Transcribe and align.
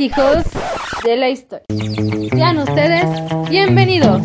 hijos 0.00 0.44
de 1.04 1.16
la 1.16 1.28
historia. 1.28 1.66
Sean 2.30 2.58
ustedes 2.58 3.04
bienvenidos. 3.50 4.22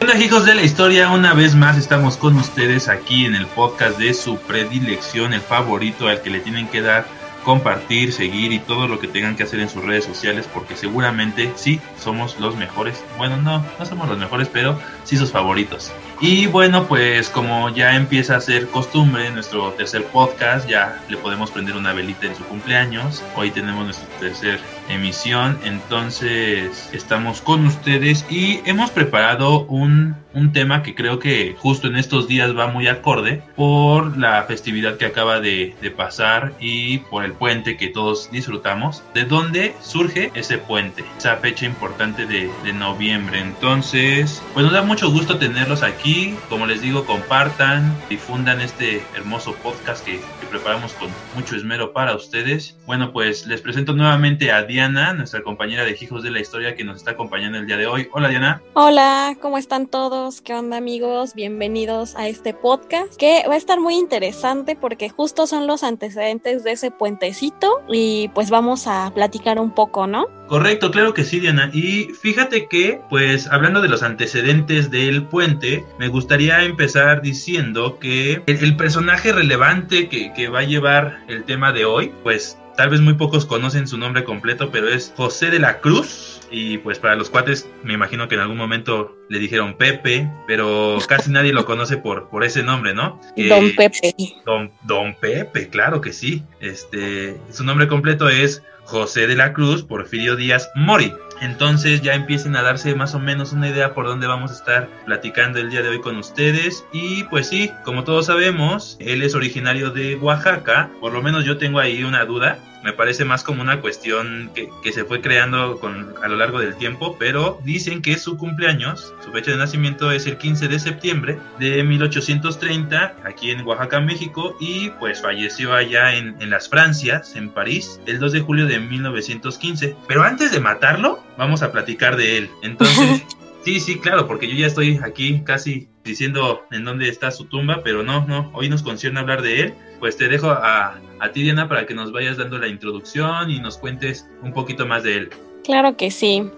Hola 0.00 0.16
hijos 0.18 0.46
de 0.46 0.54
la 0.54 0.62
historia, 0.62 1.10
una 1.10 1.34
vez 1.34 1.56
más 1.56 1.76
estamos 1.76 2.16
con 2.16 2.36
ustedes 2.36 2.88
aquí 2.88 3.24
en 3.24 3.34
el 3.34 3.46
podcast 3.46 3.98
de 3.98 4.14
su 4.14 4.38
predilección, 4.38 5.32
el 5.32 5.40
favorito 5.40 6.06
al 6.06 6.22
que 6.22 6.30
le 6.30 6.38
tienen 6.38 6.68
que 6.68 6.82
dar 6.82 7.04
compartir, 7.46 8.12
seguir 8.12 8.52
y 8.52 8.58
todo 8.58 8.88
lo 8.88 8.98
que 8.98 9.06
tengan 9.06 9.36
que 9.36 9.44
hacer 9.44 9.60
en 9.60 9.68
sus 9.68 9.84
redes 9.84 10.04
sociales 10.04 10.48
porque 10.52 10.74
seguramente 10.74 11.52
sí 11.54 11.80
somos 11.96 12.40
los 12.40 12.56
mejores. 12.56 13.04
Bueno, 13.18 13.36
no, 13.36 13.64
no 13.78 13.86
somos 13.86 14.08
los 14.08 14.18
mejores, 14.18 14.48
pero 14.52 14.76
sí 15.04 15.16
sus 15.16 15.30
favoritos. 15.30 15.92
Y 16.20 16.46
bueno, 16.46 16.88
pues 16.88 17.28
como 17.28 17.70
ya 17.70 17.94
empieza 17.94 18.34
a 18.34 18.40
ser 18.40 18.66
costumbre, 18.66 19.30
nuestro 19.30 19.70
tercer 19.74 20.04
podcast 20.06 20.68
ya 20.68 21.00
le 21.08 21.18
podemos 21.18 21.52
prender 21.52 21.76
una 21.76 21.92
velita 21.92 22.26
en 22.26 22.34
su 22.34 22.42
cumpleaños. 22.46 23.22
Hoy 23.36 23.52
tenemos 23.52 23.84
nuestra 23.84 24.08
tercera 24.18 24.58
emisión, 24.88 25.58
entonces 25.64 26.90
estamos 26.92 27.40
con 27.40 27.66
ustedes 27.66 28.24
y 28.30 28.60
hemos 28.64 28.90
preparado 28.90 29.64
un 29.66 30.16
un 30.36 30.52
tema 30.52 30.82
que 30.82 30.94
creo 30.94 31.18
que 31.18 31.56
justo 31.58 31.88
en 31.88 31.96
estos 31.96 32.28
días 32.28 32.56
va 32.56 32.66
muy 32.66 32.88
acorde 32.88 33.42
por 33.56 34.18
la 34.18 34.42
festividad 34.42 34.98
que 34.98 35.06
acaba 35.06 35.40
de, 35.40 35.74
pasar 35.96 36.52
y 36.60 36.98
por 36.98 37.24
el 37.24 37.32
puente 37.32 37.78
que 37.78 37.88
todos 37.88 38.30
disfrutamos. 38.30 39.02
¿De 39.14 39.24
dónde 39.24 39.74
surge 39.80 40.30
ese 40.34 40.58
puente? 40.58 41.04
Esa 41.16 41.36
fecha 41.36 41.64
importante 41.64 42.26
de, 42.26 42.50
noviembre. 42.74 43.40
Entonces, 43.40 44.42
pues 44.52 44.64
nos 44.64 44.74
da 44.74 44.82
mucho 44.82 45.10
gusto 45.10 45.38
tenerlos 45.38 45.82
aquí. 45.82 46.36
Como 46.50 46.66
les 46.66 46.82
digo, 46.82 47.06
compartan, 47.06 47.96
difundan 48.10 48.60
este 48.60 49.02
hermoso 49.16 49.54
podcast 49.54 50.04
que, 50.04 50.20
que 50.40 50.46
preparamos 50.50 50.92
con 50.92 51.08
mucho 51.34 51.56
esmero 51.56 51.94
para 51.94 52.14
ustedes. 52.14 52.76
Bueno, 52.84 53.12
pues 53.12 53.46
les 53.46 53.62
presento 53.62 53.94
nuevamente 53.94 54.52
a 54.52 54.64
Diana, 54.76 55.14
nuestra 55.14 55.42
compañera 55.42 55.86
de 55.86 55.96
Hijos 55.98 56.22
de 56.22 56.30
la 56.30 56.38
Historia 56.38 56.74
que 56.74 56.84
nos 56.84 56.98
está 56.98 57.12
acompañando 57.12 57.56
el 57.56 57.66
día 57.66 57.78
de 57.78 57.86
hoy. 57.86 58.10
Hola 58.12 58.28
Diana. 58.28 58.60
Hola, 58.74 59.34
¿cómo 59.40 59.56
están 59.56 59.86
todos? 59.86 60.42
¿qué 60.42 60.52
onda 60.52 60.76
amigos? 60.76 61.32
Bienvenidos 61.32 62.14
a 62.14 62.28
este 62.28 62.52
podcast 62.52 63.16
que 63.16 63.42
va 63.48 63.54
a 63.54 63.56
estar 63.56 63.80
muy 63.80 63.94
interesante 63.94 64.76
porque 64.76 65.08
justo 65.08 65.46
son 65.46 65.66
los 65.66 65.82
antecedentes 65.82 66.62
de 66.62 66.72
ese 66.72 66.90
puentecito 66.90 67.80
y 67.88 68.28
pues 68.34 68.50
vamos 68.50 68.86
a 68.86 69.10
platicar 69.14 69.58
un 69.58 69.70
poco, 69.70 70.06
¿no? 70.06 70.26
Correcto, 70.46 70.90
claro 70.90 71.14
que 71.14 71.24
sí, 71.24 71.40
Diana. 71.40 71.70
Y 71.72 72.10
fíjate 72.20 72.66
que, 72.68 73.00
pues 73.08 73.48
hablando 73.48 73.80
de 73.80 73.88
los 73.88 74.02
antecedentes 74.02 74.90
del 74.90 75.24
puente, 75.24 75.84
me 75.98 76.08
gustaría 76.08 76.62
empezar 76.64 77.22
diciendo 77.22 77.98
que 77.98 78.42
el, 78.46 78.76
personaje 78.76 79.32
relevante 79.32 80.08
que, 80.08 80.32
que 80.34 80.48
va 80.48 80.60
a 80.60 80.64
llevar 80.64 81.18
el 81.28 81.44
tema 81.44 81.72
de 81.72 81.84
hoy, 81.84 82.12
pues 82.22 82.58
tal 82.76 82.90
vez 82.90 83.00
muy 83.00 83.14
pocos 83.14 83.46
conocen 83.46 83.88
su 83.88 83.98
nombre 83.98 84.24
completo, 84.24 84.70
pero 84.70 84.88
es 84.88 85.12
José 85.16 85.50
de 85.50 85.58
la 85.58 85.80
Cruz 85.80 86.36
y 86.50 86.78
pues 86.78 86.98
para 86.98 87.16
los 87.16 87.30
cuates, 87.30 87.68
me 87.82 87.94
imagino 87.94 88.28
que 88.28 88.36
en 88.36 88.42
algún 88.42 88.56
momento 88.56 89.16
le 89.28 89.38
dijeron 89.38 89.76
Pepe, 89.76 90.30
pero 90.46 90.98
casi 91.08 91.30
nadie 91.30 91.52
lo 91.52 91.64
conoce 91.64 91.96
por, 91.96 92.28
por 92.28 92.44
ese 92.44 92.62
nombre, 92.62 92.94
¿no? 92.94 93.20
Don 93.36 93.74
Pepe. 93.74 94.14
Don, 94.44 94.70
Don 94.82 95.14
Pepe, 95.14 95.68
claro 95.68 96.00
que 96.00 96.12
sí. 96.12 96.44
Este, 96.60 97.36
su 97.50 97.64
nombre 97.64 97.88
completo 97.88 98.28
es 98.28 98.62
José 98.86 99.26
de 99.26 99.36
la 99.36 99.52
Cruz 99.52 99.82
Porfirio 99.82 100.36
Díaz 100.36 100.70
Mori. 100.74 101.12
Entonces 101.40 102.00
ya 102.00 102.14
empiecen 102.14 102.56
a 102.56 102.62
darse 102.62 102.94
más 102.94 103.14
o 103.14 103.18
menos 103.18 103.52
una 103.52 103.68
idea 103.68 103.92
por 103.92 104.06
dónde 104.06 104.26
vamos 104.26 104.50
a 104.50 104.54
estar 104.54 104.88
platicando 105.04 105.58
el 105.58 105.70
día 105.70 105.82
de 105.82 105.90
hoy 105.90 106.00
con 106.00 106.16
ustedes. 106.16 106.84
Y 106.92 107.24
pues 107.24 107.48
sí, 107.48 107.70
como 107.84 108.04
todos 108.04 108.26
sabemos, 108.26 108.96
él 109.00 109.22
es 109.22 109.34
originario 109.34 109.90
de 109.90 110.16
Oaxaca. 110.16 110.90
Por 111.00 111.12
lo 111.12 111.22
menos 111.22 111.44
yo 111.44 111.58
tengo 111.58 111.78
ahí 111.78 112.04
una 112.04 112.24
duda. 112.24 112.58
Me 112.86 112.92
parece 112.92 113.24
más 113.24 113.42
como 113.42 113.62
una 113.62 113.80
cuestión 113.80 114.52
que, 114.54 114.70
que 114.80 114.92
se 114.92 115.04
fue 115.04 115.20
creando 115.20 115.80
con, 115.80 116.14
a 116.22 116.28
lo 116.28 116.36
largo 116.36 116.60
del 116.60 116.76
tiempo, 116.76 117.16
pero 117.18 117.58
dicen 117.64 118.00
que 118.00 118.16
su 118.16 118.36
cumpleaños, 118.36 119.12
su 119.24 119.32
fecha 119.32 119.50
de 119.50 119.56
nacimiento 119.56 120.12
es 120.12 120.24
el 120.28 120.38
15 120.38 120.68
de 120.68 120.78
septiembre 120.78 121.36
de 121.58 121.82
1830, 121.82 123.16
aquí 123.24 123.50
en 123.50 123.66
Oaxaca, 123.66 123.98
México, 123.98 124.56
y 124.60 124.90
pues 125.00 125.20
falleció 125.20 125.74
allá 125.74 126.14
en, 126.14 126.40
en 126.40 126.48
las 126.48 126.68
Francias, 126.68 127.34
en 127.34 127.50
París, 127.50 128.00
el 128.06 128.20
2 128.20 128.30
de 128.30 128.40
julio 128.40 128.66
de 128.66 128.78
1915. 128.78 129.96
Pero 130.06 130.22
antes 130.22 130.52
de 130.52 130.60
matarlo, 130.60 131.24
vamos 131.36 131.62
a 131.62 131.72
platicar 131.72 132.16
de 132.16 132.38
él. 132.38 132.50
Entonces, 132.62 133.24
sí, 133.64 133.80
sí, 133.80 133.98
claro, 133.98 134.28
porque 134.28 134.46
yo 134.48 134.54
ya 134.54 134.68
estoy 134.68 135.00
aquí 135.02 135.42
casi 135.44 135.88
diciendo 136.06 136.64
en 136.70 136.84
dónde 136.84 137.08
está 137.08 137.30
su 137.30 137.44
tumba, 137.44 137.82
pero 137.84 138.02
no, 138.02 138.26
no, 138.26 138.50
hoy 138.54 138.68
nos 138.68 138.82
concierne 138.82 139.20
hablar 139.20 139.42
de 139.42 139.60
él. 139.60 139.74
Pues 140.00 140.16
te 140.16 140.28
dejo 140.28 140.48
a, 140.48 140.98
a 141.20 141.32
ti, 141.32 141.42
Diana, 141.42 141.68
para 141.68 141.86
que 141.86 141.94
nos 141.94 142.12
vayas 142.12 142.36
dando 142.38 142.58
la 142.58 142.68
introducción 142.68 143.50
y 143.50 143.60
nos 143.60 143.76
cuentes 143.78 144.28
un 144.42 144.52
poquito 144.52 144.86
más 144.86 145.02
de 145.02 145.16
él. 145.16 145.30
Claro 145.64 145.96
que 145.96 146.10
sí. 146.10 146.50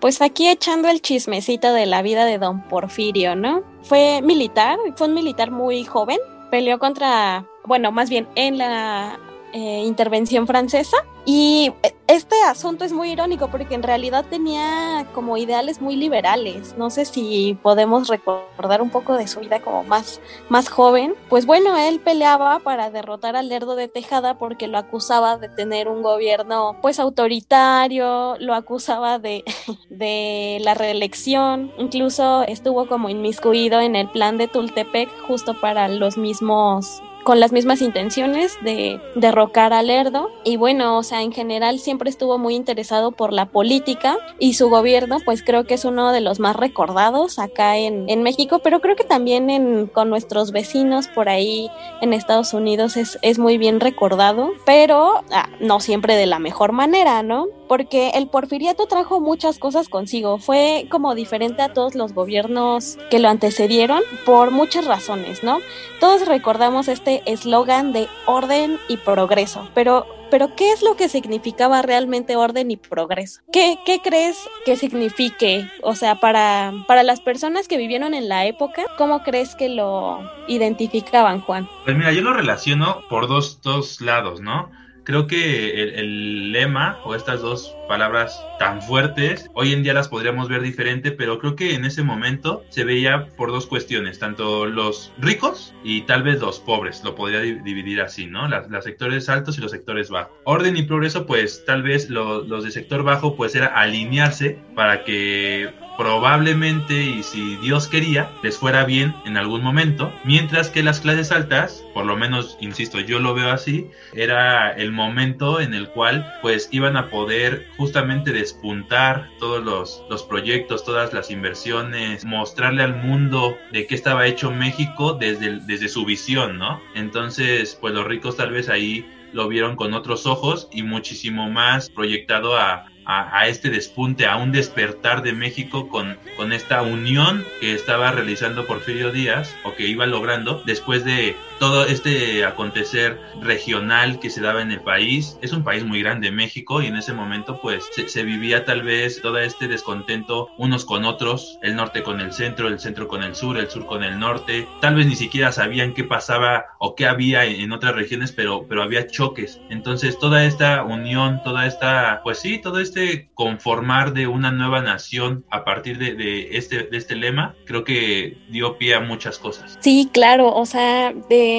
Pues 0.00 0.22
aquí 0.22 0.48
echando 0.48 0.88
el 0.88 1.00
chismecito 1.00 1.72
de 1.72 1.86
la 1.86 2.02
vida 2.02 2.24
de 2.24 2.38
don 2.38 2.62
Porfirio, 2.68 3.36
¿no? 3.36 3.62
Fue 3.82 4.20
militar, 4.22 4.78
fue 4.96 5.08
un 5.08 5.14
militar 5.14 5.50
muy 5.50 5.84
joven, 5.84 6.18
peleó 6.50 6.78
contra, 6.78 7.44
bueno, 7.64 7.92
más 7.92 8.08
bien 8.10 8.28
en 8.34 8.58
la 8.58 9.18
eh, 9.52 9.84
intervención 9.84 10.46
francesa. 10.46 10.96
Y 11.24 11.72
este 12.08 12.34
asunto 12.42 12.84
es 12.84 12.92
muy 12.92 13.12
irónico 13.12 13.48
porque 13.48 13.74
en 13.74 13.82
realidad 13.84 14.24
tenía 14.28 15.06
como 15.14 15.36
ideales 15.36 15.80
muy 15.80 15.94
liberales. 15.94 16.74
No 16.76 16.90
sé 16.90 17.04
si 17.04 17.56
podemos 17.62 18.08
recordar 18.08 18.82
un 18.82 18.90
poco 18.90 19.16
de 19.16 19.28
su 19.28 19.40
vida 19.40 19.60
como 19.60 19.84
más, 19.84 20.20
más 20.48 20.68
joven. 20.68 21.14
Pues 21.28 21.46
bueno, 21.46 21.76
él 21.76 22.00
peleaba 22.00 22.58
para 22.58 22.90
derrotar 22.90 23.36
al 23.36 23.48
Lerdo 23.48 23.76
de 23.76 23.88
Tejada 23.88 24.36
porque 24.36 24.66
lo 24.66 24.78
acusaba 24.78 25.36
de 25.36 25.48
tener 25.48 25.88
un 25.88 26.02
gobierno 26.02 26.76
pues 26.82 26.98
autoritario, 26.98 28.36
lo 28.40 28.54
acusaba 28.54 29.18
de, 29.18 29.44
de 29.90 30.58
la 30.62 30.74
reelección, 30.74 31.72
incluso 31.78 32.42
estuvo 32.42 32.88
como 32.88 33.08
inmiscuido 33.08 33.80
en 33.80 33.96
el 33.96 34.08
plan 34.10 34.38
de 34.38 34.48
Tultepec 34.48 35.08
justo 35.26 35.54
para 35.60 35.88
los 35.88 36.16
mismos 36.16 37.00
con 37.24 37.40
las 37.40 37.52
mismas 37.52 37.82
intenciones 37.82 38.56
de 38.62 39.00
derrocar 39.14 39.72
al 39.72 39.88
Lerdo 39.88 40.30
y 40.44 40.56
bueno, 40.56 40.98
o 40.98 41.02
sea, 41.02 41.22
en 41.22 41.32
general 41.32 41.78
siempre 41.78 42.10
estuvo 42.10 42.38
muy 42.38 42.54
interesado 42.54 43.12
por 43.12 43.32
la 43.32 43.46
política 43.46 44.16
y 44.38 44.54
su 44.54 44.68
gobierno 44.68 45.18
pues 45.24 45.42
creo 45.42 45.64
que 45.64 45.74
es 45.74 45.84
uno 45.84 46.12
de 46.12 46.20
los 46.20 46.40
más 46.40 46.56
recordados 46.56 47.38
acá 47.38 47.76
en, 47.76 48.08
en 48.08 48.22
México, 48.22 48.60
pero 48.60 48.80
creo 48.80 48.96
que 48.96 49.04
también 49.04 49.50
en, 49.50 49.86
con 49.86 50.10
nuestros 50.10 50.52
vecinos 50.52 51.08
por 51.08 51.28
ahí 51.28 51.70
en 52.00 52.12
Estados 52.12 52.54
Unidos 52.54 52.96
es, 52.96 53.18
es 53.22 53.38
muy 53.38 53.58
bien 53.58 53.80
recordado, 53.80 54.50
pero 54.66 55.22
ah, 55.32 55.48
no 55.60 55.80
siempre 55.80 56.16
de 56.16 56.26
la 56.26 56.38
mejor 56.38 56.72
manera, 56.72 57.22
¿no? 57.22 57.46
Porque 57.72 58.10
el 58.10 58.28
porfiriato 58.28 58.86
trajo 58.86 59.18
muchas 59.18 59.58
cosas 59.58 59.88
consigo, 59.88 60.36
fue 60.36 60.86
como 60.90 61.14
diferente 61.14 61.62
a 61.62 61.72
todos 61.72 61.94
los 61.94 62.12
gobiernos 62.12 62.98
que 63.10 63.18
lo 63.18 63.30
antecedieron 63.30 64.02
por 64.26 64.50
muchas 64.50 64.84
razones, 64.84 65.42
¿no? 65.42 65.58
Todos 65.98 66.28
recordamos 66.28 66.88
este 66.88 67.22
eslogan 67.24 67.94
de 67.94 68.08
orden 68.26 68.78
y 68.88 68.98
progreso, 68.98 69.70
pero 69.72 70.04
pero 70.30 70.54
¿qué 70.54 70.72
es 70.72 70.82
lo 70.82 70.96
que 70.96 71.08
significaba 71.08 71.80
realmente 71.80 72.36
orden 72.36 72.70
y 72.70 72.76
progreso? 72.76 73.40
¿Qué, 73.50 73.78
qué 73.86 74.00
crees 74.00 74.38
que 74.66 74.76
signifique? 74.76 75.66
O 75.82 75.94
sea, 75.94 76.20
para, 76.20 76.72
para 76.86 77.02
las 77.02 77.20
personas 77.20 77.68
que 77.68 77.78
vivieron 77.78 78.12
en 78.12 78.28
la 78.28 78.44
época, 78.44 78.82
¿cómo 78.98 79.22
crees 79.22 79.54
que 79.54 79.70
lo 79.70 80.20
identificaban, 80.46 81.40
Juan? 81.40 81.68
Pues 81.84 81.96
mira, 81.96 82.12
yo 82.12 82.20
lo 82.20 82.34
relaciono 82.34 83.02
por 83.08 83.28
dos, 83.28 83.60
dos 83.62 84.02
lados, 84.02 84.42
¿no? 84.42 84.70
Creo 85.04 85.26
que 85.26 85.82
el, 85.98 86.52
lema 86.52 86.98
o 87.04 87.14
estas 87.14 87.40
dos 87.40 87.74
palabras 87.88 88.44
tan 88.58 88.82
fuertes, 88.82 89.50
hoy 89.54 89.72
en 89.72 89.82
día 89.82 89.94
las 89.94 90.08
podríamos 90.08 90.48
ver 90.48 90.62
diferente, 90.62 91.10
pero 91.10 91.38
creo 91.38 91.56
que 91.56 91.74
en 91.74 91.84
ese 91.84 92.02
momento 92.02 92.62
se 92.68 92.84
veía 92.84 93.26
por 93.36 93.50
dos 93.50 93.66
cuestiones, 93.66 94.18
tanto 94.18 94.66
los 94.66 95.12
ricos 95.18 95.74
y 95.82 96.02
tal 96.02 96.22
vez 96.22 96.40
los 96.40 96.60
pobres, 96.60 97.02
lo 97.02 97.14
podría 97.14 97.40
dividir 97.40 98.00
así, 98.00 98.26
¿no? 98.26 98.48
Los 98.48 98.84
sectores 98.84 99.28
altos 99.28 99.58
y 99.58 99.60
los 99.60 99.70
sectores 99.70 100.10
bajos. 100.10 100.32
Orden 100.44 100.76
y 100.76 100.82
progreso, 100.82 101.26
pues 101.26 101.64
tal 101.64 101.82
vez 101.82 102.08
los 102.08 102.64
de 102.64 102.70
sector 102.70 103.02
bajo, 103.02 103.34
pues 103.34 103.54
era 103.54 103.66
alinearse 103.66 104.58
para 104.74 105.04
que 105.04 105.72
probablemente 105.96 107.02
y 107.02 107.22
si 107.22 107.56
Dios 107.56 107.88
quería 107.88 108.30
les 108.42 108.56
fuera 108.58 108.84
bien 108.84 109.14
en 109.24 109.36
algún 109.36 109.62
momento, 109.62 110.12
mientras 110.24 110.70
que 110.70 110.82
las 110.82 111.00
clases 111.00 111.32
altas, 111.32 111.84
por 111.94 112.06
lo 112.06 112.16
menos, 112.16 112.56
insisto, 112.60 113.00
yo 113.00 113.18
lo 113.18 113.34
veo 113.34 113.50
así, 113.50 113.88
era 114.14 114.70
el 114.70 114.91
momento 114.92 115.60
en 115.60 115.74
el 115.74 115.88
cual 115.88 116.32
pues 116.42 116.68
iban 116.70 116.96
a 116.96 117.10
poder 117.10 117.66
justamente 117.76 118.32
despuntar 118.32 119.28
todos 119.38 119.64
los, 119.64 120.04
los 120.08 120.22
proyectos, 120.22 120.84
todas 120.84 121.12
las 121.12 121.30
inversiones, 121.30 122.24
mostrarle 122.24 122.82
al 122.82 122.94
mundo 122.94 123.56
de 123.72 123.86
qué 123.86 123.94
estaba 123.94 124.26
hecho 124.26 124.50
México 124.50 125.14
desde, 125.14 125.60
desde 125.66 125.88
su 125.88 126.04
visión, 126.04 126.58
¿no? 126.58 126.80
Entonces, 126.94 127.76
pues 127.80 127.94
los 127.94 128.06
ricos 128.06 128.36
tal 128.36 128.52
vez 128.52 128.68
ahí 128.68 129.04
lo 129.32 129.48
vieron 129.48 129.76
con 129.76 129.94
otros 129.94 130.26
ojos 130.26 130.68
y 130.72 130.82
muchísimo 130.82 131.50
más 131.50 131.88
proyectado 131.88 132.56
a, 132.56 132.86
a, 133.04 133.48
este 133.48 133.70
despunte, 133.70 134.26
a 134.26 134.36
un 134.36 134.52
despertar 134.52 135.22
de 135.22 135.32
México 135.32 135.88
con, 135.88 136.18
con 136.36 136.52
esta 136.52 136.82
unión 136.82 137.44
que 137.60 137.74
estaba 137.74 138.12
realizando 138.12 138.66
Porfirio 138.66 139.10
Díaz 139.10 139.54
o 139.64 139.74
que 139.74 139.86
iba 139.86 140.06
logrando 140.06 140.62
después 140.66 141.04
de 141.04 141.36
todo 141.62 141.86
este 141.86 142.44
acontecer 142.44 143.20
regional 143.40 144.20
que 144.20 144.30
se 144.30 144.40
daba 144.40 144.62
en 144.62 144.70
el 144.70 144.80
país. 144.80 145.38
Es 145.42 145.52
un 145.52 145.64
país 145.64 145.84
muy 145.84 146.02
grande, 146.02 146.30
México, 146.30 146.80
y 146.82 146.86
en 146.86 146.96
ese 146.96 147.12
momento 147.12 147.60
pues 147.60 147.84
se, 148.06 148.22
vivía 148.22 148.64
tal 148.64 148.82
vez 148.82 149.20
todo 149.20 149.38
este 149.38 149.66
descontento 149.66 150.48
unos 150.58 150.84
con 150.84 151.04
otros, 151.04 151.58
el 151.62 151.74
norte 151.74 152.02
con 152.02 152.20
el 152.20 152.32
centro, 152.32 152.68
el 152.68 152.78
centro 152.78 153.08
con 153.08 153.22
el 153.22 153.34
sur, 153.34 153.58
el 153.58 153.68
sur 153.68 153.86
con 153.86 154.04
el 154.04 154.18
norte. 154.18 154.68
Tal 154.80 154.94
vez 154.94 155.06
ni 155.06 155.16
siquiera 155.16 155.50
sabían 155.50 155.94
qué 155.94 156.04
pasaba 156.04 156.66
o 156.78 156.94
qué 156.94 157.06
había 157.06 157.44
en, 157.44 157.72
otras 157.72 157.94
regiones, 157.94 158.30
pero, 158.30 158.66
pero 158.68 158.82
había 158.82 159.06
choques. 159.06 159.60
Entonces 159.70 160.18
toda 160.18 160.44
esta 160.44 160.84
unión, 160.84 161.40
toda 161.42 161.66
esta, 161.66 162.20
pues 162.22 162.38
sí, 162.38 162.58
todo 162.58 162.78
este 162.78 162.92
este 162.92 163.28
conformar 163.34 164.12
de 164.12 164.26
una 164.26 164.52
nueva 164.52 164.82
nación 164.82 165.44
a 165.50 165.64
partir 165.64 165.98
de, 165.98 166.56
este, 166.56 166.84
de 166.84 166.96
este 166.96 167.16
lema, 167.16 167.54
creo 167.64 167.84
que 167.84 168.36
dio 168.50 168.76
pie 168.76 168.94
a 168.94 169.00
muchas 169.00 169.38
cosas. 169.38 169.78
Sí, 169.80 170.08
claro, 170.12 170.54
o 170.54 170.66
sea, 170.66 171.12
de, 171.28 171.51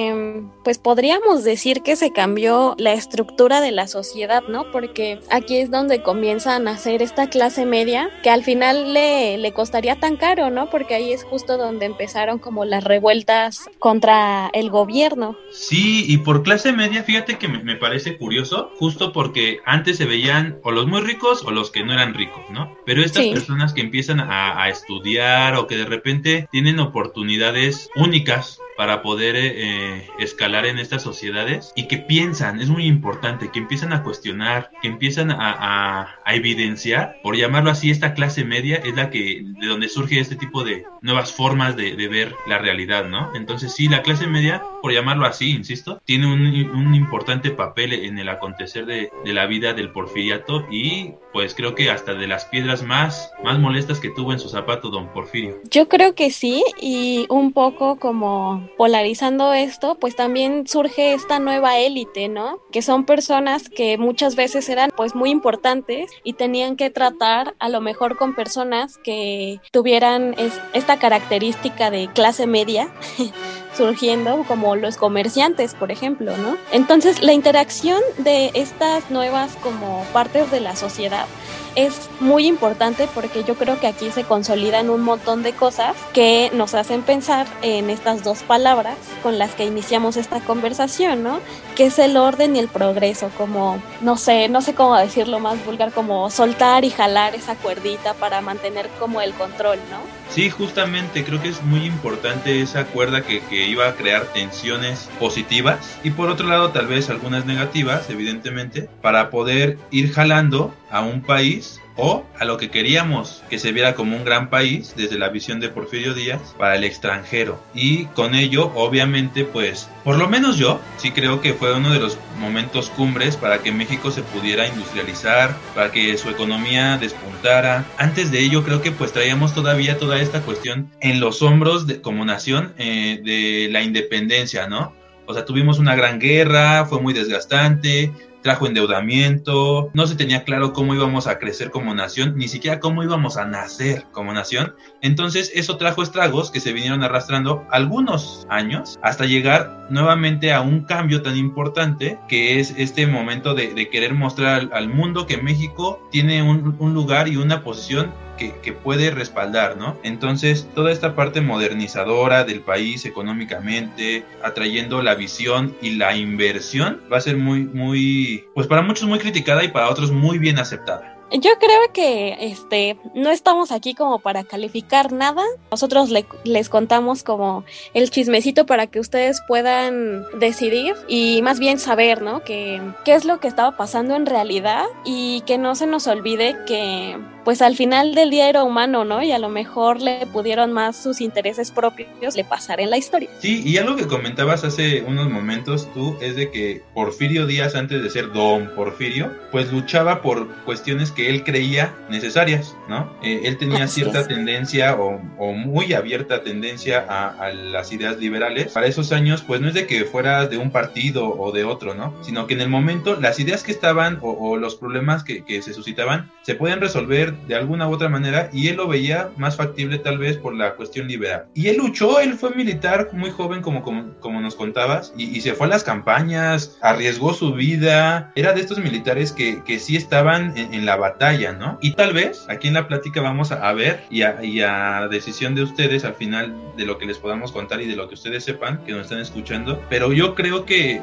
pues 0.64 0.78
podríamos 0.78 1.44
decir 1.44 1.82
que 1.82 1.96
se 1.96 2.12
cambió 2.12 2.76
la 2.78 2.94
estructura 2.94 3.62
de 3.62 3.72
la 3.72 3.88
sociedad, 3.88 4.44
¿no? 4.48 4.72
Porque 4.72 5.20
aquí 5.30 5.58
es 5.58 5.72
donde 5.72 6.02
comienza 6.02 6.56
a 6.56 6.60
nacer 6.60 7.02
esta 7.02 7.30
clase 7.30 7.66
media 7.66 8.10
que 8.24 8.30
al 8.30 8.44
final 8.44 8.94
le, 8.94 9.38
le 9.38 9.52
costaría 9.52 10.00
tan 10.00 10.16
caro, 10.16 10.50
¿no? 10.50 10.70
Porque 10.70 10.96
ahí 10.96 11.14
es 11.14 11.24
justo 11.24 11.58
donde 11.58 11.86
empezaron 11.86 12.40
como 12.40 12.66
las 12.66 12.84
revueltas 12.84 13.70
contra 13.80 14.50
el 14.54 14.70
gobierno. 14.70 15.38
Sí, 15.52 16.06
y 16.08 16.18
por 16.18 16.44
clase 16.44 16.72
media, 16.72 17.04
fíjate 17.04 17.38
que 17.38 17.48
me, 17.48 17.64
me 17.64 17.76
parece 17.76 18.18
curioso, 18.18 18.72
justo 18.78 19.12
porque 19.12 19.60
antes 19.66 19.98
se 19.98 20.06
veían 20.06 20.60
o 20.64 20.72
los 20.72 20.88
muy 20.88 21.02
ricos, 21.02 21.44
o 21.46 21.52
los 21.52 21.72
que 21.72 21.84
no 21.84 21.94
eran 21.94 22.14
ricos, 22.14 22.44
¿no? 22.50 22.76
Pero 22.86 23.04
estas 23.04 23.26
personas 23.28 23.74
que 23.74 23.82
empiezan 23.82 24.20
a, 24.20 24.70
estudiar 24.70 25.56
o 25.56 25.68
que 25.68 25.78
de 25.78 25.86
repente 25.86 26.48
tienen 26.52 26.80
oportunidades 26.80 27.90
únicas 27.96 28.60
para 28.78 29.02
poder 29.02 29.36
eh, 29.36 29.54
eh, 29.56 30.08
escalar 30.20 30.66
en 30.66 30.80
estas 30.80 31.02
sociedades 31.02 31.72
y 31.76 31.88
que 31.88 31.98
piensan, 31.98 32.62
es 32.62 32.70
muy 32.70 32.86
importante, 32.86 33.50
que 33.52 33.60
empiezan 33.60 33.94
a 33.94 34.04
cuestionar, 34.04 34.72
que 34.82 34.88
empiezan 34.88 35.32
a, 35.32 36.20
evidenciar, 36.26 37.18
por 37.22 37.36
llamarlo 37.36 37.70
así, 37.70 37.92
esta 37.92 38.14
clase 38.14 38.44
media 38.44 38.78
es 38.78 38.96
la 38.96 39.12
que, 39.12 39.44
de 39.44 39.68
donde 39.68 39.88
surge 39.88 40.20
este 40.20 40.36
tipo 40.36 40.64
de 40.64 40.84
nuevas 41.02 41.32
formas 41.32 41.76
de, 41.76 41.94
ver 42.08 42.36
la 42.48 42.58
realidad, 42.58 43.06
¿no? 43.06 43.34
Entonces 43.36 43.74
sí, 43.74 43.88
la 43.88 44.02
clase 44.02 44.28
media, 44.28 44.62
por 44.82 44.92
llamarlo 44.92 45.26
así, 45.26 45.52
insisto, 45.52 46.02
tiene 46.06 46.28
un, 46.28 46.94
importante 46.94 47.52
papel 47.52 47.94
en 47.94 48.20
el 48.20 48.30
acontecer 48.30 48.86
de, 48.86 49.10
de, 49.24 49.34
la 49.34 49.46
vida 49.46 49.74
del 49.74 49.92
porfiriato 49.92 50.66
y 50.70 51.14
pues 51.32 51.56
creo 51.56 51.76
que 51.76 51.90
hasta 51.90 52.14
de 52.14 52.28
las 52.28 52.46
piedras 52.46 52.84
más, 52.84 53.32
más 53.44 53.58
molestas 53.60 54.00
que 54.00 54.10
tuvo 54.10 54.34
en 54.34 54.40
su 54.40 54.50
zapato 54.50 54.90
don 54.90 55.08
Porfirio. 55.10 55.60
Yo 55.70 55.88
creo 55.88 56.14
que 56.14 56.32
sí, 56.32 56.64
y 56.80 57.26
un 57.30 57.54
poco 57.54 57.98
como 57.98 58.70
polarizando 58.78 59.54
esto, 59.54 59.96
pues 59.96 60.16
también 60.16 60.68
surge 60.68 61.14
esta 61.14 61.40
nueva 61.40 61.78
élite, 61.78 62.28
¿no? 62.28 62.60
Que 62.72 62.82
son 62.82 63.06
personas 63.06 63.70
que 63.70 63.98
muchas 63.98 64.36
veces 64.36 64.70
eran 64.70 64.92
pues 64.96 65.16
muy 65.16 65.30
importantes 65.30 66.12
y 66.24 66.34
tenían 66.34 66.76
que 66.76 66.90
tratar 66.90 67.56
a 67.60 67.70
lo 67.70 67.82
mejor 67.82 68.18
con 68.18 68.36
personas 68.36 68.98
que 68.98 69.60
tuvieran 69.72 70.36
esta 70.74 70.98
característica 70.98 71.92
de 71.92 72.10
clase 72.14 72.48
media. 72.48 72.90
surgiendo 73.76 74.44
como 74.48 74.76
los 74.76 74.98
comerciantes, 74.98 75.74
por 75.74 75.92
ejemplo, 75.92 76.38
¿no? 76.38 76.58
Entonces, 76.72 77.24
la 77.24 77.34
interacción 77.34 78.00
de 78.20 78.52
estas 78.54 79.10
nuevas 79.10 79.56
como 79.64 80.06
partes 80.14 80.52
de 80.52 80.60
la 80.60 80.76
sociedad 80.76 81.26
es 81.76 82.10
muy 82.20 82.48
importante 82.48 83.08
porque 83.14 83.44
yo 83.44 83.56
creo 83.56 83.80
que 83.80 83.88
aquí 83.88 84.12
se 84.12 84.24
consolidan 84.24 84.90
un 84.90 85.02
montón 85.02 85.44
de 85.44 85.54
cosas 85.54 85.96
que 86.14 86.52
nos 86.54 86.74
hacen 86.74 87.02
pensar 87.02 87.48
en 87.62 87.90
estas 87.90 88.24
dos 88.24 88.44
palabras 88.44 88.98
con 89.22 89.38
las 89.38 89.52
que 89.52 89.66
iniciamos 89.66 90.18
esta 90.18 90.40
conversación, 90.42 91.24
¿no? 91.24 91.40
Que 91.76 91.86
es 91.86 92.00
el 92.00 92.18
orden 92.18 92.56
y 92.56 92.60
el 92.60 92.68
progreso, 92.68 93.30
como, 93.38 93.82
no 94.02 94.18
sé, 94.18 94.50
no 94.50 94.62
sé 94.62 94.74
cómo 94.74 94.96
decirlo 94.96 95.40
más 95.40 95.64
vulgar, 95.66 95.92
como 95.92 96.30
soltar 96.30 96.86
y 96.86 96.90
jalar 96.90 97.36
esa 97.36 97.56
cuerdita 97.56 98.14
para 98.14 98.42
mantener 98.42 98.88
como 99.00 99.22
el 99.22 99.34
control, 99.34 99.80
¿no? 99.90 100.00
Sí, 100.30 100.50
justamente 100.50 101.24
creo 101.24 101.42
que 101.42 101.50
es 101.50 101.62
muy 101.64 101.86
importante 101.86 102.62
esa 102.62 102.86
cuerda 102.86 103.22
que, 103.22 103.42
que 103.42 103.68
iba 103.68 103.88
a 103.88 103.96
crear 103.96 104.26
tensiones 104.34 105.10
positivas 105.20 106.00
y 106.04 106.10
por 106.10 106.30
otro 106.30 106.48
lado 106.48 106.72
tal 106.72 106.88
vez 106.88 107.10
algunas 107.10 107.46
negativas, 107.46 108.10
evidentemente, 108.10 108.90
para 109.02 109.30
poder 109.30 109.78
ir 109.92 110.12
jalando 110.12 110.74
a 110.90 111.02
un 111.02 111.22
país 111.22 111.63
o 111.96 112.26
a 112.40 112.46
lo 112.46 112.58
que 112.58 112.70
queríamos 112.70 113.44
que 113.50 113.60
se 113.60 113.72
viera 113.72 113.96
como 113.96 114.18
un 114.18 114.26
gran 114.26 114.50
país 114.50 114.94
desde 114.96 115.18
la 115.18 115.30
visión 115.30 115.60
de 115.60 115.70
Porfirio 115.70 116.14
Díaz 116.14 116.56
para 116.58 116.76
el 116.76 116.84
extranjero. 116.84 117.62
Y 117.74 118.06
con 118.08 118.36
ello, 118.36 118.72
obviamente, 118.76 119.46
pues, 119.46 119.90
por 120.04 120.18
lo 120.18 120.28
menos 120.28 120.58
yo 120.58 120.80
sí 120.98 121.12
creo 121.12 121.42
que 121.42 121.54
fue 121.54 121.76
uno 121.76 121.92
de 121.92 122.00
los 122.00 122.18
momentos 122.40 122.90
cumbres 122.90 123.38
para 123.38 123.60
que 123.60 123.72
México 123.72 124.12
se 124.12 124.24
pudiera 124.24 124.68
industrializar, 124.68 125.56
para 125.76 125.92
que 125.92 126.18
su 126.18 126.30
economía 126.30 126.98
despuntara. 126.98 127.86
Antes 127.98 128.32
de 128.32 128.40
ello, 128.40 128.64
creo 128.64 128.82
que 128.82 128.92
pues 128.92 129.14
traíamos 129.14 129.54
todavía 129.54 129.98
toda 129.98 130.20
esta 130.20 130.42
cuestión 130.42 130.90
en 131.00 131.20
los 131.20 131.42
hombros 131.42 131.88
de, 131.88 132.02
como 132.02 132.26
nación 132.26 132.74
eh, 132.78 133.22
de 133.24 133.70
la 133.72 133.82
independencia, 133.82 134.68
¿no? 134.68 134.94
O 135.26 135.34
sea, 135.34 135.46
tuvimos 135.46 135.80
una 135.80 135.96
gran 135.96 136.20
guerra, 136.20 136.86
fue 136.86 137.00
muy 137.00 137.14
desgastante, 137.14 138.12
trajo 138.44 138.68
endeudamiento, 138.68 139.90
no 139.94 140.06
se 140.06 140.16
tenía 140.16 140.44
claro 140.44 140.74
cómo 140.74 140.94
íbamos 140.94 141.28
a 141.28 141.40
crecer 141.40 141.72
como 141.72 141.96
nación, 141.96 142.38
ni 142.38 142.48
siquiera 142.48 142.80
cómo 142.80 143.04
íbamos 143.04 143.38
a 143.38 143.46
nacer 143.46 144.06
como 144.12 144.34
nación. 144.34 144.76
Entonces 145.02 145.52
eso 145.56 145.78
trajo 145.78 146.04
estragos 146.04 146.52
que 146.52 146.60
se 146.60 146.74
vinieron 146.74 147.04
arrastrando 147.04 147.66
algunos 147.72 148.46
años 148.50 149.00
hasta 149.02 149.26
llegar 149.26 149.88
nuevamente 149.90 150.54
a 150.54 150.62
un 150.62 150.82
cambio 150.82 151.22
tan 151.22 151.38
importante 151.38 152.20
que 152.28 152.60
es 152.60 152.74
este 152.78 153.08
momento 153.08 153.54
de, 153.56 153.74
querer 153.90 154.14
mostrar 154.14 154.70
al, 154.74 154.90
mundo 154.90 155.26
que 155.26 155.38
México 155.38 156.08
tiene 156.12 156.42
un, 156.44 156.76
un 156.80 156.94
lugar 156.94 157.28
y 157.28 157.38
una 157.38 157.64
posición 157.64 158.12
que, 158.38 158.74
puede 158.74 159.12
respaldar, 159.12 159.78
¿no? 159.78 159.98
Entonces, 160.04 160.68
toda 160.74 160.92
esta 160.92 161.16
parte 161.16 161.42
modernizadora 161.42 162.44
del 162.44 162.62
país 162.62 163.06
económicamente, 163.06 164.26
atrayendo 164.44 165.02
la 165.02 165.16
visión 165.16 165.76
y 165.82 165.92
la 165.92 166.16
inversión, 166.16 167.02
va 167.12 167.18
a 167.18 167.22
ser 167.22 167.38
muy, 167.38 167.64
muy, 167.64 168.33
pues 168.54 168.68
para 168.68 168.82
muchos 168.82 169.08
muy 169.08 169.20
criticada 169.20 169.64
y 169.64 169.70
para 169.70 169.90
otros 169.90 170.12
muy 170.12 170.38
bien 170.38 170.60
aceptada. 170.60 171.13
Yo 171.32 171.52
creo 171.60 171.94
que 171.94 172.38
este 172.40 172.98
no 173.16 173.32
estamos 173.32 173.72
aquí 173.72 173.96
como 173.96 174.20
para 174.20 174.44
calificar 174.44 175.12
nada. 175.12 175.44
Nosotros 175.72 176.12
les 176.44 176.70
contamos 176.70 177.24
como 177.24 177.64
el 177.94 178.10
chismecito 178.12 178.66
para 178.66 178.88
que 178.88 179.00
ustedes 179.00 179.42
puedan 179.48 180.24
decidir 180.40 180.96
y 181.08 181.42
más 181.42 181.60
bien 181.60 181.80
saber, 181.80 182.22
¿no? 182.22 182.44
Que 182.44 182.82
qué 183.04 183.16
es 183.16 183.26
lo 183.26 183.40
que 183.40 183.48
estaba 183.48 183.78
pasando 183.78 184.16
en 184.16 184.26
realidad 184.26 184.86
y 185.06 185.42
que 185.42 185.58
no 185.58 185.76
se 185.76 185.88
nos 185.88 186.08
olvide 186.08 186.56
que 186.68 187.18
pues 187.44 187.62
al 187.62 187.76
final 187.76 188.16
del 188.16 188.30
día 188.30 188.50
era 188.50 188.64
humano, 188.64 189.04
¿no? 189.04 189.22
Y 189.22 189.32
a 189.32 189.40
lo 189.40 189.50
mejor 189.50 190.02
le 190.02 190.26
pudieron 190.28 190.72
más 190.72 191.02
sus 191.02 191.22
intereses 191.22 191.72
propios 191.72 192.36
le 192.36 192.44
pasar 192.44 192.80
en 192.80 192.90
la 192.90 192.98
historia. 192.98 193.30
Sí, 193.40 193.62
y 193.66 193.78
algo 193.78 193.96
que 193.96 194.08
comentabas 194.08 194.64
hace 194.64 195.02
unos 195.02 195.30
momentos 195.30 195.92
tú 195.94 196.18
es 196.22 196.36
de 196.36 196.52
que 196.52 196.84
Porfirio 196.94 197.46
Díaz, 197.46 197.76
antes 197.76 198.02
de 198.02 198.10
ser 198.10 198.32
don 198.32 198.74
Porfirio, 198.76 199.32
pues 199.52 199.72
luchaba 199.72 200.22
por 200.22 200.48
cuestiones 200.64 201.12
que 201.14 201.30
él 201.30 201.44
creía 201.44 201.96
necesarias, 202.10 202.76
¿no? 202.88 203.12
Eh, 203.24 203.42
él 203.46 203.58
tenía 203.58 203.88
cierta 203.88 204.28
tendencia 204.28 204.96
o, 204.96 205.22
muy 205.54 205.94
abierta 205.94 206.44
tendencia 206.44 207.06
a, 207.08 207.52
las 207.54 207.92
ideas 207.92 208.18
liberales. 208.18 208.74
Para 208.74 208.88
esos 208.88 209.12
años, 209.12 209.44
pues 209.46 209.62
no 209.62 209.68
es 209.68 209.74
de 209.74 209.86
que 209.88 210.06
fuera 210.06 210.48
de 210.48 210.58
un 210.58 210.72
partido 210.72 211.30
o 211.30 211.52
de 211.52 211.64
otro, 211.64 211.94
¿no? 211.94 212.14
Sino 212.24 212.48
que 212.48 212.54
en 212.56 212.62
el 212.62 212.70
momento 212.70 213.20
las 213.20 213.40
ideas 213.40 213.64
que 213.64 213.72
estaban 213.72 214.20
o, 214.22 214.58
los 214.58 214.76
problemas 214.76 215.24
que, 215.24 215.44
que 215.44 215.62
se 215.62 215.74
suscitaban 215.74 216.32
se 216.42 216.56
pueden 216.56 216.80
resolver 216.80 217.36
de 217.48 217.56
alguna 217.56 217.88
u 217.88 217.94
otra 217.94 218.10
manera 218.10 218.50
y 218.52 218.68
él 218.68 218.78
lo 218.78 218.88
veía 218.88 219.30
más 219.38 219.56
factible 219.56 219.98
tal 219.98 220.18
vez 220.18 220.38
por 220.38 220.54
la 220.54 220.76
cuestión 220.76 221.08
liberal. 221.08 221.46
Y 221.54 221.68
él 221.68 221.78
luchó, 221.78 222.20
él 222.20 222.36
fue 222.36 222.52
militar 222.52 223.10
muy 223.14 223.32
joven 223.32 223.62
como, 223.62 223.84
como, 223.84 224.42
nos 224.42 224.56
contabas 224.56 225.14
y, 225.18 225.42
se 225.42 225.54
fue 225.54 225.68
a 225.68 225.70
las 225.70 225.84
campañas, 225.84 226.78
arriesgó 226.82 227.34
su 227.34 227.54
vida, 227.54 228.32
era 228.36 228.54
de 228.54 228.62
estos 228.62 228.80
militares 228.80 229.32
que, 229.32 229.64
que 229.64 229.80
sí 229.80 229.96
estaban 229.96 230.54
en, 230.58 230.86
la 230.86 230.96
batalla, 231.04 231.52
¿no? 231.52 231.78
Y 231.82 231.92
tal 231.92 232.14
vez 232.14 232.46
aquí 232.48 232.70
en 232.70 232.76
la 232.76 232.88
plática 232.88 233.20
vamos 233.20 233.52
a, 233.52 233.74
ver 233.74 234.04
y 234.10 234.22
a, 234.22 235.08
decisión 235.12 235.54
de 235.54 235.64
ustedes 235.64 236.06
al 236.06 236.16
final 236.16 236.56
de 236.78 236.86
lo 236.86 236.98
que 236.98 237.06
les 237.06 237.18
podamos 237.18 237.52
contar 237.52 237.82
y 237.82 237.88
de 237.88 237.98
lo 237.98 238.08
que 238.08 238.16
ustedes 238.16 238.46
sepan 238.46 238.80
que 238.86 238.94
nos 238.94 239.02
están 239.02 239.20
escuchando, 239.20 239.82
pero 239.90 240.14
yo 240.14 240.34
creo 240.34 240.66
que, 240.66 241.02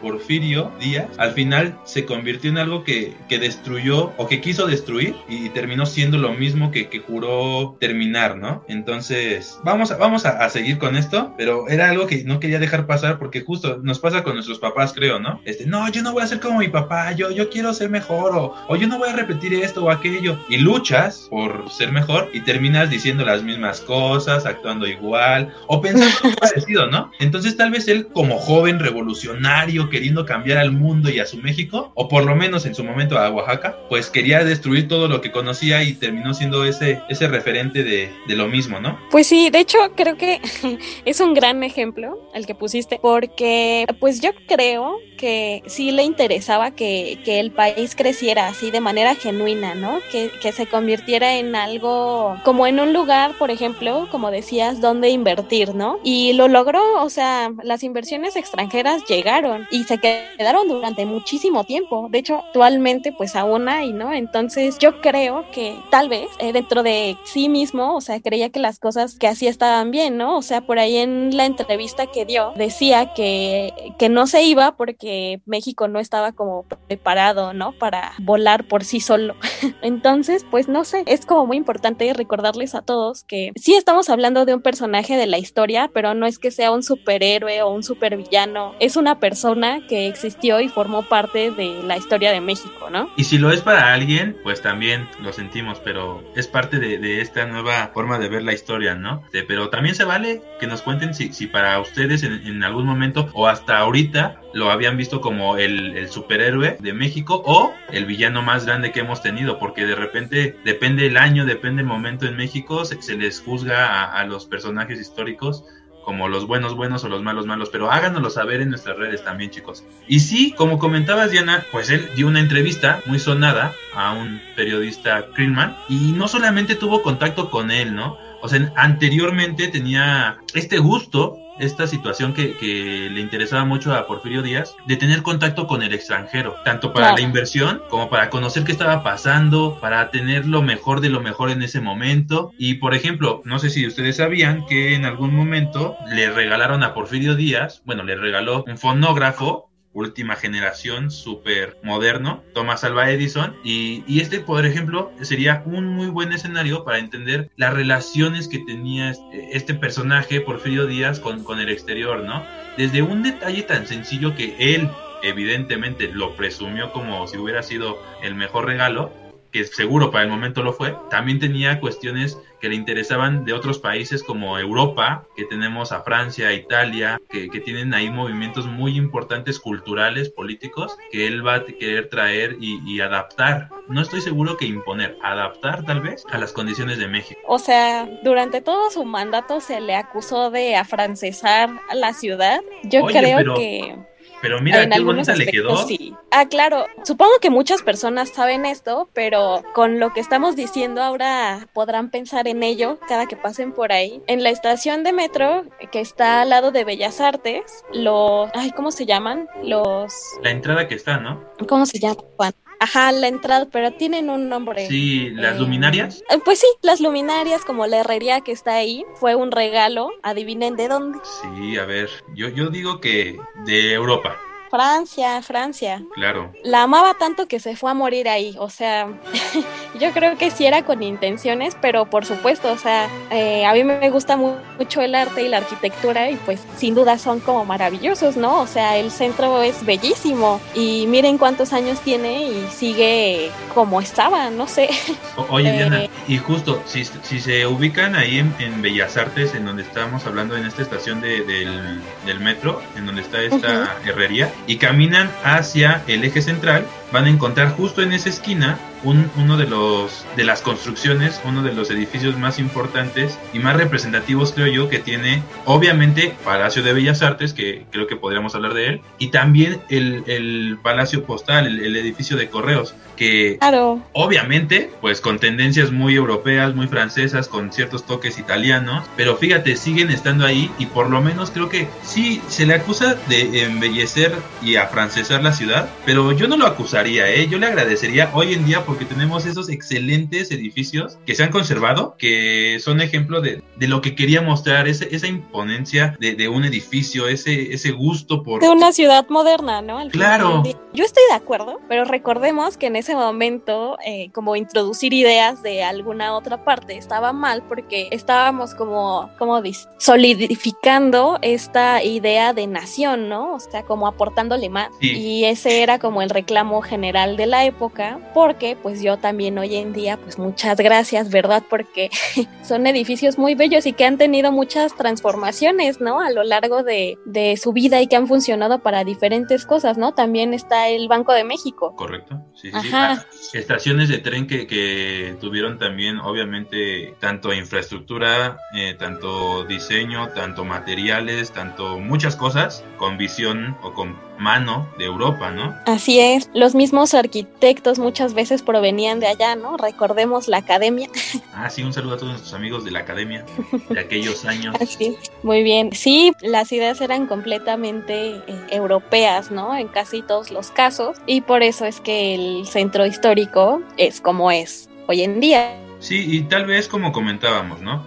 Porfirio 0.00 0.72
Díaz 0.80 1.08
al 1.18 1.32
final 1.32 1.78
se 1.84 2.04
convirtió 2.04 2.50
en 2.50 2.58
algo 2.58 2.84
que, 2.84 3.14
que 3.28 3.38
destruyó 3.38 4.12
o 4.16 4.26
que 4.28 4.40
quiso 4.40 4.66
destruir 4.66 5.14
y, 5.28 5.50
terminó 5.50 5.84
siendo 5.84 6.16
lo 6.16 6.32
mismo 6.32 6.70
que, 6.70 6.88
que 6.88 7.00
juró 7.00 7.76
terminar, 7.78 8.36
¿no? 8.36 8.64
Entonces, 8.66 9.58
vamos, 9.62 9.90
a, 9.92 9.98
vamos 9.98 10.24
a, 10.24 10.48
seguir 10.48 10.78
con 10.78 10.96
esto, 10.96 11.34
pero 11.36 11.68
era 11.68 11.90
algo 11.90 12.06
que 12.06 12.24
no 12.24 12.40
quería 12.40 12.58
dejar 12.58 12.86
pasar 12.86 13.18
porque 13.18 13.42
justo 13.42 13.78
nos 13.82 13.98
pasa 13.98 14.24
con 14.24 14.34
nuestros 14.34 14.58
papás, 14.58 14.92
creo, 14.94 15.20
¿no? 15.20 15.40
Este, 15.44 15.66
no, 15.66 15.88
yo 15.90 16.02
no 16.02 16.12
voy 16.12 16.22
a 16.22 16.26
ser 16.26 16.40
como 16.40 16.60
mi 16.60 16.68
papá, 16.68 17.12
yo, 17.12 17.30
yo 17.30 17.50
quiero 17.50 17.74
ser 17.74 17.90
mejor 17.90 18.34
o, 18.34 18.54
o 18.68 18.76
yo 18.76 18.88
no 18.88 18.98
voy 18.98 19.10
a 19.10 19.16
repetir 19.16 19.33
esto 19.42 19.84
o 19.84 19.90
aquello. 19.90 20.38
Y 20.48 20.58
luchas 20.58 21.28
por 21.30 21.70
ser 21.70 21.92
mejor 21.92 22.30
y 22.32 22.40
terminas 22.40 22.90
diciendo 22.90 23.24
las 23.24 23.42
mismas 23.42 23.80
cosas, 23.80 24.46
actuando 24.46 24.86
igual 24.86 25.52
o 25.66 25.80
pensando 25.80 26.36
parecido, 26.40 26.86
¿no? 26.86 27.10
Entonces 27.20 27.56
tal 27.56 27.70
vez 27.70 27.88
él 27.88 28.08
como 28.08 28.38
joven 28.38 28.78
revolucionario 28.78 29.90
queriendo 29.90 30.24
cambiar 30.24 30.58
al 30.58 30.72
mundo 30.72 31.10
y 31.10 31.18
a 31.20 31.26
su 31.26 31.38
México, 31.38 31.92
o 31.94 32.08
por 32.08 32.24
lo 32.24 32.34
menos 32.34 32.66
en 32.66 32.74
su 32.74 32.84
momento 32.84 33.18
a 33.18 33.30
Oaxaca, 33.30 33.76
pues 33.88 34.10
quería 34.10 34.44
destruir 34.44 34.88
todo 34.88 35.08
lo 35.08 35.20
que 35.20 35.30
conocía 35.30 35.82
y 35.82 35.94
terminó 35.94 36.34
siendo 36.34 36.64
ese, 36.64 37.00
ese 37.08 37.28
referente 37.28 37.82
de, 37.82 38.10
de 38.26 38.36
lo 38.36 38.48
mismo, 38.48 38.80
¿no? 38.80 38.98
Pues 39.10 39.26
sí, 39.26 39.50
de 39.50 39.60
hecho 39.60 39.78
creo 39.96 40.16
que 40.16 40.40
es 41.04 41.20
un 41.20 41.34
gran 41.34 41.62
ejemplo 41.62 42.18
el 42.34 42.46
que 42.46 42.54
pusiste, 42.54 42.98
porque 43.00 43.86
pues 44.00 44.20
yo 44.20 44.30
creo 44.46 44.98
que 45.16 45.62
sí 45.66 45.90
le 45.90 46.02
interesaba 46.02 46.72
que, 46.72 47.18
que 47.24 47.40
el 47.40 47.50
país 47.50 47.94
creciera 47.96 48.48
así 48.48 48.70
de 48.70 48.80
manera 48.80 49.14
genuina, 49.24 49.74
¿no? 49.74 50.00
Que, 50.12 50.30
que 50.40 50.52
se 50.52 50.66
convirtiera 50.66 51.36
en 51.36 51.56
algo 51.56 52.36
como 52.44 52.66
en 52.66 52.78
un 52.78 52.92
lugar, 52.92 53.32
por 53.38 53.50
ejemplo, 53.50 54.06
como 54.10 54.30
decías, 54.30 54.80
donde 54.82 55.08
invertir, 55.08 55.74
¿no? 55.74 55.98
Y 56.04 56.34
lo 56.34 56.46
logró, 56.48 57.02
o 57.02 57.08
sea, 57.08 57.50
las 57.62 57.82
inversiones 57.82 58.36
extranjeras 58.36 59.02
llegaron 59.06 59.66
y 59.70 59.84
se 59.84 59.98
quedaron 59.98 60.68
durante 60.68 61.06
muchísimo 61.06 61.64
tiempo. 61.64 62.08
De 62.10 62.18
hecho, 62.18 62.42
actualmente 62.46 63.12
pues 63.12 63.34
aún 63.34 63.68
hay, 63.68 63.92
¿no? 63.92 64.12
Entonces 64.12 64.78
yo 64.78 65.00
creo 65.00 65.46
que 65.52 65.76
tal 65.90 66.08
vez 66.10 66.28
eh, 66.38 66.52
dentro 66.52 66.82
de 66.82 67.16
sí 67.24 67.48
mismo, 67.48 67.96
o 67.96 68.00
sea, 68.02 68.20
creía 68.20 68.50
que 68.50 68.60
las 68.60 68.78
cosas 68.78 69.16
que 69.18 69.28
hacía 69.28 69.48
estaban 69.48 69.90
bien, 69.90 70.18
¿no? 70.18 70.36
O 70.36 70.42
sea, 70.42 70.60
por 70.60 70.78
ahí 70.78 70.98
en 70.98 71.34
la 71.34 71.46
entrevista 71.46 72.06
que 72.06 72.26
dio 72.26 72.52
decía 72.56 73.14
que, 73.14 73.72
que 73.98 74.10
no 74.10 74.26
se 74.26 74.42
iba 74.42 74.76
porque 74.76 75.40
México 75.46 75.88
no 75.88 75.98
estaba 75.98 76.32
como 76.32 76.64
preparado, 76.88 77.54
¿no? 77.54 77.72
Para 77.72 78.12
volar 78.18 78.64
por 78.68 78.84
sí 78.84 79.00
solo. 79.00 79.13
Entonces, 79.82 80.44
pues 80.50 80.68
no 80.68 80.84
sé, 80.84 81.04
es 81.06 81.26
como 81.26 81.46
muy 81.46 81.56
importante 81.56 82.12
recordarles 82.12 82.74
a 82.74 82.82
todos 82.82 83.24
que 83.24 83.52
sí 83.56 83.74
estamos 83.74 84.08
hablando 84.10 84.44
de 84.44 84.54
un 84.54 84.62
personaje 84.62 85.16
de 85.16 85.26
la 85.26 85.38
historia, 85.38 85.90
pero 85.92 86.14
no 86.14 86.26
es 86.26 86.38
que 86.38 86.50
sea 86.50 86.70
un 86.70 86.82
superhéroe 86.82 87.62
o 87.62 87.70
un 87.70 87.82
supervillano, 87.82 88.74
es 88.80 88.96
una 88.96 89.18
persona 89.20 89.86
que 89.86 90.08
existió 90.08 90.60
y 90.60 90.68
formó 90.68 91.02
parte 91.02 91.50
de 91.50 91.82
la 91.84 91.96
historia 91.96 92.32
de 92.32 92.40
México, 92.40 92.90
¿no? 92.90 93.10
Y 93.16 93.24
si 93.24 93.38
lo 93.38 93.50
es 93.50 93.60
para 93.60 93.92
alguien, 93.92 94.36
pues 94.42 94.62
también 94.62 95.08
lo 95.20 95.32
sentimos, 95.32 95.80
pero 95.80 96.22
es 96.34 96.46
parte 96.46 96.78
de, 96.78 97.20
esta 97.20 97.46
nueva 97.46 97.90
forma 97.94 98.18
de 98.18 98.28
ver 98.28 98.42
la 98.42 98.52
historia, 98.52 98.94
¿no? 98.94 99.22
Pero 99.46 99.68
también 99.68 99.94
se 99.94 100.04
vale 100.04 100.42
que 100.58 100.66
nos 100.66 100.82
cuenten 100.82 101.14
si, 101.14 101.32
si 101.32 101.46
para 101.46 101.78
ustedes 101.80 102.22
en, 102.22 102.46
en, 102.46 102.64
algún 102.64 102.86
momento 102.86 103.28
o 103.34 103.46
hasta 103.46 103.78
ahorita 103.78 104.40
lo 104.52 104.70
habían 104.70 104.96
visto 104.96 105.20
como 105.20 105.56
el, 105.56 105.96
el, 105.96 106.08
superhéroe 106.08 106.76
de 106.80 106.92
México 106.92 107.42
o 107.44 107.74
el 107.90 108.06
villano 108.06 108.42
más 108.42 108.66
grande 108.66 108.92
que 108.92 109.02
hemos 109.04 109.22
tenido, 109.22 109.58
porque 109.58 109.86
de 109.86 109.94
repente 109.94 110.58
depende 110.64 111.06
el 111.06 111.16
año, 111.16 111.44
depende 111.44 111.82
el 111.82 111.88
momento 111.88 112.26
en 112.26 112.36
México, 112.36 112.84
se, 112.84 113.16
les 113.16 113.40
juzga 113.40 113.86
a, 113.86 114.20
a 114.20 114.24
los 114.26 114.46
personajes 114.46 115.00
históricos 115.00 115.64
como 116.04 116.28
los 116.28 116.46
buenos 116.46 116.76
buenos 116.76 117.02
o 117.04 117.08
los 117.08 117.22
malos 117.22 117.46
malos, 117.46 117.70
pero 117.70 117.90
háganoslo 117.90 118.30
saber 118.30 118.60
en 118.60 118.68
nuestras 118.68 118.96
redes 118.96 119.24
también, 119.24 119.50
chicos. 119.50 119.84
Y 120.06 120.20
sí, 120.20 120.52
como 120.56 120.78
comentabas, 120.78 121.30
Diana, 121.30 121.64
pues 121.72 121.90
él 121.90 122.08
dio 122.14 122.28
una 122.28 122.40
entrevista 122.40 123.00
muy 123.06 123.18
sonada 123.18 123.72
a 123.94 124.12
un 124.12 124.40
periodista 124.54 125.26
Krillman 125.34 125.76
y 125.88 126.12
no 126.12 126.28
solamente 126.28 126.74
tuvo 126.74 127.02
contacto 127.02 127.50
con 127.50 127.70
él, 127.70 127.94
¿no? 127.94 128.18
O 128.42 128.48
sea, 128.48 128.70
anteriormente 128.76 129.68
tenía 129.68 130.38
este 130.52 130.78
gusto 130.78 131.38
esta 131.58 131.86
situación 131.86 132.32
que, 132.32 132.56
que, 132.56 133.08
le 133.10 133.20
interesaba 133.20 133.64
mucho 133.64 133.94
a 133.94 134.06
Porfirio 134.06 134.42
Díaz 134.42 134.74
de 134.86 134.96
tener 134.96 135.22
contacto 135.22 135.66
con 135.66 135.82
el 135.82 135.92
extranjero, 135.92 136.56
tanto 136.64 136.92
para 136.92 137.08
claro. 137.08 137.16
la 137.16 137.22
inversión 137.22 137.82
como 137.88 138.08
para 138.08 138.30
conocer 138.30 138.64
qué 138.64 138.72
estaba 138.72 139.02
pasando, 139.02 139.78
para 139.80 140.10
tener 140.10 140.46
lo 140.46 140.62
mejor 140.62 141.00
de 141.00 141.10
lo 141.10 141.20
mejor 141.20 141.50
en 141.50 141.62
ese 141.62 141.80
momento. 141.80 142.52
Y 142.58 142.74
por 142.74 142.94
ejemplo, 142.94 143.42
no 143.44 143.58
sé 143.58 143.70
si 143.70 143.86
ustedes 143.86 144.16
sabían 144.16 144.66
que 144.66 144.94
en 144.94 145.04
algún 145.04 145.34
momento 145.34 145.96
le 146.08 146.30
regalaron 146.30 146.82
a 146.82 146.94
Porfirio 146.94 147.34
Díaz, 147.34 147.82
bueno, 147.84 148.02
le 148.02 148.16
regaló 148.16 148.64
un 148.66 148.78
fonógrafo 148.78 149.70
última 149.94 150.36
generación, 150.36 151.10
súper 151.10 151.78
moderno, 151.82 152.44
Thomas 152.52 152.84
Alva 152.84 153.10
Edison. 153.10 153.56
Y, 153.64 154.04
y, 154.06 154.20
este, 154.20 154.40
por 154.40 154.66
ejemplo, 154.66 155.10
sería 155.22 155.62
un 155.64 155.86
muy 155.86 156.08
buen 156.08 156.32
escenario 156.32 156.84
para 156.84 156.98
entender 156.98 157.50
las 157.56 157.72
relaciones 157.72 158.48
que 158.48 158.58
tenía 158.58 159.10
este, 159.10 159.56
este 159.56 159.74
personaje, 159.74 160.42
Porfirio 160.42 160.86
Díaz, 160.86 161.20
con, 161.20 161.44
con 161.44 161.60
el 161.60 161.70
exterior, 161.70 162.22
¿no? 162.24 162.44
Desde 162.76 163.00
un 163.02 163.22
detalle 163.22 163.62
tan 163.62 163.86
sencillo 163.86 164.34
que 164.34 164.56
él 164.58 164.90
evidentemente 165.22 166.08
lo 166.08 166.36
presumió 166.36 166.92
como 166.92 167.26
si 167.26 167.38
hubiera 167.38 167.62
sido 167.62 167.98
el 168.22 168.34
mejor 168.34 168.66
regalo, 168.66 169.12
que 169.54 169.64
seguro 169.64 170.10
para 170.10 170.24
el 170.24 170.30
momento 170.30 170.64
lo 170.64 170.72
fue, 170.72 170.96
también 171.10 171.38
tenía 171.38 171.78
cuestiones 171.78 172.36
que 172.60 172.68
le 172.68 172.74
interesaban 172.74 173.44
de 173.44 173.52
otros 173.52 173.78
países 173.78 174.24
como 174.24 174.58
Europa, 174.58 175.28
que 175.36 175.44
tenemos 175.44 175.92
a 175.92 176.02
Francia, 176.02 176.52
Italia, 176.52 177.20
que, 177.30 177.48
que, 177.48 177.60
tienen 177.60 177.94
ahí 177.94 178.10
movimientos 178.10 178.66
muy 178.66 178.96
importantes 178.96 179.60
culturales, 179.60 180.28
políticos, 180.28 180.96
que 181.12 181.28
él 181.28 181.46
va 181.46 181.54
a 181.54 181.64
querer 181.64 182.08
traer 182.08 182.56
y, 182.58 182.80
y, 182.84 183.00
adaptar. 183.00 183.68
No 183.86 184.02
estoy 184.02 184.22
seguro 184.22 184.56
que 184.56 184.66
imponer, 184.66 185.16
adaptar 185.22 185.84
tal 185.84 186.00
vez 186.00 186.24
a 186.32 186.38
las 186.38 186.52
condiciones 186.52 186.98
de 186.98 187.06
México. 187.06 187.38
O 187.46 187.60
sea, 187.60 188.08
durante 188.24 188.60
todo 188.60 188.90
su 188.90 189.04
mandato 189.04 189.60
se 189.60 189.80
le 189.80 189.94
acusó 189.94 190.50
de 190.50 190.74
afrancesar 190.74 191.70
la 191.94 192.12
ciudad. 192.12 192.58
Yo 192.82 193.04
Oye, 193.04 193.20
creo 193.20 193.36
pero... 193.36 193.54
que 193.54 194.13
pero 194.44 194.60
mira 194.60 194.82
en 194.82 194.90
qué 194.90 195.00
bonita 195.00 195.34
le 195.34 195.46
quedó. 195.46 195.74
Sí. 195.86 196.14
Ah, 196.30 196.46
claro. 196.50 196.84
Supongo 197.02 197.32
que 197.40 197.48
muchas 197.48 197.80
personas 197.80 198.28
saben 198.28 198.66
esto, 198.66 199.08
pero 199.14 199.62
con 199.72 199.98
lo 199.98 200.12
que 200.12 200.20
estamos 200.20 200.54
diciendo 200.54 201.02
ahora 201.02 201.66
podrán 201.72 202.10
pensar 202.10 202.46
en 202.46 202.62
ello 202.62 202.98
cada 203.08 203.24
que 203.24 203.38
pasen 203.38 203.72
por 203.72 203.90
ahí. 203.90 204.22
En 204.26 204.42
la 204.42 204.50
estación 204.50 205.02
de 205.02 205.14
metro 205.14 205.64
que 205.90 206.00
está 206.00 206.42
al 206.42 206.50
lado 206.50 206.72
de 206.72 206.84
Bellas 206.84 207.22
Artes, 207.22 207.86
los, 207.94 208.50
ay, 208.52 208.72
¿cómo 208.72 208.90
se 208.90 209.06
llaman? 209.06 209.48
Los. 209.62 210.12
La 210.42 210.50
entrada 210.50 210.88
que 210.88 210.94
está, 210.94 211.16
¿no? 211.16 211.42
¿Cómo 211.66 211.86
se 211.86 211.98
llama, 211.98 212.20
Juan? 212.36 212.52
Ajá, 212.84 213.12
la 213.12 213.28
entrada, 213.28 213.66
pero 213.72 213.92
tienen 213.92 214.28
un 214.28 214.50
nombre. 214.50 214.86
Sí, 214.86 215.30
las 215.30 215.56
eh, 215.56 215.60
luminarias. 215.60 216.22
Pues 216.44 216.58
sí, 216.60 216.66
las 216.82 217.00
luminarias, 217.00 217.64
como 217.64 217.86
la 217.86 218.00
herrería 218.00 218.42
que 218.42 218.52
está 218.52 218.74
ahí, 218.74 219.06
fue 219.14 219.34
un 219.34 219.52
regalo. 219.52 220.10
Adivinen 220.22 220.76
de 220.76 220.88
dónde. 220.88 221.18
Sí, 221.40 221.78
a 221.78 221.86
ver, 221.86 222.10
yo, 222.34 222.48
yo 222.48 222.68
digo 222.68 223.00
que 223.00 223.38
de 223.64 223.94
Europa. 223.94 224.36
Francia, 224.74 225.40
Francia. 225.40 226.02
Claro. 226.16 226.52
La 226.64 226.82
amaba 226.82 227.14
tanto 227.14 227.46
que 227.46 227.60
se 227.60 227.76
fue 227.76 227.92
a 227.92 227.94
morir 227.94 228.28
ahí. 228.28 228.56
O 228.58 228.70
sea, 228.70 229.06
yo 230.00 230.10
creo 230.10 230.36
que 230.36 230.50
sí 230.50 230.66
era 230.66 230.82
con 230.84 231.00
intenciones, 231.00 231.76
pero 231.80 232.06
por 232.06 232.26
supuesto, 232.26 232.72
o 232.72 232.76
sea, 232.76 233.08
eh, 233.30 233.64
a 233.64 233.72
mí 233.72 233.84
me 233.84 234.10
gusta 234.10 234.36
mucho 234.36 235.00
el 235.00 235.14
arte 235.14 235.44
y 235.44 235.48
la 235.48 235.58
arquitectura 235.58 236.28
y 236.28 236.34
pues 236.34 236.60
sin 236.76 236.96
duda 236.96 237.18
son 237.18 237.38
como 237.38 237.64
maravillosos, 237.64 238.36
¿no? 238.36 238.62
O 238.62 238.66
sea, 238.66 238.96
el 238.96 239.12
centro 239.12 239.62
es 239.62 239.86
bellísimo 239.86 240.60
y 240.74 241.06
miren 241.06 241.38
cuántos 241.38 241.72
años 241.72 242.00
tiene 242.00 242.42
y 242.42 242.66
sigue 242.72 243.52
como 243.74 244.00
estaba, 244.00 244.50
no 244.50 244.66
sé. 244.66 244.90
O, 245.36 245.46
oye, 245.50 245.70
eh, 245.70 245.76
Diana, 245.76 246.02
y 246.26 246.38
justo, 246.38 246.82
si, 246.86 247.04
si 247.04 247.40
se 247.40 247.66
ubican 247.66 248.16
ahí 248.16 248.38
en, 248.38 248.54
en, 248.58 248.82
Bellas 248.82 249.16
Artes, 249.16 249.54
en 249.54 249.64
donde 249.64 249.82
estábamos 249.82 250.26
hablando, 250.26 250.56
en 250.56 250.64
esta 250.64 250.82
estación 250.82 251.20
de, 251.20 251.44
del, 251.44 252.00
del, 252.24 252.40
metro, 252.40 252.80
en 252.96 253.06
donde 253.06 253.22
está 253.22 253.42
esta 253.42 253.56
uh 253.56 253.60
-huh. 253.60 254.08
herrería, 254.08 254.52
y 254.66 254.76
caminan 254.76 255.30
hacia 255.44 256.02
el 256.06 256.24
eje 256.24 256.42
central, 256.42 256.86
van 257.14 257.26
a 257.26 257.30
encontrar 257.30 257.70
justo 257.76 258.02
en 258.02 258.12
esa 258.12 258.28
esquina 258.28 258.76
un, 259.04 259.30
uno 259.36 259.56
de 259.56 259.66
los 259.66 260.26
de 260.34 260.42
las 260.42 260.62
construcciones, 260.62 261.40
uno 261.44 261.62
de 261.62 261.72
los 261.72 261.90
edificios 261.90 262.36
más 262.38 262.58
importantes 262.58 263.38
y 263.52 263.60
más 263.60 263.76
representativos 263.76 264.52
creo 264.52 264.66
yo 264.66 264.88
que 264.88 264.98
tiene 264.98 265.42
obviamente 265.64 266.34
Palacio 266.44 266.82
de 266.82 266.92
Bellas 266.92 267.22
Artes, 267.22 267.52
que 267.52 267.84
creo 267.92 268.08
que 268.08 268.16
podríamos 268.16 268.56
hablar 268.56 268.74
de 268.74 268.88
él, 268.88 269.00
y 269.18 269.28
también 269.28 269.80
el, 269.90 270.24
el 270.26 270.78
Palacio 270.82 271.24
Postal, 271.24 271.66
el, 271.66 271.84
el, 271.84 271.94
edificio 271.94 272.36
de 272.36 272.48
correos, 272.48 272.94
que 273.16 273.58
claro. 273.58 274.02
obviamente 274.12 274.90
pues 275.00 275.20
con 275.20 275.38
tendencias 275.38 275.92
muy 275.92 276.16
europeas, 276.16 276.74
muy 276.74 276.88
francesas, 276.88 277.46
con 277.46 277.72
ciertos 277.72 278.06
toques 278.06 278.38
italianos, 278.38 279.06
pero 279.16 279.36
fíjate, 279.36 279.76
siguen 279.76 280.10
estando 280.10 280.46
ahí 280.46 280.68
y 280.78 280.86
por 280.86 281.10
lo 281.10 281.20
menos 281.20 281.52
creo 281.52 281.68
que 281.68 281.86
sí 282.02 282.42
se 282.48 282.66
le 282.66 282.74
acusa 282.74 283.14
de 283.28 283.62
embellecer 283.64 284.34
y 284.62 284.76
afrancesar 284.76 285.44
la 285.44 285.52
ciudad, 285.52 285.88
pero 286.04 286.32
yo 286.32 286.48
no 286.48 286.56
lo 286.56 286.66
acusaría 286.66 287.03
haría, 287.04 287.28
¿eh? 287.28 287.46
Yo 287.48 287.58
le 287.58 287.66
agradecería 287.66 288.30
hoy 288.32 288.54
en 288.54 288.64
día 288.64 288.84
porque 288.86 289.04
tenemos 289.04 289.44
esos 289.44 289.68
excelentes 289.68 290.50
edificios 290.50 291.18
que 291.26 291.34
se 291.34 291.42
han 291.42 291.50
conservado, 291.50 292.16
que 292.18 292.78
son 292.80 293.02
ejemplo 293.02 293.42
de, 293.42 293.62
de 293.76 293.88
lo 293.88 294.00
que 294.00 294.14
quería 294.14 294.40
mostrar, 294.40 294.88
ese, 294.88 295.14
esa 295.14 295.26
imponencia 295.26 296.16
de, 296.18 296.34
de, 296.34 296.48
un 296.48 296.64
edificio, 296.64 297.28
ese, 297.28 297.74
ese 297.74 297.90
gusto 297.90 298.42
por... 298.42 298.62
De 298.62 298.70
una 298.70 298.92
ciudad 298.92 299.28
moderna, 299.28 299.82
¿no? 299.82 299.98
Al 299.98 300.10
claro. 300.10 300.62
Yo 300.94 301.04
estoy 301.04 301.24
de 301.28 301.34
acuerdo, 301.34 301.80
pero 301.88 302.04
recordemos 302.04 302.76
que 302.76 302.86
en 302.86 302.96
ese 302.96 303.14
momento, 303.14 303.98
eh, 304.06 304.30
como 304.32 304.56
introducir 304.56 305.12
ideas 305.12 305.62
de 305.62 305.82
alguna 305.82 306.34
otra 306.34 306.64
parte 306.64 306.96
estaba 306.96 307.32
mal 307.32 307.64
porque 307.68 308.08
estábamos 308.12 308.74
como, 308.74 309.28
como 309.38 309.60
solidificando 309.98 311.38
esta 311.42 312.02
idea 312.02 312.52
de 312.52 312.66
nación, 312.66 313.28
¿no? 313.28 313.54
O 313.54 313.60
sea, 313.60 313.82
como 313.82 314.06
aportándole 314.06 314.70
más. 314.70 314.88
Sí. 315.00 315.10
Y 315.10 315.44
ese 315.44 315.82
era 315.82 315.98
como 315.98 316.22
el 316.22 316.30
reclamo 316.30 316.80
general 316.94 317.36
de 317.36 317.46
la 317.46 317.64
época, 317.64 318.20
porque 318.32 318.76
pues 318.80 319.02
yo 319.02 319.16
también 319.16 319.58
hoy 319.58 319.74
en 319.74 319.92
día, 319.92 320.16
pues 320.16 320.38
muchas 320.38 320.76
gracias, 320.78 321.28
¿verdad? 321.28 321.64
Porque 321.68 322.08
son 322.62 322.86
edificios 322.86 323.36
muy 323.36 323.56
bellos 323.56 323.84
y 323.86 323.92
que 323.94 324.04
han 324.04 324.16
tenido 324.16 324.52
muchas 324.52 324.94
transformaciones, 324.94 326.00
¿no? 326.00 326.20
A 326.20 326.30
lo 326.30 326.44
largo 326.44 326.84
de, 326.84 327.18
de 327.24 327.56
su 327.56 327.72
vida 327.72 328.00
y 328.00 328.06
que 328.06 328.14
han 328.14 328.28
funcionado 328.28 328.78
para 328.78 329.02
diferentes 329.02 329.66
cosas, 329.66 329.98
¿no? 329.98 330.14
También 330.14 330.54
está 330.54 330.88
el 330.88 331.08
Banco 331.08 331.32
de 331.32 331.42
México. 331.42 331.96
Correcto, 331.96 332.44
sí, 332.54 332.70
sí. 332.70 332.76
Ajá. 332.76 333.26
sí. 333.32 333.58
Estaciones 333.58 334.08
de 334.08 334.18
tren 334.18 334.46
que, 334.46 334.68
que, 334.68 335.36
tuvieron 335.40 335.78
también, 335.80 336.20
obviamente, 336.20 337.16
tanto 337.18 337.52
infraestructura, 337.52 338.58
eh, 338.76 338.94
tanto 338.96 339.64
diseño, 339.64 340.28
tanto 340.28 340.64
materiales, 340.64 341.50
tanto 341.50 341.98
muchas 341.98 342.36
cosas, 342.36 342.84
con 342.98 343.18
visión 343.18 343.76
o 343.82 343.92
con 343.94 344.16
mano 344.38 344.88
de 344.98 345.04
Europa, 345.04 345.50
¿no? 345.50 345.74
Así 345.86 346.20
es, 346.20 346.50
los 346.54 346.74
mismos 346.74 347.14
arquitectos 347.14 347.98
muchas 347.98 348.34
veces 348.34 348.62
provenían 348.62 349.20
de 349.20 349.26
allá, 349.26 349.56
¿no? 349.56 349.76
Recordemos 349.76 350.48
la 350.48 350.58
academia. 350.58 351.08
Ah, 351.56 351.70
sí, 351.70 351.84
un 351.84 351.92
saludo 351.92 352.14
a 352.14 352.16
todos 352.16 352.32
nuestros 352.32 352.52
amigos 352.52 352.84
de 352.84 352.90
la 352.90 353.00
academia 353.00 353.46
de 353.88 354.00
aquellos 354.00 354.44
años. 354.44 354.74
Así, 354.80 355.16
muy 355.44 355.62
bien. 355.62 355.90
Sí, 355.92 356.32
las 356.40 356.72
ideas 356.72 357.00
eran 357.00 357.26
completamente 357.26 358.42
eh, 358.46 358.66
europeas, 358.70 359.52
¿no? 359.52 359.74
En 359.76 359.86
casi 359.86 360.22
todos 360.22 360.50
los 360.50 360.72
casos, 360.72 361.16
y 361.26 361.42
por 361.42 361.62
eso 361.62 361.86
es 361.86 362.00
que 362.00 362.34
el 362.34 362.66
centro 362.66 363.06
histórico 363.06 363.82
es 363.96 364.20
como 364.20 364.50
es 364.50 364.88
hoy 365.06 365.22
en 365.22 365.38
día. 365.38 365.76
Sí, 366.00 366.26
y 366.28 366.42
tal 366.42 366.66
vez 366.66 366.88
como 366.88 367.12
comentábamos, 367.12 367.80
¿no? 367.80 368.04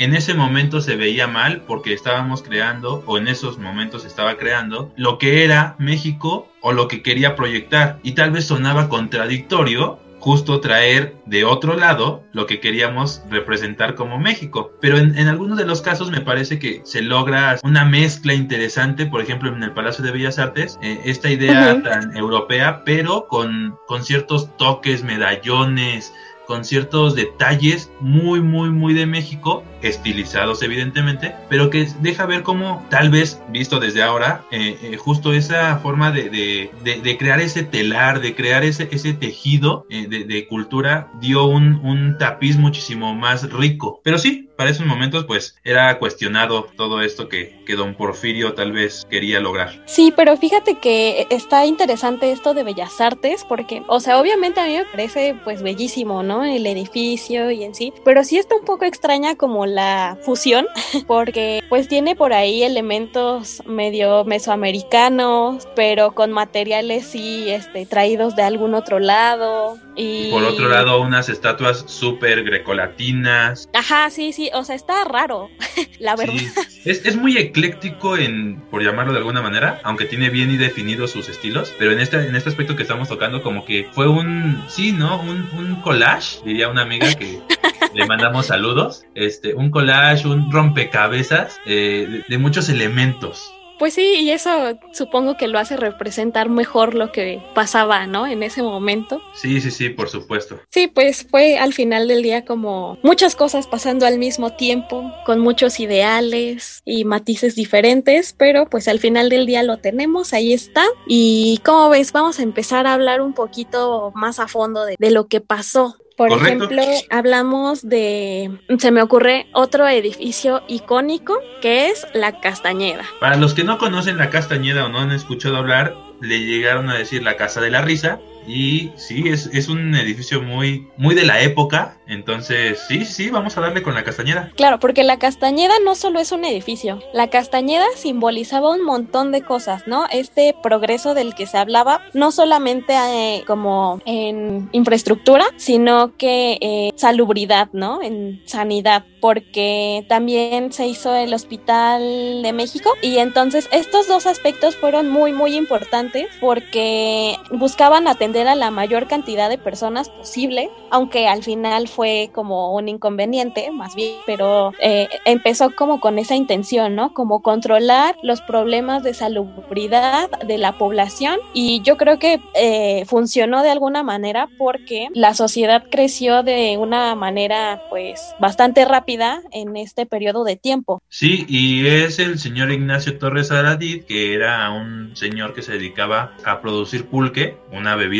En 0.00 0.14
ese 0.14 0.32
momento 0.32 0.80
se 0.80 0.96
veía 0.96 1.26
mal 1.26 1.60
porque 1.66 1.92
estábamos 1.92 2.42
creando, 2.42 3.04
o 3.04 3.18
en 3.18 3.28
esos 3.28 3.58
momentos 3.58 4.06
estaba 4.06 4.38
creando, 4.38 4.90
lo 4.96 5.18
que 5.18 5.44
era 5.44 5.76
México 5.78 6.48
o 6.62 6.72
lo 6.72 6.88
que 6.88 7.02
quería 7.02 7.36
proyectar. 7.36 7.98
Y 8.02 8.12
tal 8.12 8.30
vez 8.30 8.46
sonaba 8.46 8.88
contradictorio 8.88 9.98
justo 10.18 10.60
traer 10.60 11.16
de 11.26 11.44
otro 11.44 11.76
lado 11.76 12.24
lo 12.32 12.46
que 12.46 12.60
queríamos 12.60 13.22
representar 13.28 13.94
como 13.94 14.18
México. 14.18 14.72
Pero 14.80 14.96
en, 14.96 15.18
en, 15.18 15.28
algunos 15.28 15.58
de 15.58 15.66
los 15.66 15.82
casos 15.82 16.10
me 16.10 16.22
parece 16.22 16.58
que 16.58 16.80
se 16.84 17.02
logra 17.02 17.58
una 17.62 17.84
mezcla 17.84 18.32
interesante, 18.32 19.04
por 19.04 19.20
ejemplo 19.20 19.54
en 19.54 19.62
el 19.62 19.72
Palacio 19.72 20.02
de 20.02 20.12
Bellas 20.12 20.38
Artes, 20.38 20.78
eh, 20.82 20.98
esta 21.04 21.30
idea 21.30 21.74
uh 21.74 21.78
-huh. 21.78 21.82
tan 21.82 22.16
europea, 22.16 22.84
pero 22.86 23.26
con, 23.28 23.76
con 23.86 24.02
ciertos 24.02 24.56
toques, 24.56 25.04
medallones, 25.04 26.12
con 26.50 26.64
ciertos 26.64 27.14
detalles 27.14 27.92
muy, 28.00 28.40
muy, 28.40 28.70
muy 28.70 28.92
de 28.92 29.06
México, 29.06 29.62
estilizados 29.82 30.62
evidentemente, 30.62 31.34
pero 31.48 31.70
que 31.70 31.88
deja 32.00 32.26
ver 32.26 32.42
cómo 32.42 32.84
tal 32.90 33.10
vez, 33.10 33.40
visto 33.48 33.80
desde 33.80 34.02
ahora, 34.02 34.44
eh, 34.50 34.78
eh, 34.82 34.96
justo 34.96 35.32
esa 35.32 35.76
forma 35.78 36.10
de, 36.10 36.30
de, 36.30 37.00
de, 37.00 37.18
crear 37.18 37.40
ese 37.40 37.62
telar, 37.62 38.20
de 38.20 38.34
crear 38.34 38.64
ese, 38.64 38.88
ese 38.90 39.12
tejido 39.12 39.86
eh, 39.90 40.06
de, 40.06 40.46
cultura, 40.46 41.08
dio 41.20 41.44
un, 41.44 41.80
un 41.84 42.18
tapiz 42.18 42.56
muchísimo 42.56 43.14
más 43.14 43.50
rico. 43.50 44.00
Pero 44.02 44.18
sí, 44.18 44.50
para 44.60 44.72
esos 44.72 44.84
momentos 44.84 45.24
pues 45.24 45.56
era 45.64 45.98
cuestionado 45.98 46.66
todo 46.76 47.00
esto 47.00 47.30
que, 47.30 47.62
que 47.64 47.76
don 47.76 47.94
Porfirio 47.94 48.52
tal 48.52 48.72
vez 48.72 49.06
quería 49.08 49.40
lograr. 49.40 49.82
Sí, 49.86 50.12
pero 50.14 50.36
fíjate 50.36 50.74
que 50.74 51.26
está 51.30 51.64
interesante 51.64 52.30
esto 52.30 52.52
de 52.52 52.62
Bellas 52.62 53.00
Artes 53.00 53.46
porque, 53.48 53.82
o 53.86 54.00
sea, 54.00 54.20
obviamente 54.20 54.60
a 54.60 54.66
mí 54.66 54.76
me 54.76 54.84
parece 54.84 55.34
pues 55.44 55.62
bellísimo, 55.62 56.22
¿no? 56.22 56.44
El 56.44 56.66
edificio 56.66 57.50
y 57.50 57.64
en 57.64 57.74
sí, 57.74 57.94
pero 58.04 58.22
sí 58.22 58.36
está 58.36 58.54
un 58.54 58.66
poco 58.66 58.84
extraña 58.84 59.34
como 59.34 59.64
la 59.70 60.18
fusión 60.22 60.66
porque 61.06 61.62
pues 61.68 61.88
tiene 61.88 62.16
por 62.16 62.32
ahí 62.32 62.62
elementos 62.62 63.62
medio 63.66 64.24
mesoamericanos, 64.24 65.68
pero 65.74 66.12
con 66.12 66.32
materiales 66.32 67.06
sí 67.06 67.48
este, 67.48 67.86
traídos 67.86 68.36
de 68.36 68.42
algún 68.42 68.74
otro 68.74 68.98
lado. 68.98 69.78
Y... 69.96 70.30
por 70.30 70.44
otro 70.44 70.68
lado 70.68 71.00
unas 71.00 71.28
estatuas 71.28 71.84
súper 71.86 72.44
grecolatinas. 72.44 73.68
Ajá, 73.74 74.10
sí, 74.10 74.32
sí, 74.32 74.50
o 74.54 74.64
sea, 74.64 74.74
está 74.74 75.04
raro, 75.04 75.50
la 75.98 76.16
verdad. 76.16 76.34
Sí. 76.36 76.50
Es, 76.84 77.04
es, 77.04 77.16
muy 77.16 77.36
ecléctico 77.36 78.16
en, 78.16 78.60
por 78.70 78.82
llamarlo 78.82 79.12
de 79.12 79.18
alguna 79.18 79.42
manera, 79.42 79.80
aunque 79.84 80.06
tiene 80.06 80.30
bien 80.30 80.50
y 80.50 80.56
definidos 80.56 81.10
sus 81.10 81.28
estilos, 81.28 81.74
pero 81.78 81.92
en 81.92 82.00
este, 82.00 82.16
en 82.16 82.34
este 82.34 82.48
aspecto 82.48 82.76
que 82.76 82.82
estamos 82.82 83.08
tocando 83.08 83.42
como 83.42 83.64
que 83.64 83.88
fue 83.92 84.08
un, 84.08 84.62
sí, 84.68 84.92
¿no? 84.92 85.20
Un, 85.20 85.48
un 85.58 85.80
collage, 85.82 86.38
diría 86.44 86.68
una 86.68 86.82
amiga 86.82 87.14
que 87.14 87.40
le 87.94 88.06
mandamos 88.06 88.46
saludos, 88.46 89.04
este, 89.14 89.54
un 89.54 89.70
collage, 89.70 90.26
un 90.26 90.50
rompecabezas 90.50 91.58
eh, 91.66 92.06
de, 92.08 92.24
de 92.28 92.38
muchos 92.38 92.68
elementos. 92.68 93.52
Pues 93.80 93.94
sí, 93.94 94.16
y 94.20 94.30
eso 94.30 94.78
supongo 94.92 95.38
que 95.38 95.48
lo 95.48 95.58
hace 95.58 95.74
representar 95.74 96.50
mejor 96.50 96.94
lo 96.94 97.12
que 97.12 97.42
pasaba, 97.54 98.06
¿no? 98.06 98.26
En 98.26 98.42
ese 98.42 98.62
momento. 98.62 99.22
Sí, 99.32 99.58
sí, 99.62 99.70
sí, 99.70 99.88
por 99.88 100.10
supuesto. 100.10 100.60
Sí, 100.68 100.86
pues 100.86 101.26
fue 101.30 101.56
al 101.56 101.72
final 101.72 102.06
del 102.06 102.22
día 102.22 102.44
como 102.44 102.98
muchas 103.02 103.34
cosas 103.34 103.66
pasando 103.66 104.04
al 104.04 104.18
mismo 104.18 104.52
tiempo, 104.52 105.10
con 105.24 105.40
muchos 105.40 105.80
ideales 105.80 106.82
y 106.84 107.06
matices 107.06 107.56
diferentes, 107.56 108.34
pero 108.36 108.68
pues 108.68 108.86
al 108.86 108.98
final 108.98 109.30
del 109.30 109.46
día 109.46 109.62
lo 109.62 109.78
tenemos, 109.78 110.34
ahí 110.34 110.52
está. 110.52 110.84
Y 111.06 111.62
como 111.64 111.88
ves, 111.88 112.12
vamos 112.12 112.38
a 112.38 112.42
empezar 112.42 112.86
a 112.86 112.92
hablar 112.92 113.22
un 113.22 113.32
poquito 113.32 114.12
más 114.14 114.40
a 114.40 114.46
fondo 114.46 114.84
de, 114.84 114.96
de 114.98 115.10
lo 115.10 115.26
que 115.26 115.40
pasó 115.40 115.96
por 116.20 116.28
Correcto. 116.28 116.64
ejemplo, 116.64 116.82
hablamos 117.08 117.88
de, 117.88 118.50
se 118.78 118.90
me 118.90 119.00
ocurre 119.00 119.46
otro 119.54 119.88
edificio 119.88 120.62
icónico 120.68 121.38
que 121.62 121.88
es 121.88 122.06
la 122.12 122.42
Castañeda. 122.42 123.06
Para 123.20 123.36
los 123.36 123.54
que 123.54 123.64
no 123.64 123.78
conocen 123.78 124.18
la 124.18 124.28
Castañeda 124.28 124.84
o 124.84 124.90
no 124.90 124.98
han 124.98 125.12
escuchado 125.12 125.56
hablar, 125.56 125.94
le 126.20 126.40
llegaron 126.40 126.90
a 126.90 126.94
decir 126.94 127.22
la 127.22 127.38
Casa 127.38 127.62
de 127.62 127.70
la 127.70 127.80
Risa. 127.80 128.20
Y 128.46 128.90
sí, 128.96 129.28
es, 129.28 129.50
es 129.52 129.68
un 129.68 129.94
edificio 129.94 130.42
muy, 130.42 130.88
muy 130.96 131.14
de 131.14 131.24
la 131.24 131.40
época. 131.42 131.96
Entonces, 132.06 132.80
sí, 132.88 133.04
sí, 133.04 133.30
vamos 133.30 133.56
a 133.56 133.60
darle 133.60 133.82
con 133.82 133.94
la 133.94 134.02
Castañeda. 134.02 134.50
Claro, 134.56 134.80
porque 134.80 135.04
la 135.04 135.18
Castañeda 135.18 135.74
no 135.84 135.94
solo 135.94 136.18
es 136.18 136.32
un 136.32 136.44
edificio. 136.44 137.00
La 137.14 137.28
Castañeda 137.28 137.84
simbolizaba 137.96 138.70
un 138.70 138.84
montón 138.84 139.30
de 139.30 139.42
cosas, 139.42 139.86
¿no? 139.86 140.06
Este 140.10 140.54
progreso 140.62 141.14
del 141.14 141.34
que 141.34 141.46
se 141.46 141.58
hablaba, 141.58 142.02
no 142.12 142.32
solamente 142.32 142.94
eh, 142.94 143.44
como 143.46 144.00
en 144.06 144.68
infraestructura, 144.72 145.44
sino 145.56 146.16
que 146.16 146.58
eh, 146.60 146.92
salubridad, 146.96 147.68
¿no? 147.72 148.02
En 148.02 148.42
sanidad, 148.44 149.04
porque 149.20 150.04
también 150.08 150.72
se 150.72 150.86
hizo 150.86 151.14
el 151.14 151.32
Hospital 151.32 152.42
de 152.42 152.52
México. 152.52 152.90
Y 153.02 153.18
entonces 153.18 153.68
estos 153.70 154.08
dos 154.08 154.26
aspectos 154.26 154.74
fueron 154.74 155.08
muy, 155.10 155.32
muy 155.32 155.54
importantes 155.54 156.26
porque 156.40 157.36
buscaban 157.50 158.08
atender 158.08 158.29
a 158.38 158.54
la 158.54 158.70
mayor 158.70 159.06
cantidad 159.06 159.48
de 159.48 159.58
personas 159.58 160.08
posible, 160.08 160.70
aunque 160.90 161.26
al 161.26 161.42
final 161.42 161.88
fue 161.88 162.30
como 162.32 162.74
un 162.74 162.88
inconveniente, 162.88 163.70
más 163.72 163.94
bien, 163.94 164.14
pero 164.26 164.72
eh, 164.80 165.08
empezó 165.24 165.74
como 165.74 166.00
con 166.00 166.18
esa 166.18 166.36
intención, 166.36 166.94
¿no? 166.94 167.12
Como 167.12 167.42
controlar 167.42 168.16
los 168.22 168.40
problemas 168.40 169.02
de 169.02 169.14
salubridad 169.14 170.30
de 170.46 170.58
la 170.58 170.78
población 170.78 171.38
y 171.52 171.82
yo 171.82 171.96
creo 171.96 172.18
que 172.18 172.40
eh, 172.54 173.04
funcionó 173.06 173.62
de 173.62 173.70
alguna 173.70 174.02
manera 174.02 174.48
porque 174.58 175.08
la 175.14 175.34
sociedad 175.34 175.84
creció 175.90 176.42
de 176.42 176.76
una 176.78 177.14
manera 177.14 177.82
pues 177.90 178.34
bastante 178.38 178.84
rápida 178.84 179.42
en 179.52 179.76
este 179.76 180.06
periodo 180.06 180.44
de 180.44 180.56
tiempo. 180.56 181.02
Sí, 181.08 181.44
y 181.48 181.86
es 181.86 182.18
el 182.18 182.38
señor 182.38 182.70
Ignacio 182.70 183.18
Torres 183.18 183.50
Aradid, 183.50 184.04
que 184.04 184.34
era 184.34 184.70
un 184.70 185.16
señor 185.16 185.54
que 185.54 185.62
se 185.62 185.72
dedicaba 185.72 186.34
a 186.44 186.60
producir 186.60 187.06
pulque, 187.06 187.56
una 187.72 187.96
bebida 187.96 188.19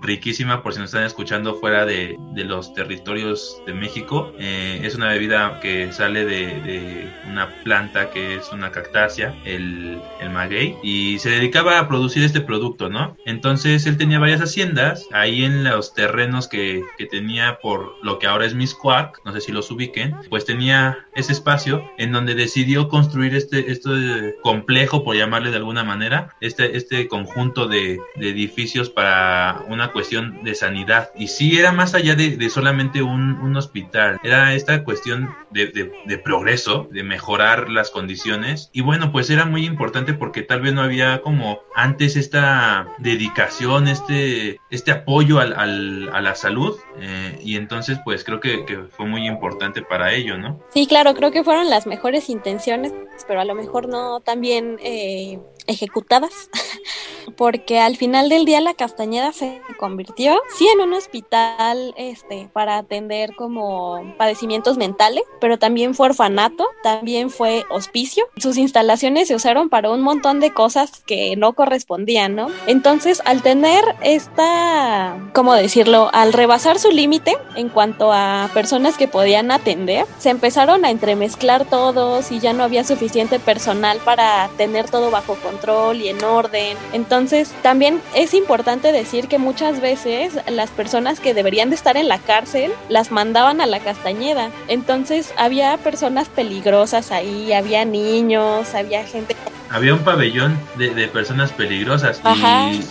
riquísima 0.00 0.62
por 0.62 0.72
si 0.72 0.80
nos 0.80 0.90
están 0.90 1.04
escuchando 1.04 1.54
fuera 1.56 1.84
de, 1.84 2.16
de 2.34 2.44
los 2.44 2.72
territorios 2.74 3.60
de 3.66 3.74
México. 3.74 4.32
Eh, 4.38 4.80
es 4.82 4.94
una 4.94 5.08
bebida 5.08 5.60
que 5.60 5.92
sale 5.92 6.24
de, 6.24 6.60
de, 6.60 7.10
una 7.30 7.48
planta 7.64 8.10
que 8.10 8.36
es 8.36 8.50
una 8.52 8.70
cactácea, 8.70 9.34
el, 9.44 10.00
el 10.20 10.30
maguey, 10.30 10.76
y 10.82 11.18
se 11.18 11.30
dedicaba 11.30 11.78
a 11.78 11.88
producir 11.88 12.22
este 12.22 12.40
producto, 12.40 12.88
¿no? 12.88 13.16
Entonces 13.26 13.86
él 13.86 13.96
tenía 13.96 14.18
varias 14.18 14.40
haciendas 14.40 15.06
ahí 15.12 15.44
en 15.44 15.64
los 15.64 15.94
terrenos 15.94 16.48
que, 16.48 16.84
que 16.96 17.06
tenía 17.06 17.58
por 17.60 17.94
lo 18.02 18.18
que 18.18 18.26
ahora 18.26 18.46
es 18.46 18.54
Miscuac, 18.54 19.20
no 19.24 19.32
sé 19.32 19.40
si 19.40 19.52
los 19.52 19.70
ubiquen, 19.70 20.14
pues 20.28 20.44
tenía 20.44 21.06
ese 21.14 21.32
espacio 21.32 21.90
en 21.98 22.12
donde 22.12 22.34
decidió 22.34 22.88
construir 22.88 23.34
este, 23.34 23.70
este 23.70 24.36
complejo, 24.42 25.04
por 25.04 25.16
llamarle 25.16 25.50
de 25.50 25.56
alguna 25.56 25.84
manera, 25.84 26.34
este, 26.40 26.76
este 26.76 27.08
conjunto 27.08 27.66
de, 27.66 27.98
de 28.16 28.30
edificios 28.30 28.90
para 28.90 29.37
una 29.68 29.92
cuestión 29.92 30.42
de 30.44 30.54
sanidad. 30.54 31.10
Y 31.16 31.28
sí 31.28 31.58
era 31.58 31.72
más 31.72 31.94
allá 31.94 32.14
de, 32.14 32.50
solamente 32.50 33.02
un, 33.02 33.38
hospital, 33.56 34.20
era 34.22 34.54
esta 34.54 34.84
cuestión 34.84 35.34
de, 35.50 36.20
progreso, 36.22 36.86
de 36.92 37.02
mejorar 37.02 37.70
las 37.70 37.90
condiciones. 37.90 38.70
Y 38.72 38.82
bueno, 38.82 39.10
pues 39.10 39.30
era 39.30 39.46
muy 39.46 39.64
importante 39.64 40.14
porque 40.14 40.42
tal 40.42 40.60
vez 40.60 40.74
no 40.74 40.82
había 40.82 41.22
como 41.22 41.60
antes 41.74 42.16
esta 42.16 42.88
dedicación, 42.98 43.88
este, 43.88 44.60
este 44.70 44.92
apoyo 44.92 45.40
al, 45.40 46.10
a 46.12 46.20
la 46.20 46.34
salud. 46.34 46.76
Eh, 47.00 47.38
y 47.42 47.56
entonces 47.56 47.98
pues 48.04 48.24
creo 48.24 48.40
que, 48.40 48.64
que 48.64 48.78
fue 48.90 49.06
muy 49.06 49.26
importante 49.26 49.82
para 49.82 50.12
ello, 50.12 50.36
¿no? 50.36 50.60
Sí, 50.70 50.86
claro, 50.86 51.14
creo 51.14 51.30
que 51.30 51.44
fueron 51.44 51.70
las 51.70 51.86
mejores 51.86 52.28
intenciones, 52.28 52.92
pero 53.26 53.40
a 53.40 53.44
lo 53.44 53.54
mejor 53.54 53.88
no 53.88 54.20
tan 54.20 54.40
bien 54.40 54.78
eh, 54.82 55.38
ejecutadas. 55.68 56.50
porque 57.36 57.78
al 57.78 57.96
final 57.96 58.28
del 58.28 58.44
día 58.44 58.60
la 58.60 58.74
Castañeda 58.74 59.32
se 59.32 59.60
convirtió, 59.78 60.40
sí, 60.56 60.66
en 60.68 60.80
un 60.80 60.92
hospital 60.92 61.94
este, 61.96 62.48
para 62.52 62.78
atender 62.78 63.34
como 63.36 64.14
padecimientos 64.16 64.76
mentales, 64.76 65.22
pero 65.40 65.58
también 65.58 65.94
fue 65.94 66.06
orfanato, 66.06 66.66
también 66.82 67.30
fue 67.30 67.64
hospicio. 67.70 68.24
Sus 68.36 68.56
instalaciones 68.56 69.28
se 69.28 69.34
usaron 69.34 69.68
para 69.68 69.90
un 69.90 70.00
montón 70.00 70.40
de 70.40 70.52
cosas 70.52 71.02
que 71.06 71.36
no 71.36 71.52
correspondían, 71.52 72.34
¿no? 72.34 72.48
Entonces, 72.66 73.22
al 73.24 73.42
tener 73.42 73.84
esta, 74.02 75.30
¿cómo 75.34 75.54
decirlo? 75.54 76.10
Al 76.12 76.32
rebasar 76.32 76.78
su 76.78 76.90
límite 76.90 77.36
en 77.56 77.68
cuanto 77.68 78.12
a 78.12 78.50
personas 78.54 78.96
que 78.96 79.08
podían 79.08 79.50
atender, 79.50 80.06
se 80.18 80.30
empezaron 80.30 80.84
a 80.84 80.90
entremezclar 80.90 81.64
todos 81.66 82.30
y 82.32 82.40
ya 82.40 82.52
no 82.52 82.64
había 82.64 82.84
suficiente 82.84 83.38
personal 83.38 83.98
para 84.04 84.48
tener 84.56 84.90
todo 84.90 85.10
bajo 85.10 85.34
control 85.34 85.57
y 85.94 86.08
en 86.08 86.22
orden. 86.22 86.76
Entonces, 86.92 87.52
también 87.62 88.00
es 88.14 88.32
importante 88.32 88.92
decir 88.92 89.28
que 89.28 89.38
muchas 89.38 89.80
veces 89.80 90.38
las 90.48 90.70
personas 90.70 91.20
que 91.20 91.34
deberían 91.34 91.70
de 91.70 91.76
estar 91.76 91.96
en 91.96 92.08
la 92.08 92.18
cárcel 92.18 92.72
las 92.88 93.10
mandaban 93.10 93.60
a 93.60 93.66
la 93.66 93.80
Castañeda. 93.80 94.50
Entonces, 94.68 95.34
había 95.36 95.76
personas 95.78 96.28
peligrosas 96.28 97.10
ahí, 97.10 97.52
había 97.52 97.84
niños, 97.84 98.74
había 98.74 99.04
gente 99.04 99.36
había 99.70 99.92
un 99.92 100.00
pabellón 100.00 100.58
de, 100.76 101.08
personas 101.08 101.52
peligrosas 101.52 102.20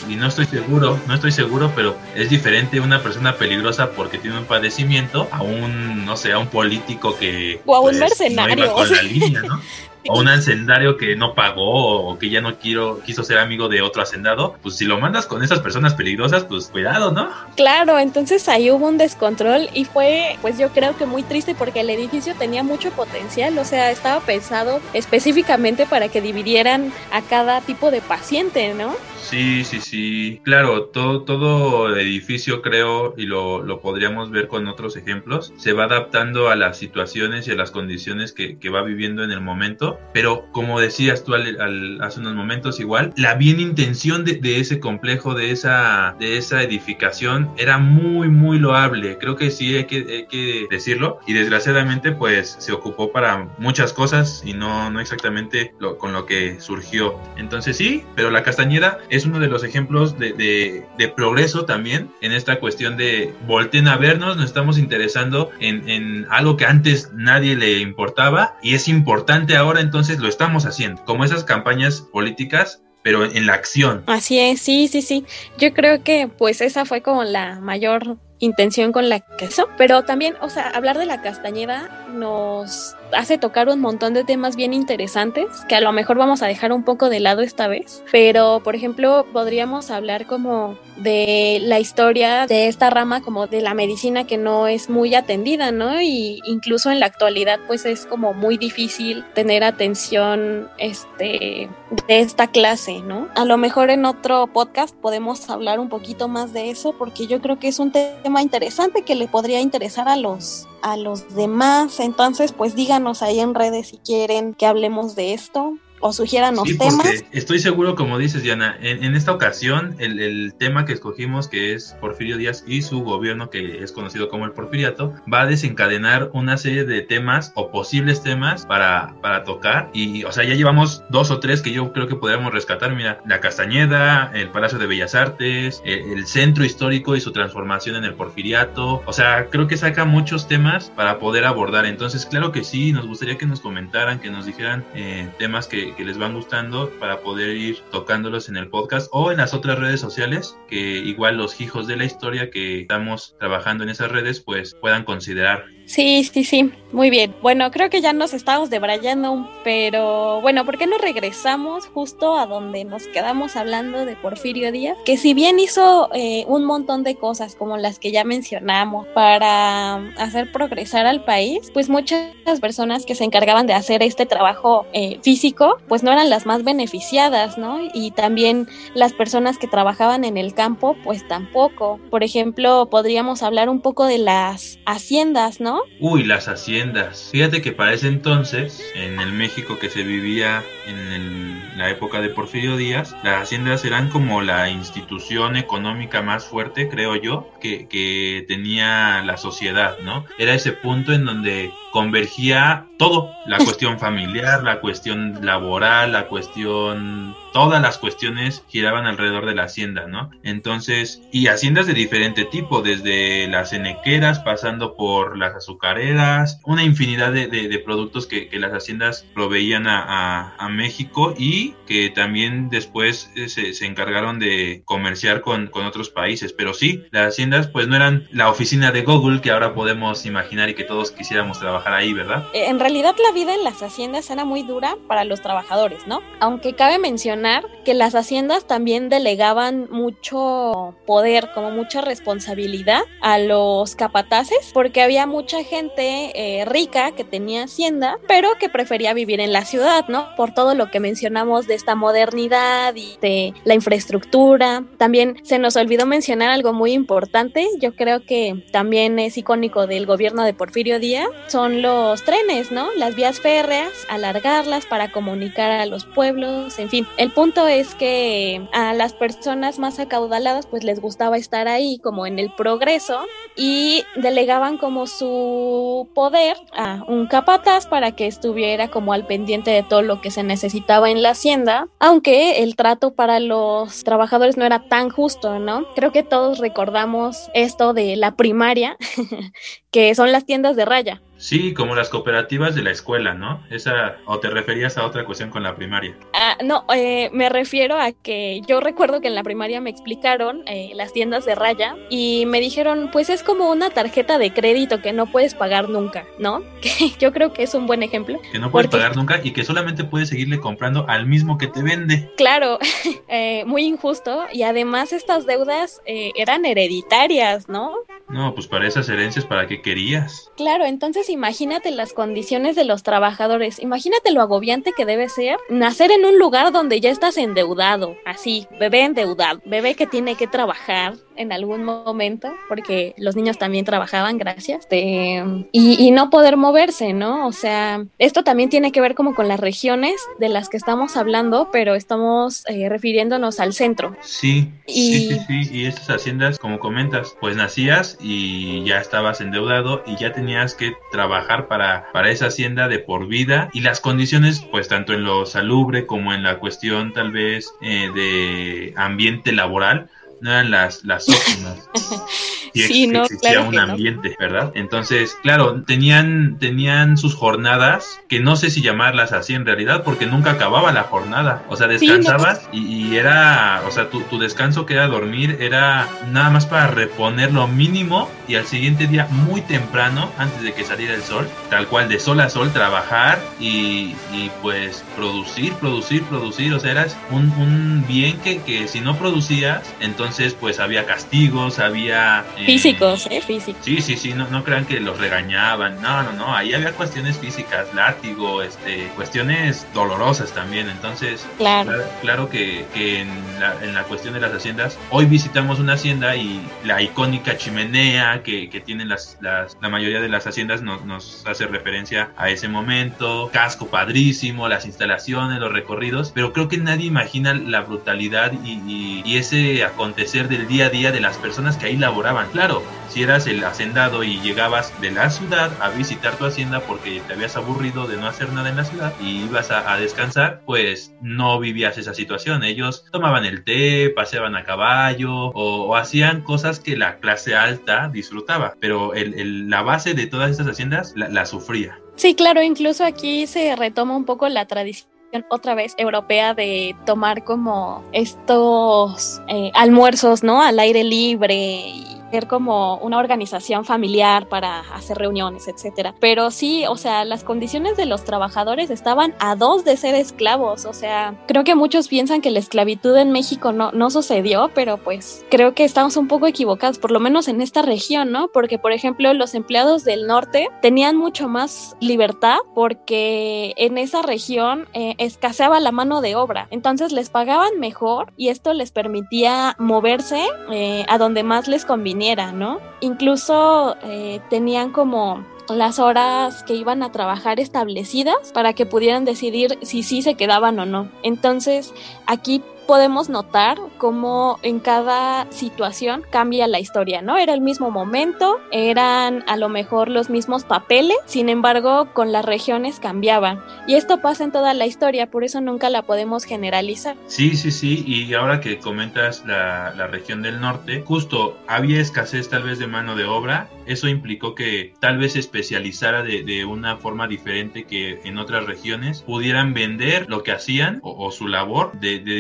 y, 0.08 0.16
no 0.16 0.28
estoy 0.28 0.46
seguro, 0.46 1.00
no 1.08 1.16
estoy 1.16 1.32
seguro, 1.32 1.72
pero 1.76 1.96
es 2.16 2.30
diferente 2.30 2.80
una 2.80 3.02
persona 3.02 3.36
peligrosa 3.36 3.92
porque 3.92 4.18
tiene 4.18 4.38
un 4.38 4.46
padecimiento 4.46 5.28
a 5.32 5.42
un, 5.42 6.06
no 6.06 6.18
sé, 6.18 6.34
a 6.34 6.40
un 6.40 6.48
político 6.48 7.18
que 7.18 7.62
o 7.66 7.76
a 7.76 7.80
un 7.80 7.98
mercenario 7.98 8.68
no 8.68 8.74
con 8.74 8.92
la 8.92 9.02
línea, 9.04 9.42
¿no? 9.42 9.60
O 10.10 10.20
un 10.20 10.28
hacendario 10.28 10.98
que 10.98 11.16
no 11.16 11.34
pagó 11.34 12.08
o 12.08 12.20
que 12.20 12.30
ya 12.30 12.42
no 12.42 12.58
quiero, 12.58 13.02
quiso 13.06 13.24
ser 13.24 13.38
amigo 13.38 13.68
de 13.68 13.82
otro 13.82 14.02
hacendado, 14.02 14.56
pues 14.62 14.76
si 14.78 14.86
lo 14.86 15.00
mandas 15.00 15.26
con 15.26 15.44
esas 15.44 15.60
personas 15.60 15.94
peligrosas, 15.94 16.44
pues 16.46 16.68
cuidado, 16.68 17.12
¿no? 17.12 17.30
Claro, 17.56 18.00
entonces 18.00 18.48
ahí 18.50 18.72
hubo 18.72 18.88
un 18.88 18.98
descontrol 18.98 19.70
y 19.74 19.86
fue, 19.86 20.38
pues 20.42 20.58
yo 20.58 20.70
creo 20.70 20.98
que 20.98 21.06
muy 21.06 21.24
triste 21.24 21.56
porque 21.56 21.82
el 21.82 21.90
edificio 21.90 22.36
tenía 22.36 22.64
mucho 22.64 22.92
potencial, 22.92 23.58
o 23.58 23.66
sea, 23.66 23.92
estaba 23.92 24.20
pensado 24.22 24.80
específicamente 24.94 25.86
para 25.86 26.10
que 26.10 26.22
dividieran 26.22 26.92
a 27.12 27.22
cada 27.22 27.62
tipo 27.62 27.92
de 27.92 28.02
paciente, 28.02 28.74
¿no? 28.74 28.96
Sí, 29.22 29.66
sí, 29.66 29.82
sí. 29.82 30.42
Claro, 30.44 30.86
todo, 30.86 31.24
todo 31.24 31.98
edificio 31.98 32.62
creo, 32.62 33.14
y 33.18 33.26
lo, 33.26 33.62
lo, 33.62 33.82
podríamos 33.82 34.32
ver 34.32 34.48
con 34.48 34.68
otros 34.68 34.96
ejemplos, 34.96 35.54
se 35.58 35.74
va 35.74 35.84
adaptando 35.84 36.50
a 36.50 36.56
las 36.56 36.78
situaciones 36.78 37.48
y 37.48 37.52
a 37.52 37.56
las 37.56 37.72
condiciones 37.72 38.32
que, 38.32 38.58
que 38.58 38.70
va 38.70 38.84
viviendo 38.84 39.24
en 39.24 39.32
el 39.32 39.42
momento. 39.42 39.97
Pero 40.14 40.48
como 40.52 40.80
decías 40.80 41.24
tú 41.24 41.36
al, 41.36 42.00
hace 42.02 42.20
unos 42.20 42.34
momentos 42.34 42.80
igual, 42.80 43.14
la 43.16 43.36
bien 43.36 43.60
intención 43.60 44.26
de, 44.26 44.36
de, 44.36 44.60
ese 44.60 44.80
complejo, 44.80 45.36
de 45.36 45.52
esa, 45.52 46.16
de 46.20 46.38
esa 46.38 46.64
edificación, 46.64 47.52
era 47.58 47.78
muy, 47.78 48.30
muy 48.30 48.58
loable. 48.58 49.18
Creo 49.20 49.36
que 49.36 49.52
sí 49.52 49.76
hay 49.76 49.86
que, 49.86 49.98
hay 49.98 50.28
que 50.28 50.68
decirlo. 50.72 51.20
Y 51.28 51.34
desgraciadamente 51.34 52.12
pues 52.14 52.56
se 52.58 52.72
ocupó 52.72 53.12
para 53.12 53.48
muchas 53.58 53.94
cosas 53.94 54.42
y 54.44 54.54
no, 54.54 54.90
no 54.90 55.00
exactamente 55.00 55.74
lo, 55.80 55.98
con 55.98 56.14
lo 56.14 56.26
que 56.26 56.60
surgió. 56.60 57.20
Entonces 57.38 57.78
sí, 57.78 58.04
pero 58.16 58.32
la 58.32 58.44
castañeda 58.44 59.00
es 59.10 59.26
uno 59.26 59.40
de 59.40 59.48
los 59.48 59.64
ejemplos 59.64 60.18
de, 60.18 60.86
progreso 61.16 61.66
también 61.66 62.12
en 62.22 62.32
esta 62.32 62.60
cuestión 62.60 62.98
de 62.98 63.34
volten 63.48 63.88
a 63.88 63.98
vernos, 63.98 64.38
nos 64.38 64.46
estamos 64.46 64.78
interesando 64.78 65.52
en, 65.60 65.88
en, 65.90 66.28
algo 66.30 66.58
que 66.58 66.66
antes 66.66 67.12
nadie 67.14 67.56
le 67.56 67.80
importaba 67.80 68.58
y 68.62 68.76
es 68.76 68.88
importante 68.88 69.56
ahora, 69.56 69.77
entonces 69.82 70.20
lo 70.20 70.28
estamos 70.28 70.66
haciendo. 70.66 71.04
Como 71.06 71.26
esas 71.26 71.44
campañas 71.44 72.02
políticas 72.02 72.82
pero 73.04 73.24
en 73.24 73.46
la 73.46 73.54
acción. 73.54 74.04
Así 74.06 74.38
es, 74.38 74.60
sí, 74.60 74.90
sí, 74.90 75.02
sí. 75.02 75.26
Yo 75.58 75.74
creo 75.74 76.04
que 76.04 76.28
pues 76.28 76.60
esa 76.60 76.84
fue 76.84 77.02
como 77.02 77.24
la 77.24 77.58
mayor 77.62 78.18
intención 78.40 78.92
con 78.92 79.10
la 79.10 79.20
que 79.20 79.46
eso, 79.46 79.68
pero 79.78 80.04
también, 80.04 80.36
o 80.42 80.50
sea, 80.50 80.70
hablar 80.70 80.98
de 80.98 81.06
la 81.06 81.22
Castañeda 81.22 82.08
nos 82.14 82.96
hace 83.14 83.38
tocar 83.38 83.70
un 83.70 83.80
montón 83.80 84.14
de 84.14 84.24
temas 84.24 84.56
bien 84.56 84.74
interesantes 84.74 85.46
que 85.68 85.76
a 85.76 85.82
lo 85.82 85.92
mejor 85.92 86.18
vamos 86.18 86.42
a 86.42 86.48
dejar 86.48 86.72
un 86.72 86.84
poco 86.84 87.10
de 87.10 87.20
lado 87.20 87.42
esta 87.42 87.68
vez, 87.68 88.04
pero 88.12 88.62
por 88.64 88.76
ejemplo 88.76 89.26
podríamos 89.32 89.92
hablar 89.92 90.26
como 90.26 90.78
de 90.98 91.60
la 91.62 91.80
historia 91.80 92.48
de 92.48 92.68
esta 92.68 92.90
rama 92.90 93.22
como 93.22 93.48
de 93.48 93.62
la 93.62 93.74
medicina 93.74 94.26
que 94.26 94.38
no 94.38 94.68
es 94.68 94.90
muy 94.90 95.16
atendida, 95.16 95.72
¿no? 95.72 96.02
Y 96.02 96.42
incluso 96.46 96.92
en 96.92 97.00
la 97.00 97.06
actualidad 97.06 97.60
pues 97.68 97.86
es 97.86 98.06
como 98.06 98.34
muy 98.34 98.58
difícil 98.58 99.24
tener 99.34 99.64
atención 99.64 100.70
este 100.78 101.70
de 102.08 102.20
esta 102.20 102.48
clase, 102.48 103.02
¿no? 103.02 103.30
A 103.36 103.46
lo 103.46 103.58
mejor 103.58 103.90
en 103.90 104.06
otro 104.06 104.48
podcast 104.48 104.96
podemos 104.96 105.50
hablar 105.50 105.80
un 105.80 105.90
poquito 105.90 106.28
más 106.28 106.52
de 106.52 106.70
eso 106.70 106.94
porque 106.98 107.28
yo 107.28 107.42
creo 107.42 107.60
que 107.60 107.70
es 107.70 107.80
un 107.80 107.92
tema 107.92 108.27
interesante 108.42 109.04
que 109.04 109.16
le 109.16 109.28
podría 109.28 109.62
interesar 109.62 110.08
a 110.08 110.16
los 110.16 110.68
a 110.82 110.98
los 110.98 111.36
demás. 111.36 112.00
Entonces, 112.00 112.52
pues 112.52 112.76
díganos 112.76 113.22
ahí 113.22 113.40
en 113.40 113.56
redes 113.56 113.88
si 113.88 113.98
quieren 113.98 114.54
que 114.54 114.66
hablemos 114.66 115.16
de 115.16 115.34
esto 115.34 115.78
o 116.00 116.14
sugieran 116.14 116.56
los 116.56 116.66
temas. 116.78 117.24
Estoy 117.32 117.60
seguro, 117.60 117.96
como 117.96 118.18
dices, 118.18 118.44
Diana, 118.44 118.78
en, 118.82 119.16
esta 119.16 119.32
ocasión 119.32 119.96
el, 120.00 120.54
tema 120.58 120.86
que 120.86 120.94
escogimos, 120.94 121.48
que 121.48 121.74
es 121.74 121.96
Porfirio 122.00 122.38
Díaz 122.38 122.64
y 122.68 122.82
su 122.82 123.04
gobierno, 123.04 123.50
que 123.50 123.84
es 123.84 123.92
conocido 123.92 124.30
como 124.30 124.46
el 124.46 124.52
Porfiriato, 124.52 125.14
va 125.32 125.42
a 125.42 125.46
desencadenar 125.46 126.30
una 126.34 126.58
serie 126.58 126.86
de 126.86 127.02
temas 127.02 127.52
o 127.56 127.72
posibles 127.72 128.24
temas 128.24 128.66
para, 128.66 129.16
para 129.22 129.44
tocar. 129.44 129.90
Y, 129.94 130.24
o 130.24 130.32
sea, 130.32 130.44
ya 130.44 130.56
llevamos 130.56 131.04
dos 131.10 131.32
o 131.32 131.40
tres 131.40 131.62
que 131.62 131.72
yo 131.72 131.92
creo 131.94 132.08
que 132.08 132.16
podríamos 132.16 132.54
rescatar. 132.54 132.96
Mira, 132.96 133.22
la 133.26 133.40
Castañeda, 133.40 134.32
el 134.34 134.50
Palacio 134.50 134.80
de 134.80 134.88
Bellas 134.88 135.16
Artes, 135.16 135.82
el, 135.86 136.18
el 136.18 136.28
centro 136.28 136.66
histórico 136.66 137.16
y 137.16 137.22
su 137.22 137.32
transformación 137.32 137.96
en 137.96 138.04
el 138.04 138.14
Porfiriato. 138.14 139.02
O 139.06 139.14
sea, 139.14 139.48
creo 139.50 139.68
que 139.68 139.78
saca 139.78 140.06
muchos 140.06 140.48
temas 140.48 140.92
para 140.96 141.20
poder 141.20 141.46
abordar. 141.46 141.86
Entonces, 141.86 142.26
claro 142.26 142.52
que 142.52 142.64
sí, 142.64 142.92
nos 142.92 143.08
gustaría 143.08 143.38
que 143.38 143.46
nos 143.46 143.60
comentaran, 143.60 144.20
que 144.20 144.30
nos 144.30 144.46
dijeran 144.46 144.86
eh, 144.96 145.30
temas 145.38 145.68
que 145.68 145.87
que, 145.96 146.06
les 146.06 146.18
van 146.18 146.34
gustando 146.34 146.90
para 147.00 147.22
poder 147.22 147.56
ir 147.56 147.80
tocándolos 147.92 148.50
en 148.50 148.58
el 148.58 148.70
podcast 148.70 149.10
o 149.12 149.32
en 149.32 149.38
las 149.38 149.54
otras 149.54 149.78
redes 149.80 150.00
sociales 150.00 150.58
que 150.68 150.78
igual 150.78 151.38
los 151.38 151.62
hijos 151.62 151.88
de 151.88 151.98
la 151.98 152.06
historia 152.06 152.50
que 152.50 152.82
estamos 152.82 153.36
trabajando 153.40 153.84
en 153.84 153.90
esas 153.90 154.12
redes 154.12 154.40
pues 154.40 154.76
puedan 154.76 155.04
considerar 155.04 155.66
Sí, 155.88 156.26
sí, 156.26 156.44
sí, 156.44 156.70
muy 156.92 157.10
bien. 157.10 157.34
Bueno, 157.42 157.72
creo 157.72 157.90
que 157.90 158.02
ya 158.02 158.12
nos 158.12 158.34
estamos 158.34 158.70
debrayando, 158.70 159.50
pero 159.64 160.42
bueno, 160.42 160.66
¿por 160.66 160.78
qué 160.78 160.86
no 160.86 160.98
regresamos 160.98 161.88
justo 161.88 162.38
a 162.38 162.46
donde 162.46 162.84
nos 162.84 163.08
quedamos 163.08 163.56
hablando 163.56 164.04
de 164.06 164.18
Porfirio 164.18 164.74
Díaz? 164.74 164.98
Que 165.06 165.16
si 165.16 165.34
bien 165.34 165.60
hizo 165.60 166.10
eh, 166.14 166.44
un 166.50 166.66
montón 166.66 167.04
de 167.04 167.16
cosas 167.16 167.56
como 167.56 167.78
las 167.78 168.00
que 168.00 168.12
ya 168.12 168.26
mencionamos 168.26 169.08
para 169.14 169.96
hacer 170.18 170.52
progresar 170.52 171.06
al 171.06 171.24
país, 171.24 171.72
pues 171.74 171.88
muchas 171.88 172.34
personas 172.60 173.06
que 173.06 173.16
se 173.16 173.24
encargaban 173.24 173.66
de 173.66 173.74
hacer 173.74 174.04
este 174.04 174.26
trabajo 174.26 174.86
eh, 174.92 175.20
físico, 175.24 175.78
pues 175.88 176.04
no 176.04 176.12
eran 176.12 176.30
las 176.30 176.46
más 176.46 176.66
beneficiadas, 176.66 177.58
¿no? 177.58 177.80
Y 177.94 178.12
también 178.12 178.68
las 178.94 179.14
personas 179.14 179.58
que 179.58 179.68
trabajaban 179.68 180.26
en 180.26 180.36
el 180.36 180.54
campo, 180.54 180.98
pues 181.06 181.26
tampoco. 181.30 182.02
Por 182.10 182.24
ejemplo, 182.26 182.90
podríamos 182.90 183.42
hablar 183.42 183.70
un 183.70 183.80
poco 183.80 184.06
de 184.06 184.18
las 184.18 184.80
haciendas, 184.86 185.62
¿no? 185.62 185.77
Uy, 186.00 186.24
las 186.24 186.48
haciendas. 186.48 187.30
Fíjate 187.32 187.62
que 187.62 187.72
para 187.72 187.94
ese 187.94 188.08
entonces, 188.08 188.84
en 188.96 189.20
el 189.20 189.32
México 189.32 189.80
que 189.80 189.90
se 189.90 190.04
vivía 190.04 190.64
en 190.88 191.78
la 191.78 191.90
época 191.90 192.22
de 192.22 192.30
Porfirio 192.30 192.78
Díaz, 192.78 193.16
las 193.24 193.44
haciendas 193.44 193.86
eran 193.86 194.10
como 194.10 194.42
la 194.42 194.70
institución 194.70 195.56
económica 195.56 196.22
más 196.22 196.46
fuerte, 196.46 196.90
creo 196.90 197.16
yo, 197.16 197.52
que, 197.62 197.88
que 197.88 198.46
tenía 198.48 199.22
la 199.24 199.38
sociedad, 199.38 199.98
¿no? 200.04 200.26
Era 200.38 200.54
ese 200.54 200.72
punto 200.72 201.14
en 201.14 201.26
donde 201.26 201.72
convergía 201.92 202.88
todo, 202.98 203.32
la 203.46 203.58
cuestión 203.58 204.00
familiar, 204.00 204.64
la 204.64 204.80
cuestión 204.82 205.46
laboral, 205.46 206.12
la 206.12 206.28
cuestión 206.28 207.36
todas 207.54 207.82
las 207.82 207.98
cuestiones 207.98 208.64
giraban 208.68 209.08
alrededor 209.08 209.48
de 209.48 209.56
la 209.56 209.64
hacienda, 209.64 210.06
¿no? 210.06 210.30
Entonces, 210.44 211.24
y 211.32 211.48
haciendas 211.48 211.88
de 211.88 211.96
diferente 211.96 212.46
tipo, 212.46 212.84
desde 212.84 213.48
las 213.48 213.74
enequeras, 213.74 214.40
pasando 214.40 214.96
por 214.96 215.38
las 215.38 215.56
azucareras, 215.56 216.60
una 216.66 216.84
infinidad 216.84 217.32
de, 217.32 217.82
productos 217.84 218.28
que, 218.28 218.48
las 218.60 218.74
haciendas 218.74 219.26
proveían 219.34 219.88
a, 219.88 220.68
México 220.78 221.34
y 221.38 221.74
que 221.86 222.10
también 222.10 222.70
después 222.70 223.30
eh, 223.36 223.50
se, 223.50 223.86
encargaron 223.86 224.40
de 224.40 224.82
comerciar 224.86 225.42
con, 225.42 225.68
con 225.68 225.86
otros 225.86 226.10
países. 226.10 226.54
Pero 226.54 226.74
sí, 226.74 227.04
las 227.12 227.34
haciendas 227.34 227.68
pues 227.68 227.88
no 227.88 227.96
eran 227.96 228.28
la 228.32 228.50
oficina 228.50 228.92
de 228.92 229.02
Google 229.02 229.42
que 229.42 229.52
ahora 229.52 229.74
podemos 229.74 230.26
imaginar 230.26 230.70
y 230.70 230.76
que 230.76 230.84
todos 230.84 231.12
quisiéramos 231.12 231.60
trabajar 231.60 231.94
ahí, 231.94 232.14
¿verdad? 232.14 232.46
Eh, 232.54 232.68
en 232.68 232.80
realidad 232.80 233.16
la 233.22 233.34
vida 233.34 233.54
en 233.54 233.64
las 233.64 233.82
haciendas 233.82 234.30
era 234.30 234.46
muy 234.46 234.64
dura 234.64 234.98
para 235.08 235.24
los 235.24 235.42
trabajadores, 235.42 236.08
¿no? 236.08 236.22
Aunque 236.40 236.74
cabe 236.74 237.00
mencionar 237.00 237.66
que 237.84 237.94
las 237.94 238.16
haciendas 238.16 238.68
también 238.68 239.10
delegaban 239.10 239.88
mucho 239.90 240.96
poder, 241.06 241.50
como 241.54 241.72
mucha 241.72 242.02
responsabilidad 242.02 243.02
a 243.22 243.40
los 243.40 243.96
capataces, 243.96 244.72
porque 244.74 245.02
había 245.02 245.26
mucha 245.26 245.64
gente 245.64 246.32
eh, 246.36 246.66
rica 246.66 247.12
que 247.14 247.24
tenía 247.24 247.64
hacienda, 247.64 248.18
pero 248.28 248.50
que 248.60 248.70
prefería 248.70 249.14
vivir 249.14 249.40
en 249.40 249.54
la 249.54 249.66
ciudad, 249.66 250.08
¿no? 250.08 250.36
Por 250.36 250.54
lo 250.74 250.92
que 250.92 251.00
mencionamos 251.00 251.68
de 251.68 251.76
esta 251.76 251.96
modernidad 251.96 252.96
y 252.96 253.18
de 253.22 253.54
la 253.64 253.74
infraestructura. 253.74 254.84
También 254.98 255.38
se 255.44 255.60
nos 255.60 255.76
olvidó 255.76 256.06
mencionar 256.06 256.50
algo 256.50 256.74
muy 256.74 256.94
importante, 256.94 257.68
yo 257.80 257.96
creo 257.96 258.24
que 258.26 258.66
también 258.72 259.20
es 259.20 259.38
icónico 259.38 259.88
del 259.88 260.06
gobierno 260.06 260.44
de 260.44 260.54
Porfirio 260.54 261.00
Díaz, 261.00 261.28
son 261.48 261.82
los 261.82 262.24
trenes, 262.24 262.72
¿no? 262.72 262.88
Las 262.98 263.16
vías 263.16 263.40
férreas, 263.40 263.92
alargarlas 264.10 264.86
para 264.86 265.12
comunicar 265.12 265.72
a 265.72 265.86
los 265.86 266.06
pueblos, 266.06 266.80
en 266.80 266.90
fin. 266.90 267.08
El 267.18 267.32
punto 267.32 267.68
es 267.68 267.96
que 267.96 268.68
a 268.74 268.94
las 268.94 269.14
personas 269.14 269.80
más 269.80 270.00
acaudaladas 270.00 270.66
pues 270.66 270.84
les 270.84 271.00
gustaba 271.00 271.38
estar 271.38 271.68
ahí 271.68 272.00
como 272.00 272.26
en 272.26 272.40
el 272.40 272.52
progreso 272.52 273.22
y 273.56 274.04
delegaban 274.16 274.78
como 274.78 275.08
su 275.08 276.08
poder 276.14 276.58
a 276.76 277.04
un 277.08 277.28
capataz 277.28 277.88
para 277.88 278.12
que 278.12 278.28
estuviera 278.28 278.88
como 278.90 279.14
al 279.14 279.26
pendiente 279.26 279.72
de 279.72 279.84
todo 279.84 280.02
lo 280.02 280.22
que 280.22 280.32
se 280.32 280.44
necesitaba 280.44 280.57
en 280.64 281.22
la 281.22 281.32
hacienda, 281.32 281.88
aunque 282.00 282.64
el 282.64 282.76
trato 282.76 283.14
para 283.14 283.40
los 283.40 284.04
trabajadores 284.04 284.58
no 284.58 284.66
era 284.66 284.88
tan 284.88 285.10
justo, 285.10 285.60
¿no? 285.60 285.86
Creo 285.96 286.12
que 286.12 286.24
todos 286.24 286.60
recordamos 286.60 287.50
esto 287.54 287.94
de 287.94 288.16
la 288.16 288.36
primaria, 288.36 288.98
que 289.92 290.14
son 290.16 290.32
las 290.32 290.46
tiendas 290.46 290.76
de 290.76 290.86
raya. 290.86 291.22
Sí, 291.38 291.74
como 291.74 291.96
las 291.96 292.10
cooperativas 292.10 292.76
de 292.76 292.82
la 292.82 292.92
escuela, 292.92 293.34
¿no? 293.34 293.64
Esa, 293.70 294.18
o 294.26 294.40
te 294.40 294.50
referías 294.50 294.98
a 294.98 295.06
otra 295.06 295.26
cuestión 295.26 295.50
con 295.50 295.64
la 295.64 295.76
primaria. 295.76 296.16
Ah, 296.34 296.58
no, 296.64 296.86
eh, 296.94 297.30
me 297.32 297.50
refiero 297.50 298.00
a 298.00 298.12
que 298.12 298.62
yo 298.68 298.80
recuerdo 298.80 299.22
que 299.22 299.28
en 299.28 299.36
la 299.36 299.44
primaria 299.44 299.80
me 299.80 299.90
explicaron 299.90 300.64
eh, 300.68 300.92
las 300.96 301.14
tiendas 301.14 301.46
de 301.46 301.56
raya 301.56 301.96
y 302.10 302.46
me 302.48 302.60
dijeron, 302.60 303.10
pues 303.12 303.30
es 303.30 303.44
como 303.44 303.72
una 303.72 303.90
tarjeta 303.90 304.38
de 304.38 304.52
crédito 304.52 305.02
que 305.02 305.14
no 305.14 305.28
puedes 305.28 305.54
pagar 305.54 305.90
nunca, 305.90 306.26
¿no? 306.40 306.64
Que 306.82 307.12
yo 307.20 307.34
creo 307.34 307.54
que 307.54 307.64
es 307.64 307.74
un 307.74 307.88
buen 307.88 308.04
ejemplo. 308.04 308.40
Que 308.52 308.60
no 308.60 308.72
puedes 308.72 308.90
pagar 308.90 309.16
nunca 309.16 309.42
y 309.44 309.52
que 309.52 309.64
solamente 309.64 310.04
puedes 310.04 310.30
seguirle 310.30 310.60
comprando 310.60 311.06
al 311.08 311.26
mismo 311.26 311.58
que 311.58 311.68
te 311.68 311.82
vende. 311.82 312.32
Claro, 312.38 312.80
eh, 313.28 313.64
muy 313.66 313.84
injusto 313.84 314.46
y 314.54 314.64
además 314.64 315.12
estas 315.12 315.46
deudas 315.46 316.02
eran 316.06 316.66
hereditarias, 316.66 317.68
¿no? 317.68 317.94
No, 318.30 318.54
pues 318.54 318.68
para 318.68 318.88
esas 318.88 319.08
herencias, 319.10 319.46
¿para 319.46 319.68
qué 319.68 319.82
querías? 319.82 320.52
Claro, 320.58 320.86
entonces 320.86 321.30
imagínate 321.30 321.92
las 321.92 322.14
condiciones 322.14 322.76
de 322.76 322.84
los 322.84 323.04
trabajadores, 323.04 323.80
imagínate 323.80 324.32
lo 324.32 324.42
agobiante 324.42 324.92
que 324.96 325.06
debe 325.06 325.30
ser 325.30 325.58
nacer 325.70 326.12
en 326.12 326.26
un 326.26 326.38
lugar 326.38 326.72
donde 326.72 327.00
ya 327.00 327.10
estás 327.10 327.38
endeudado, 327.38 328.16
así, 328.26 328.68
bebé 328.80 329.04
endeudado, 329.04 329.62
bebé 329.66 329.96
que 329.96 330.08
tiene 330.08 330.36
que 330.36 330.48
trabajar, 330.48 331.16
en 331.38 331.52
algún 331.52 331.84
momento, 331.84 332.54
porque 332.68 333.14
los 333.18 333.36
niños 333.36 333.58
también 333.58 333.86
trabajaban, 333.86 334.38
gracias, 334.38 334.82
este, 334.82 335.44
y, 335.72 336.12
no 336.12 336.30
poder 336.30 336.58
moverse, 336.58 337.14
¿no? 337.14 337.48
O 337.48 337.52
sea, 337.52 338.04
esto 338.18 338.44
también 338.44 338.70
tiene 338.70 338.92
que 338.92 339.02
ver 339.02 339.14
como 339.14 339.36
con 339.36 339.48
las 339.48 339.60
regiones 339.60 340.16
de 340.40 340.50
las 340.50 340.68
que 340.68 340.78
estamos 340.78 341.16
hablando, 341.16 341.70
pero 341.72 341.94
estamos 341.96 342.64
eh, 342.68 342.90
refiriéndonos 342.90 343.60
al 343.60 343.74
centro. 343.74 344.16
Sí, 344.22 344.72
sí, 344.88 345.30
sí, 345.30 345.40
sí, 345.48 345.70
y 345.72 345.86
estas 345.86 346.10
haciendas, 346.10 346.58
como 346.58 346.80
comentas, 346.80 347.36
pues 347.40 347.56
nacías 347.56 348.17
y 348.20 348.84
ya 348.84 349.00
estabas 349.00 349.42
endeudado 349.42 350.04
y 350.06 350.16
ya 350.18 350.32
tenías 350.34 350.74
que 350.74 350.94
trabajar 351.12 351.68
para, 351.68 352.12
para 352.12 352.30
esa 352.30 352.48
hacienda 352.48 352.88
de 352.88 353.00
por 353.00 353.28
vida. 353.28 353.70
Y 353.74 353.82
las 353.82 354.02
condiciones, 354.02 354.66
pues 354.72 354.88
tanto 354.88 355.14
en 355.14 355.24
lo 355.24 355.46
salubre 355.46 356.06
como 356.06 356.34
en 356.34 356.44
la 356.44 356.60
cuestión 356.60 357.14
tal 357.14 357.32
vez 357.32 357.74
eh, 357.82 358.10
de 358.14 358.94
ambiente 358.96 359.52
laboral, 359.52 360.10
no 360.42 360.52
eran 360.52 360.72
las, 360.72 361.04
las 361.04 361.28
óptimas. 361.30 361.90
Y 362.74 362.82
sí, 362.82 363.08
no, 363.08 363.24
existía 363.24 363.62
un 363.62 363.78
ambiente, 363.78 364.36
¿verdad? 364.40 364.72
Entonces, 364.76 365.36
claro, 365.42 365.82
tenían, 365.82 366.58
tenían 366.60 367.18
sus 367.18 367.34
jornadas, 367.34 368.20
que 368.28 368.40
no 368.40 368.56
sé 368.56 368.70
si 368.70 368.82
llamarlas 368.82 369.32
así 369.32 369.56
en 369.56 369.66
realidad, 369.66 370.04
porque 370.04 370.28
nunca 370.28 370.52
acababa 370.52 370.92
la 370.92 371.04
jornada. 371.04 371.64
O 371.70 371.76
sea, 371.76 371.88
descansabas 371.88 372.70
y, 372.72 373.16
era, 373.16 373.82
o 373.88 373.92
sea, 373.92 374.10
tu, 374.10 374.22
tu, 374.22 374.38
descanso 374.38 374.86
que 374.86 374.94
era 374.94 375.08
dormir 375.08 375.58
era 375.60 376.08
nada 376.32 376.52
más 376.52 376.68
para 376.68 376.88
reponer 376.88 377.52
lo 377.52 377.68
mínimo 377.68 378.30
y 378.48 378.56
al 378.56 378.68
siguiente 378.68 379.08
día 379.08 379.28
muy 379.32 379.62
temprano, 379.62 380.32
antes 380.38 380.62
de 380.62 380.74
que 380.74 380.84
saliera 380.84 381.16
el 381.16 381.24
sol, 381.24 381.48
tal 381.70 381.88
cual 381.88 382.10
de 382.10 382.20
sol 382.20 382.40
a 382.42 382.50
sol, 382.50 382.72
trabajar 382.72 383.40
y, 383.60 384.16
y 384.34 384.52
pues 384.62 385.04
producir, 385.16 385.74
producir, 385.74 386.24
producir. 386.24 386.74
O 386.74 386.80
sea, 386.80 386.92
eras 386.92 387.18
un, 387.32 387.52
un 387.54 388.06
bien 388.08 388.40
que, 388.42 388.62
que 388.62 388.88
si 388.88 389.02
no 389.02 389.18
producías, 389.18 389.82
entonces 390.00 390.27
entonces 390.28 390.58
pues 390.60 390.80
había 390.82 391.06
castigos, 391.06 391.80
había... 391.80 392.44
Eh, 392.58 392.66
físicos, 392.66 393.28
¿eh? 393.32 393.42
Físicos. 393.42 393.84
Sí, 393.84 394.02
sí, 394.02 394.18
sí, 394.18 394.34
no, 394.34 394.46
no 394.50 394.64
crean 394.66 394.86
que 394.86 395.00
los 395.00 395.18
regañaban, 395.18 396.02
no, 396.02 396.22
no, 396.22 396.34
no, 396.34 396.54
ahí 396.54 396.74
había 396.74 396.92
cuestiones 396.92 397.38
físicas, 397.38 397.94
látigo, 397.94 398.62
este, 398.62 399.08
cuestiones 399.16 399.88
dolorosas 399.94 400.52
también, 400.52 400.90
entonces... 400.90 401.48
Claro. 401.58 402.04
Claro, 402.22 402.50
que, 402.50 402.86
que 402.94 403.22
en, 403.22 403.30
la, 403.60 403.76
en, 403.82 403.94
la, 403.94 404.04
cuestión 404.04 404.34
de 404.34 404.42
las 404.42 404.54
haciendas, 404.54 405.00
hoy 405.12 405.26
visitamos 405.26 405.80
una 405.80 405.94
hacienda 405.94 406.36
y 406.36 406.62
la 406.84 407.02
icónica 407.02 407.58
chimenea 407.58 408.44
que, 408.44 408.70
que 408.70 408.82
tienen 408.82 409.08
las, 409.08 409.38
las, 409.40 409.78
la 409.82 409.88
mayoría 409.88 410.20
de 410.20 410.28
las 410.28 410.46
haciendas 410.46 410.82
nos, 410.82 411.06
nos 411.06 411.46
hace 411.48 411.68
referencia 411.68 412.32
a 412.36 412.50
ese 412.50 412.68
momento, 412.68 413.50
casco 413.54 413.88
padrísimo, 413.88 414.68
las 414.68 414.86
instalaciones, 414.86 415.60
los 415.60 415.72
recorridos, 415.72 416.32
pero 416.36 416.52
creo 416.52 416.68
que 416.68 416.78
nadie 416.78 417.06
imagina 417.06 417.54
la 417.54 417.82
brutalidad 417.82 418.52
y, 418.64 418.82
y, 418.88 419.22
y 419.26 419.38
ese 419.38 419.86
acontecimiento 419.86 420.17
ser 420.26 420.48
del 420.48 420.68
día 420.68 420.88
a 420.88 420.90
día 420.90 421.12
de 421.12 421.20
las 421.20 421.38
personas 421.38 421.78
que 421.78 421.88
ahí 421.88 421.98
laboraban. 421.98 422.50
Claro, 422.52 422.82
si 423.10 423.24
eras 423.24 423.46
el 423.46 423.64
hacendado 423.64 424.24
y 424.24 424.40
llegabas 424.40 425.00
de 425.02 425.12
la 425.12 425.30
ciudad 425.30 425.72
a 425.82 425.90
visitar 425.90 426.38
tu 426.38 426.46
hacienda 426.46 426.80
porque 426.82 427.22
te 427.28 427.34
habías 427.34 427.56
aburrido 427.56 428.08
de 428.08 428.18
no 428.18 428.28
hacer 428.28 428.52
nada 428.54 428.70
en 428.70 428.78
la 428.78 428.86
ciudad 428.86 429.14
y 429.22 429.44
ibas 429.44 429.70
a, 429.72 429.98
descansar, 429.98 430.62
pues 430.66 431.14
no 431.22 431.60
vivías 431.60 431.98
esa 431.98 432.14
situación. 432.14 432.64
Ellos 432.64 433.06
tomaban 433.12 433.46
el 433.46 433.64
té, 433.64 434.10
paseaban 434.10 434.56
a 434.56 434.64
caballo 434.64 435.52
o, 435.54 435.96
hacían 435.96 436.42
cosas 436.42 436.80
que 436.80 436.96
la 436.96 437.20
clase 437.20 437.56
alta 437.56 438.10
disfrutaba, 438.10 438.76
pero 438.80 439.14
el, 439.14 439.70
la 439.70 439.82
base 439.82 440.14
de 440.14 440.28
todas 440.28 440.52
estas 440.52 440.68
haciendas 440.68 441.14
la 441.16 441.46
sufría. 441.46 442.00
Sí, 442.16 442.34
claro, 442.34 442.62
incluso 442.64 443.06
aquí 443.06 443.46
se 443.48 443.76
retoma 443.76 444.16
un 444.16 444.26
poco 444.26 444.50
la 444.50 444.66
tradición 444.66 445.17
otra 445.50 445.76
vez 445.76 445.94
europea 445.98 446.54
de 446.54 446.96
tomar 447.06 447.44
como 447.44 448.04
estos 448.12 449.42
eh, 449.48 449.72
almuerzos, 449.74 450.44
¿no? 450.44 450.62
Al 450.62 450.80
aire 450.80 451.04
libre 451.04 451.56
y 451.56 452.17
ser 452.32 452.48
como 452.48 452.98
una 452.98 453.18
organización 453.18 453.86
familiar 453.86 454.48
para 454.48 454.80
hacer 454.94 455.18
reuniones, 455.18 455.68
etcétera. 455.68 456.14
Pero 456.20 456.52
sí, 456.52 456.86
o 456.88 456.98
sea, 456.98 457.26
las 457.26 457.44
condiciones 457.44 457.98
de 457.98 458.06
los 458.06 458.24
trabajadores 458.24 458.90
estaban 458.90 459.34
a 459.40 459.56
dos 459.56 459.86
de 459.86 459.98
ser 459.98 460.16
esclavos. 460.16 460.86
O 460.86 460.94
sea, 460.94 461.36
creo 461.48 461.64
que 461.64 461.76
muchos 461.76 462.08
piensan 462.08 462.42
que 462.42 462.52
la 462.52 462.60
esclavitud 462.60 463.16
en 463.18 463.32
México 463.32 463.72
no, 463.72 463.92
no 463.92 464.10
sucedió, 464.10 464.72
pero 464.74 464.98
pues 464.98 465.46
creo 465.50 465.74
que 465.74 465.84
estamos 465.84 466.18
un 466.18 466.28
poco 466.28 466.48
equivocados, 466.48 467.00
por 467.00 467.12
lo 467.12 467.20
menos 467.20 467.48
en 467.48 467.62
esta 467.62 467.82
región, 467.82 468.32
¿no? 468.32 468.50
Porque, 468.50 468.80
por 468.80 468.92
ejemplo, 468.92 469.34
los 469.34 469.54
empleados 469.56 470.04
del 470.04 470.28
norte 470.28 470.70
tenían 470.82 471.16
mucho 471.16 471.48
más 471.48 471.96
libertad 472.00 472.58
porque 472.76 473.74
en 473.78 473.98
esa 473.98 474.22
región 474.22 474.88
eh, 474.94 475.16
escaseaba 475.18 475.80
la 475.80 475.92
mano 475.92 476.22
de 476.22 476.36
obra. 476.36 476.68
Entonces 476.72 477.12
les 477.12 477.30
pagaban 477.30 477.80
mejor 477.80 478.34
y 478.38 478.50
esto 478.50 478.74
les 478.74 478.92
permitía 478.92 479.76
moverse 479.80 480.44
eh, 480.72 481.06
a 481.08 481.18
donde 481.18 481.44
más 481.44 481.68
les 481.68 481.86
convenía 481.86 482.17
¿no? 482.18 482.80
Incluso 483.00 483.96
eh, 484.04 484.42
tenían 484.50 484.92
como 484.92 485.44
las 485.70 486.00
horas 486.00 486.64
que 486.64 486.76
iban 486.76 487.04
a 487.04 487.12
trabajar 487.12 487.60
establecidas 487.60 488.52
para 488.54 488.74
que 488.74 488.86
pudieran 488.86 489.26
decidir 489.26 489.78
si 489.82 490.04
sí 490.04 490.22
se 490.22 490.36
quedaban 490.36 490.80
o 490.80 490.86
no. 490.86 491.10
Entonces, 491.24 491.94
aquí 492.26 492.62
podemos 492.88 493.30
notar 493.30 493.78
cómo 493.98 494.60
en 494.64 494.80
cada 494.80 495.52
situación 495.52 496.24
cambia 496.30 496.68
la 496.68 496.80
historia, 496.80 497.22
¿no? 497.22 497.38
Era 497.38 497.54
el 497.54 497.62
mismo 497.62 497.92
momento, 497.92 498.60
eran 498.72 499.44
a 499.48 499.58
lo 499.58 499.70
mejor 499.70 500.10
los 500.10 500.30
mismos 500.30 500.64
papeles, 500.64 501.18
sin 501.26 501.50
embargo, 501.50 502.14
con 502.14 502.32
las 502.32 502.46
regiones 502.46 503.00
cambiaban. 503.00 503.62
Y 503.88 503.96
esto 503.96 504.22
pasa 504.22 504.44
en 504.44 504.52
toda 504.52 504.74
la 504.74 504.86
historia, 504.86 505.30
por 505.30 505.44
eso 505.44 505.62
nunca 505.62 505.90
la 505.90 506.02
podemos 506.02 506.46
generalizar. 506.46 507.16
Sí, 507.28 507.56
sí, 507.56 507.72
sí, 507.72 508.04
y 508.08 508.34
ahora 508.34 508.62
que 508.62 508.80
comentas 508.80 509.46
la, 509.46 509.94
la 509.96 510.08
región 510.08 510.42
del 510.42 510.60
norte, 510.62 511.04
justo 511.06 511.58
había 511.68 512.02
escasez 512.02 512.50
tal 512.50 512.64
vez 512.64 512.80
de 512.80 512.88
mano 512.88 513.16
de 513.16 513.26
obra, 513.26 513.70
eso 513.86 514.08
implicó 514.08 514.56
que 514.56 514.94
tal 515.00 515.18
vez 515.18 515.34
se 515.34 515.40
especializara 515.40 516.24
de, 516.24 516.44
de 516.44 516.66
una 516.66 516.98
forma 516.98 517.28
diferente 517.28 517.86
que 517.86 518.22
en 518.24 518.38
otras 518.38 518.66
regiones 518.66 519.22
pudieran 519.22 519.74
vender 519.74 520.30
lo 520.30 520.44
que 520.44 520.52
hacían 520.52 521.00
o, 521.04 521.32
su 521.32 521.48
labor 521.48 522.00
de, 522.00 522.20
de, 522.20 522.36